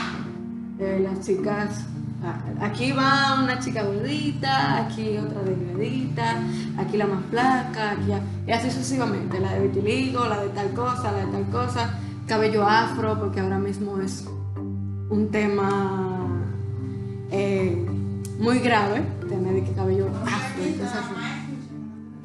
De 0.77 0.99
las 0.99 1.19
chicas. 1.21 1.85
Aquí 2.59 2.91
va 2.91 3.41
una 3.43 3.59
chica 3.59 3.83
gordita, 3.83 4.85
aquí 4.85 5.17
otra 5.17 5.41
delgadita, 5.41 6.37
aquí 6.77 6.97
la 6.97 7.05
más 7.07 7.23
flaca, 7.29 7.91
aquí 7.91 8.11
y 8.47 8.51
así 8.51 8.69
sucesivamente. 8.69 9.39
La 9.39 9.53
de 9.53 9.67
vitiligo, 9.67 10.25
la 10.25 10.41
de 10.41 10.49
tal 10.49 10.71
cosa, 10.73 11.11
la 11.11 11.25
de 11.25 11.31
tal 11.31 11.45
cosa. 11.49 11.99
Cabello 12.27 12.67
afro, 12.67 13.19
porque 13.19 13.39
ahora 13.39 13.59
mismo 13.59 13.99
es 13.99 14.25
un 15.09 15.29
tema 15.31 16.27
eh, 17.31 17.85
muy 18.39 18.59
grave 18.59 19.03
tener 19.27 19.63
que 19.63 19.71
cabello 19.73 20.07
afro. 20.07 20.63
Entonces, 20.63 20.99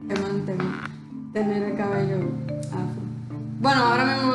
tema 0.08 0.28
tema, 0.46 0.90
tener 1.32 1.62
el 1.62 1.76
cabello 1.76 2.28
afro. 2.70 3.01
Bueno, 3.62 3.84
ahora 3.84 4.04
mismo 4.16 4.34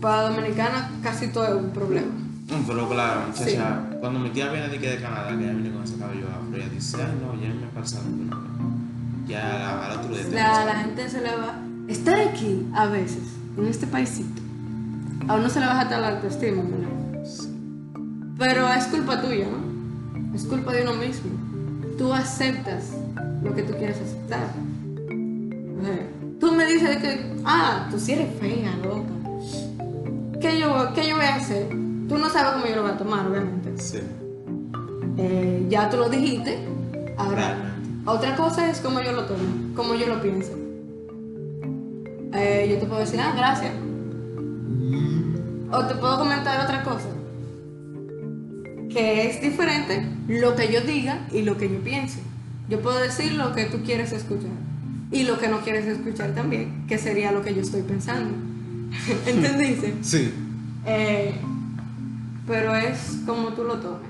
para 0.00 0.28
Dominicana 0.28 0.90
casi 1.02 1.28
todo 1.28 1.46
es 1.46 1.54
un 1.64 1.70
problema. 1.70 2.06
Mm, 2.08 2.66
Pero 2.66 2.88
claro, 2.88 3.20
muchacha, 3.28 3.46
Sí. 3.90 3.96
cuando 4.00 4.20
mi 4.20 4.30
tía 4.30 4.50
viene 4.52 4.68
de, 4.68 4.78
que 4.78 4.90
de 4.90 5.00
Canadá, 5.00 5.28
que 5.30 5.44
ella 5.44 5.54
viene 5.54 5.70
con 5.72 5.82
ese 5.82 5.96
cabello 5.96 6.26
afro, 6.28 6.54
ella 6.56 6.68
dice, 6.68 6.98
ay 7.00 7.18
no, 7.22 7.40
ya 7.42 7.48
me 7.54 7.66
pasaron. 7.74 8.28
no, 8.28 8.36
no". 8.36 8.74
Ya 9.26 9.42
la- 9.48 9.86
al 9.86 9.98
otro 9.98 10.14
día 10.14 10.24
La, 10.32 10.64
la 10.66 10.74
gente 10.80 11.08
se 11.08 11.22
le 11.22 11.34
va. 11.34 11.54
Estar 11.88 12.18
aquí 12.20 12.66
a 12.74 12.86
veces, 12.86 13.22
en 13.56 13.66
este 13.66 13.86
paisito, 13.86 14.42
a 15.26 15.36
uno 15.36 15.48
se 15.48 15.60
le 15.60 15.66
baja 15.66 15.80
hasta 15.82 15.98
la 15.98 16.08
autoestima, 16.10 16.62
¿verdad? 16.62 17.24
Sí. 17.24 17.48
Pero 18.38 18.68
es 18.68 18.84
culpa 18.86 19.22
tuya, 19.22 19.46
¿no? 19.46 20.34
Es 20.34 20.44
culpa 20.44 20.72
de 20.72 20.82
uno 20.82 20.94
mismo. 20.94 21.30
Tú 21.96 22.12
aceptas 22.12 22.90
lo 23.42 23.54
que 23.54 23.62
tú 23.62 23.72
quieres 23.74 23.96
aceptar. 24.02 24.48
O 25.78 25.84
sea, 25.84 26.06
tú 26.40 26.52
me 26.52 26.66
dices 26.66 26.96
que, 26.98 27.34
ah, 27.44 27.88
tú 27.90 27.98
sí 27.98 28.12
eres 28.12 28.28
fea, 28.38 28.76
loca. 28.82 29.14
¿Qué 30.40 30.60
yo, 30.60 30.92
¿Qué 30.94 31.08
yo 31.08 31.16
voy 31.16 31.24
a 31.24 31.36
hacer? 31.36 31.68
Tú 32.08 32.18
no 32.18 32.28
sabes 32.28 32.52
cómo 32.52 32.66
yo 32.66 32.76
lo 32.76 32.82
voy 32.82 32.92
a 32.92 32.96
tomar, 32.96 33.26
obviamente. 33.26 33.72
Sí. 33.80 34.00
Eh, 35.16 35.66
ya 35.68 35.88
tú 35.88 35.96
lo 35.96 36.08
dijiste. 36.08 36.58
Ahora, 37.16 37.76
otra 38.04 38.36
cosa 38.36 38.68
es 38.68 38.80
cómo 38.80 39.00
yo 39.00 39.12
lo 39.12 39.24
tomo, 39.24 39.74
cómo 39.74 39.94
yo 39.94 40.06
lo 40.06 40.20
pienso. 40.20 40.52
Eh, 42.34 42.68
yo 42.70 42.78
te 42.78 42.86
puedo 42.86 43.00
decir, 43.00 43.20
ah, 43.20 43.32
gracias. 43.36 43.72
O 45.70 45.84
te 45.86 45.94
puedo 45.94 46.18
comentar 46.18 46.64
otra 46.64 46.82
cosa. 46.82 47.08
Que 48.90 49.28
es 49.28 49.40
diferente 49.40 50.06
lo 50.28 50.54
que 50.54 50.72
yo 50.72 50.80
diga 50.82 51.26
y 51.32 51.42
lo 51.42 51.56
que 51.56 51.70
yo 51.70 51.80
piense. 51.80 52.20
Yo 52.68 52.80
puedo 52.80 52.98
decir 52.98 53.32
lo 53.32 53.54
que 53.54 53.64
tú 53.64 53.82
quieres 53.82 54.12
escuchar. 54.12 54.50
Y 55.10 55.24
lo 55.24 55.38
que 55.38 55.48
no 55.48 55.60
quieres 55.60 55.86
escuchar 55.86 56.34
también, 56.34 56.86
que 56.88 56.98
sería 56.98 57.30
lo 57.32 57.42
que 57.42 57.54
yo 57.54 57.60
estoy 57.60 57.82
pensando. 57.82 58.34
¿Entendiste? 59.26 59.94
Sí. 60.02 60.32
Eh, 60.86 61.34
pero 62.46 62.74
es 62.74 63.20
como 63.26 63.48
tú 63.50 63.64
lo 63.64 63.78
tomes. 63.78 64.08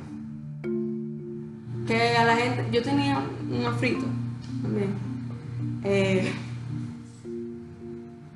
Que 1.86 2.16
a 2.16 2.24
la 2.24 2.36
gente. 2.36 2.66
Yo 2.72 2.82
tenía 2.82 3.22
un 3.50 3.66
afrito 3.66 4.06
también. 4.62 4.90
Eh, 5.84 6.32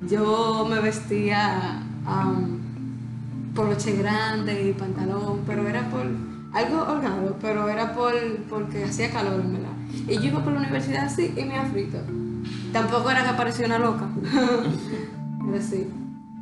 yo 0.07 0.67
me 0.69 0.79
vestía 0.79 1.83
um, 2.05 2.59
poloche 3.53 3.93
grande 3.97 4.69
y 4.69 4.73
pantalón, 4.73 5.41
pero 5.45 5.67
era 5.67 5.89
por. 5.89 6.05
Algo 6.51 6.81
holgado, 6.81 7.37
pero 7.39 7.69
era 7.69 7.93
por, 7.93 8.13
porque 8.49 8.83
hacía 8.83 9.11
calor, 9.11 9.43
verdad. 9.51 9.69
Y 10.07 10.15
yo 10.15 10.23
iba 10.23 10.43
por 10.43 10.53
la 10.53 10.61
universidad 10.61 11.05
así 11.05 11.31
y 11.37 11.43
me 11.43 11.57
afrito. 11.57 11.99
Tampoco 12.71 13.09
era 13.09 13.25
que 13.25 13.33
parecía 13.33 13.65
una 13.65 13.79
loca. 13.79 14.07
Pero 15.45 15.61
sí. 15.61 15.91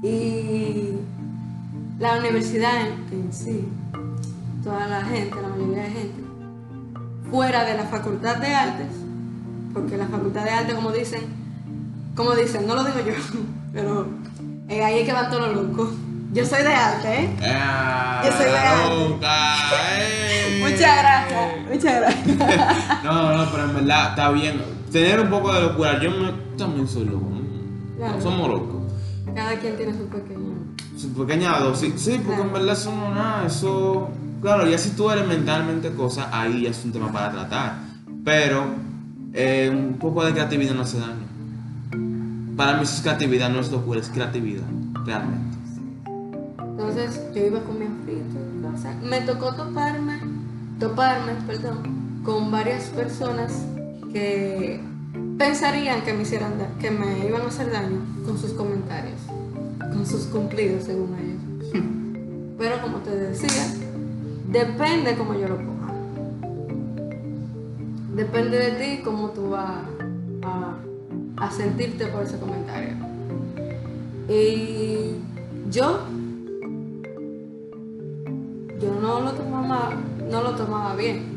Y 0.04 0.98
la 2.00 2.20
universidad 2.20 2.88
en, 2.88 3.20
en 3.20 3.34
sí, 3.34 3.68
toda 4.64 4.88
la 4.88 5.02
gente, 5.02 5.42
la 5.42 5.48
mayoría 5.48 5.84
de 5.84 5.90
gente, 5.90 6.24
fuera 7.32 7.64
de 7.64 7.76
la 7.76 7.86
facultad 7.86 8.38
de 8.38 8.54
artes, 8.54 8.88
porque 9.74 9.98
la 9.98 10.08
facultad 10.08 10.44
de 10.44 10.50
artes, 10.52 10.76
como 10.76 10.92
dicen, 10.92 11.22
como 12.16 12.36
dicen, 12.36 12.68
no 12.68 12.76
lo 12.76 12.84
digo 12.84 13.00
yo, 13.00 13.14
pero 13.74 14.08
eh, 14.68 14.84
ahí 14.84 15.00
es 15.00 15.06
que 15.06 15.14
van 15.14 15.30
todos 15.32 15.54
los 15.54 15.68
locos. 15.68 15.90
Yo 16.38 16.46
soy 16.46 16.62
de 16.62 16.74
arte, 16.74 17.24
¿eh? 17.24 17.38
Ah, 17.50 18.22
Yo 18.24 18.32
soy 18.32 18.46
de 18.46 18.58
arte. 18.58 19.28
eh. 19.98 20.60
Muchas 20.62 20.98
gracias, 21.00 21.52
muchas 21.68 22.00
gracias. 22.02 23.04
No, 23.04 23.38
no, 23.38 23.52
pero 23.52 23.64
en 23.64 23.74
verdad 23.76 24.10
está 24.10 24.30
bien. 24.32 24.62
Tener 24.92 25.20
un 25.20 25.30
poco 25.30 25.52
de 25.54 25.62
locura. 25.62 26.00
Yo 26.00 26.12
me- 26.12 26.32
también 26.58 26.88
soy 26.88 27.06
loco. 27.06 27.28
¿no? 28.00 28.22
Somos 28.22 28.50
locos. 28.50 28.94
Cada 29.34 29.56
quien 29.60 29.76
tiene 29.78 29.94
su 29.94 30.08
pequeño. 30.08 30.56
Su 30.96 31.14
pequeña 31.14 31.58
dosis. 31.60 31.94
Sí, 31.98 32.22
porque 32.26 32.42
en 32.42 32.54
verdad 32.54 32.74
eso 32.74 32.92
no 32.92 33.14
nada. 33.16 33.46
Eso. 33.48 34.10
Claro, 34.42 34.68
ya 34.68 34.78
si 34.78 34.92
tú 34.92 35.10
eres 35.10 35.26
mentalmente 35.28 35.92
cosa, 35.94 36.30
ahí 36.32 36.64
ya 36.64 36.70
es 36.70 36.86
un 36.86 36.92
tema 36.92 37.12
para 37.12 37.32
tratar. 37.32 37.74
Pero 38.24 38.64
eh, 39.34 39.72
un 39.74 39.98
poco 39.98 40.24
de 40.24 40.34
creatividad 40.34 40.76
no 40.76 40.84
hace 40.84 41.00
daño. 41.00 41.26
Para 42.56 42.74
mí 42.78 42.84
eso 42.84 42.96
es 42.96 43.02
creatividad, 43.02 43.50
no 43.50 43.60
es 43.60 43.72
locura, 43.72 44.00
es 44.00 44.10
creatividad. 44.10 44.66
Realmente. 45.06 45.57
Entonces 46.78 47.20
yo 47.34 47.44
iba 47.44 47.60
con 47.62 47.80
mi 47.80 47.86
afrito 47.86 48.38
y 48.38 48.62
cosas. 48.62 48.96
Me 49.02 49.22
tocó 49.22 49.56
toparme, 49.56 50.20
toparme, 50.80 51.34
perdón, 51.48 52.22
con 52.24 52.52
varias 52.52 52.90
personas 52.90 53.66
que 54.14 54.80
pensarían 55.40 56.04
que 56.04 56.14
me 56.14 56.22
hicieran 56.22 56.54
que 56.80 56.92
me 56.92 57.28
iban 57.28 57.42
a 57.42 57.46
hacer 57.48 57.72
daño 57.72 58.00
con 58.24 58.38
sus 58.38 58.52
comentarios, 58.54 59.20
con 59.80 60.06
sus 60.06 60.26
cumplidos 60.26 60.84
según 60.84 61.16
ellos. 61.16 61.84
Pero 62.60 62.80
como 62.84 63.00
te 63.00 63.10
decía, 63.10 63.74
depende 64.52 65.16
cómo 65.16 65.34
yo 65.34 65.48
lo 65.48 65.58
coja. 65.58 65.94
Depende 68.16 68.60
de 68.60 68.72
ti 68.74 69.02
cómo 69.04 69.30
tú 69.32 69.50
vas 69.50 69.80
a, 70.44 70.76
a 71.38 71.52
sentirte 71.52 72.06
por 72.06 72.22
ese 72.22 72.38
comentario. 72.38 72.94
Y 74.30 75.16
yo 75.72 76.02
yo 78.82 79.00
no 79.02 79.22
lo 79.22 79.32
tomaba, 79.32 79.92
no 80.30 80.42
lo 80.44 80.52
tomaba 80.56 80.96
bien. 80.96 81.36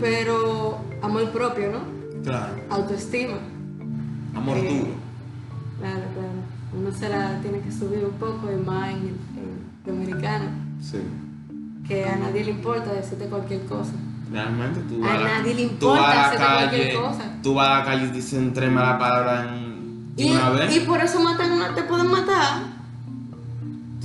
Pero 0.00 0.78
amor 1.02 1.30
propio, 1.30 1.72
¿no? 1.72 2.22
Claro. 2.22 2.54
Autoestima. 2.70 3.38
Amor 4.34 4.56
Eh, 4.58 4.68
duro. 4.68 4.90
Claro, 5.78 6.02
claro. 6.14 6.78
Uno 6.78 6.92
se 6.92 7.08
la 7.08 7.40
tiene 7.40 7.60
que 7.60 7.72
subir 7.72 8.04
un 8.04 8.12
poco 8.18 8.50
y 8.52 8.56
más 8.62 8.90
en, 8.90 8.96
en 9.06 9.16
Dominicana, 9.84 10.50
Sí. 10.82 10.98
que 11.86 12.04
a 12.04 12.16
nadie 12.16 12.44
le 12.44 12.50
importa 12.50 12.92
decirte 12.92 13.26
cualquier 13.26 13.64
cosa. 13.66 13.92
Realmente 14.30 14.80
tú 14.88 15.02
A 15.04 15.08
vas 15.08 15.22
la- 15.22 15.38
nadie 15.38 15.54
le 15.54 15.66
tú 15.66 15.72
importa 15.72 16.30
a 16.30 16.34
la 16.34 16.70
calle, 16.70 16.94
cosa. 16.94 17.32
Tú 17.42 17.54
vas 17.54 17.68
a 17.68 17.78
la 17.78 17.84
calle 17.84 18.06
y 18.06 18.10
dicen 18.10 18.52
tres 18.52 18.70
malas 18.72 18.98
palabras 18.98 19.46
en 19.52 20.12
Y, 20.16 20.30
una 20.32 20.50
vez. 20.50 20.76
y 20.76 20.80
por 20.80 21.00
eso 21.00 21.20
matan, 21.20 21.52
una- 21.52 21.74
te 21.74 21.82
pueden 21.84 22.08
matar. 22.10 22.62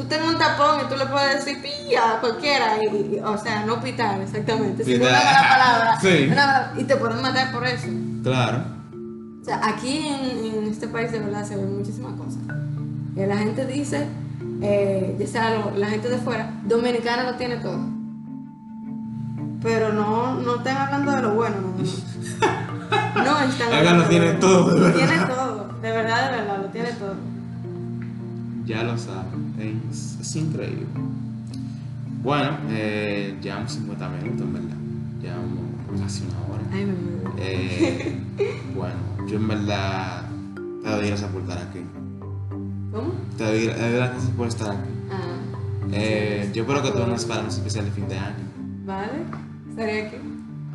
Tú 0.02 0.08
tienes 0.08 0.28
un 0.28 0.38
tapón 0.40 0.80
y 0.84 0.90
tú 0.90 0.98
le 0.98 1.06
puedes 1.06 1.46
decir 1.46 1.62
pilla 1.62 2.14
a 2.18 2.20
cualquiera, 2.22 2.78
y, 2.84 3.16
y- 3.16 3.20
o 3.24 3.38
sea, 3.38 3.66
no 3.66 3.80
pitar 3.82 4.20
exactamente, 4.22 4.84
sino 4.84 5.06
una 5.06 5.08
Pitar. 5.20 5.24
mala 5.26 5.50
palabra. 5.50 6.00
Sí. 6.02 6.24
una 6.32 6.46
mala- 6.48 6.74
y 6.78 6.84
te 6.86 6.96
pueden 6.96 7.22
matar 7.22 7.52
por 7.52 7.66
eso. 7.68 7.88
Claro. 8.24 8.64
O 9.42 9.46
sea, 9.46 9.60
aquí 9.64 10.08
en, 10.08 10.46
en 10.64 10.68
este 10.72 10.88
país 10.88 11.12
de 11.12 11.20
verdad 11.20 11.46
se 11.46 11.56
ven 11.56 11.78
muchísimas 11.78 12.14
cosas. 12.14 12.40
Y 13.16 13.26
la 13.26 13.38
gente 13.38 13.66
dice, 13.68 14.08
eh, 14.62 15.16
ya 15.20 15.28
sea 15.28 15.56
lo- 15.60 15.78
la 15.78 15.88
gente 15.88 16.10
de 16.10 16.18
fuera, 16.18 16.52
dominicana 16.66 17.24
lo 17.30 17.36
tiene 17.38 17.58
todo. 17.58 17.80
Pero 19.62 19.94
no, 19.94 20.36
no 20.36 20.56
están 20.56 20.78
hablando 20.78 21.12
de 21.12 21.22
lo 21.22 21.34
bueno, 21.36 21.56
no, 21.62 21.78
no. 21.78 21.84
No 23.24 23.40
están 23.40 23.68
Acá 23.68 23.78
hablando 23.78 24.04
lo 24.04 24.10
tiene 24.10 24.26
de 24.26 24.34
todo, 24.34 24.74
de 24.74 24.80
Lo 24.80 24.86
verdad. 24.86 24.98
tiene 25.08 25.26
todo, 25.26 25.68
de 25.82 25.92
verdad, 25.92 26.32
de 26.32 26.38
verdad, 26.38 26.58
lo 26.58 26.68
tiene 26.70 26.92
todo. 26.94 27.16
Ya 28.66 28.84
lo 28.84 28.98
saben. 28.98 29.51
Es, 29.62 30.18
es 30.22 30.36
increíble. 30.36 30.86
Bueno, 32.24 32.58
eh, 32.70 33.38
llevamos 33.42 33.72
50 33.74 34.10
minutos, 34.10 34.42
en 34.42 34.54
verdad. 34.54 34.78
Llevamos 35.22 36.02
casi 36.02 36.24
una 36.24 36.54
hora. 36.54 36.64
Ay, 36.72 36.86
me. 36.86 36.94
Eh, 37.38 38.18
bueno, 38.76 39.28
yo 39.28 39.38
en 39.38 39.48
verdad 39.48 40.26
te 40.84 40.90
doy 40.90 41.08
gracias 41.08 41.30
por 41.32 41.42
estar 41.42 41.58
aquí. 41.58 41.80
¿Cómo? 42.92 43.14
Te 43.38 43.44
doy, 43.44 43.66
gracias 43.68 44.32
por 44.38 44.48
estar 44.48 44.72
aquí. 44.72 44.90
Ah, 45.12 45.18
Eh, 45.92 46.50
yo 46.54 46.62
espero 46.64 46.82
que 46.84 46.92
tú 46.92 47.08
nos 47.08 47.26
para 47.26 47.42
un 47.42 47.48
especial 47.48 47.86
de 47.86 47.92
fin 47.92 48.08
de 48.08 48.18
año. 48.18 48.46
vale, 48.86 49.24
estaré 49.70 50.08
aquí. 50.08 50.18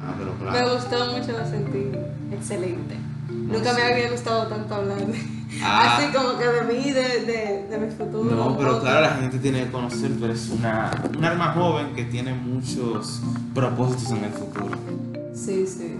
Ah, 0.01 0.15
pero 0.19 0.33
Me 0.35 0.39
claro. 0.59 0.75
gustó 0.75 1.07
mucho, 1.19 1.33
lo 1.39 1.47
sentí 1.49 1.91
excelente. 2.33 2.97
Nunca 3.31 3.73
me 3.75 3.83
había 3.83 4.11
gustado 4.11 4.47
tanto 4.49 4.75
hablar 4.75 5.07
de... 5.07 5.36
Ah. 5.63 5.97
Así 5.97 6.13
como 6.17 6.37
que 6.39 6.45
de 6.45 6.63
mí, 6.65 6.91
de, 6.91 7.25
de, 7.25 7.67
de 7.71 7.79
mi 7.79 7.91
futuro. 7.91 8.35
No, 8.35 8.57
pero 8.59 8.81
claro, 8.81 9.01
la 9.03 9.11
gente 9.17 9.39
tiene 9.39 9.65
que 9.65 9.71
conocer, 9.71 10.11
tú 10.19 10.25
eres 10.25 10.49
una, 10.51 10.91
un 11.17 11.25
alma 11.25 11.53
joven 11.53 11.95
que 11.95 12.05
tiene 12.05 12.35
muchos 12.35 13.23
propósitos 13.55 14.11
en 14.11 14.25
el 14.25 14.33
futuro. 14.33 14.77
Sí, 15.35 15.67
sí. 15.67 15.97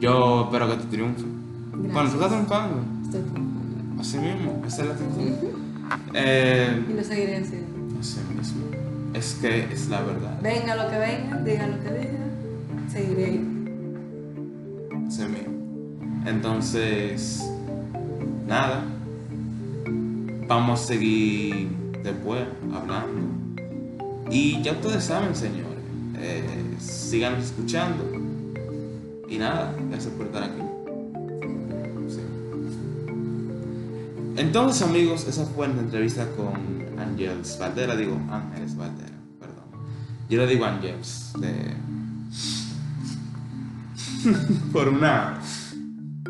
Yo 0.00 0.44
espero 0.44 0.68
que 0.68 0.84
triunfes. 0.86 1.24
Gracias. 1.72 1.92
Bueno, 1.92 2.08
tú 2.10 2.14
estás 2.16 2.30
triunfando. 2.30 2.80
Estoy 3.04 3.20
triunfando. 3.22 4.00
Así 4.00 4.18
mismo, 4.18 4.62
esa 4.66 4.82
es 4.82 4.88
la 4.88 4.94
actitud. 4.94 5.48
Eh, 6.14 6.86
Y 6.88 6.92
lo 6.92 7.04
seguiré 7.04 7.36
haciendo. 7.38 7.66
así 8.00 8.20
mismo. 8.36 8.64
Es 9.14 9.34
que 9.40 9.72
es 9.72 9.88
la 9.88 10.02
verdad. 10.02 10.38
Venga 10.42 10.74
lo 10.76 10.90
que 10.90 10.98
venga, 10.98 11.36
diga 11.38 11.66
lo 11.66 11.78
que 11.82 11.90
diga, 11.90 12.90
seguiré 12.92 13.24
ahí. 13.24 13.68
Así 15.06 15.22
mismo. 15.22 15.54
Entonces, 16.26 17.42
nada. 18.48 18.82
Vamos 20.48 20.80
a 20.80 20.86
seguir 20.86 21.68
después 22.02 22.42
hablando. 22.74 23.28
Y 24.30 24.60
ya 24.62 24.72
ustedes 24.72 25.04
saben, 25.04 25.34
señores. 25.36 25.78
Eh, 26.16 26.74
sigan 26.80 27.34
escuchando. 27.36 28.04
Y 29.28 29.38
nada, 29.38 29.74
gracias 29.90 30.12
por 30.14 30.26
estar 30.26 30.42
aquí. 30.42 30.62
Entonces, 34.36 34.82
amigos, 34.82 35.26
esa 35.26 35.44
fue 35.46 35.66
la 35.68 35.80
entrevista 35.80 36.26
con 36.36 36.52
Ángels 36.98 37.58
Valdera. 37.58 37.96
Digo, 37.96 38.16
Ángeles 38.30 38.76
Valdera, 38.76 39.16
perdón. 39.40 39.64
Yo 40.30 40.38
le 40.38 40.46
digo 40.46 40.64
Ángels. 40.64 41.32
de- 41.40 41.76
por 44.72 44.88
una. 44.88 45.38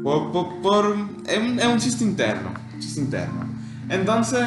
Por, 0.09 0.33
por, 0.33 0.63
por- 0.63 0.97
es, 1.27 1.39
un, 1.39 1.59
es 1.59 1.67
un 1.67 1.79
chiste 1.79 2.03
interno. 2.05 2.51
Chiste 2.79 3.01
interno. 3.01 3.45
Entonces, 3.91 4.47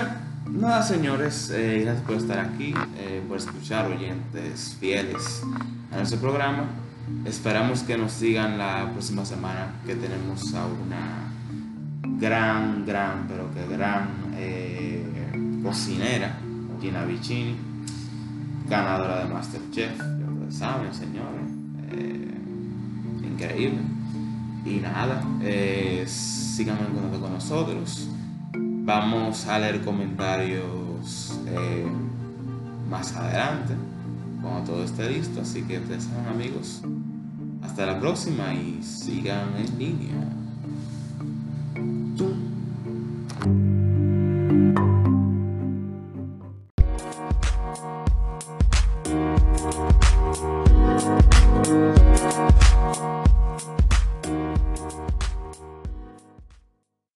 nada, 0.50 0.82
señores. 0.82 1.52
eh, 1.54 1.82
gracias 1.84 2.04
por 2.06 2.16
estar 2.16 2.40
aquí. 2.40 2.74
eh, 2.98 3.22
por 3.28 3.38
escuchar, 3.38 3.86
oyentes 3.92 4.76
fieles 4.80 5.44
a 5.92 5.98
nuestro 5.98 6.20
programa. 6.20 6.64
Esperamos 7.26 7.84
que 7.84 7.96
nos 7.98 8.12
sigan 8.14 8.58
la 8.58 8.90
próxima 8.92 9.24
semana. 9.26 9.68
Que 9.86 9.94
tenemos 9.96 10.52
a 10.56 10.66
una 10.66 11.30
gran, 12.20 12.84
gran, 12.86 13.28
pero 13.28 13.52
que 13.54 13.68
gran 13.76 14.10
eh, 14.36 15.06
cocinera, 15.64 16.38
Gina 16.82 17.06
Vicini, 17.06 17.56
ganadora 18.68 19.26
de 19.26 19.32
Masterchef. 19.34 19.96
Ya 19.98 20.52
saben, 20.58 20.92
señores. 20.94 21.46
eh, 21.92 22.32
increíble. 23.32 23.78
Y 24.66 24.76
nada, 24.76 25.24
eh, 25.42 26.06
sigan 26.08 26.78
en 26.80 26.94
contacto 26.94 27.20
con 27.20 27.34
nosotros. 27.34 28.08
Vamos 28.54 29.48
a 29.48 29.60
leer 29.60 29.82
comentarios 29.82 31.40
eh, 31.48 31.86
más 32.90 33.16
adelante, 33.16 33.74
cuando 34.42 34.72
todo 34.72 34.84
esté 34.84 35.10
listo. 35.10 35.42
Así 35.42 35.64
que 35.64 35.80
ustedes 35.80 36.08
amigos. 36.30 36.82
Hasta 37.64 37.86
la 37.86 38.00
próxima 38.00 38.54
y 38.54 38.82
sigan 38.84 39.56
en 39.58 39.80
línea. 39.80 40.41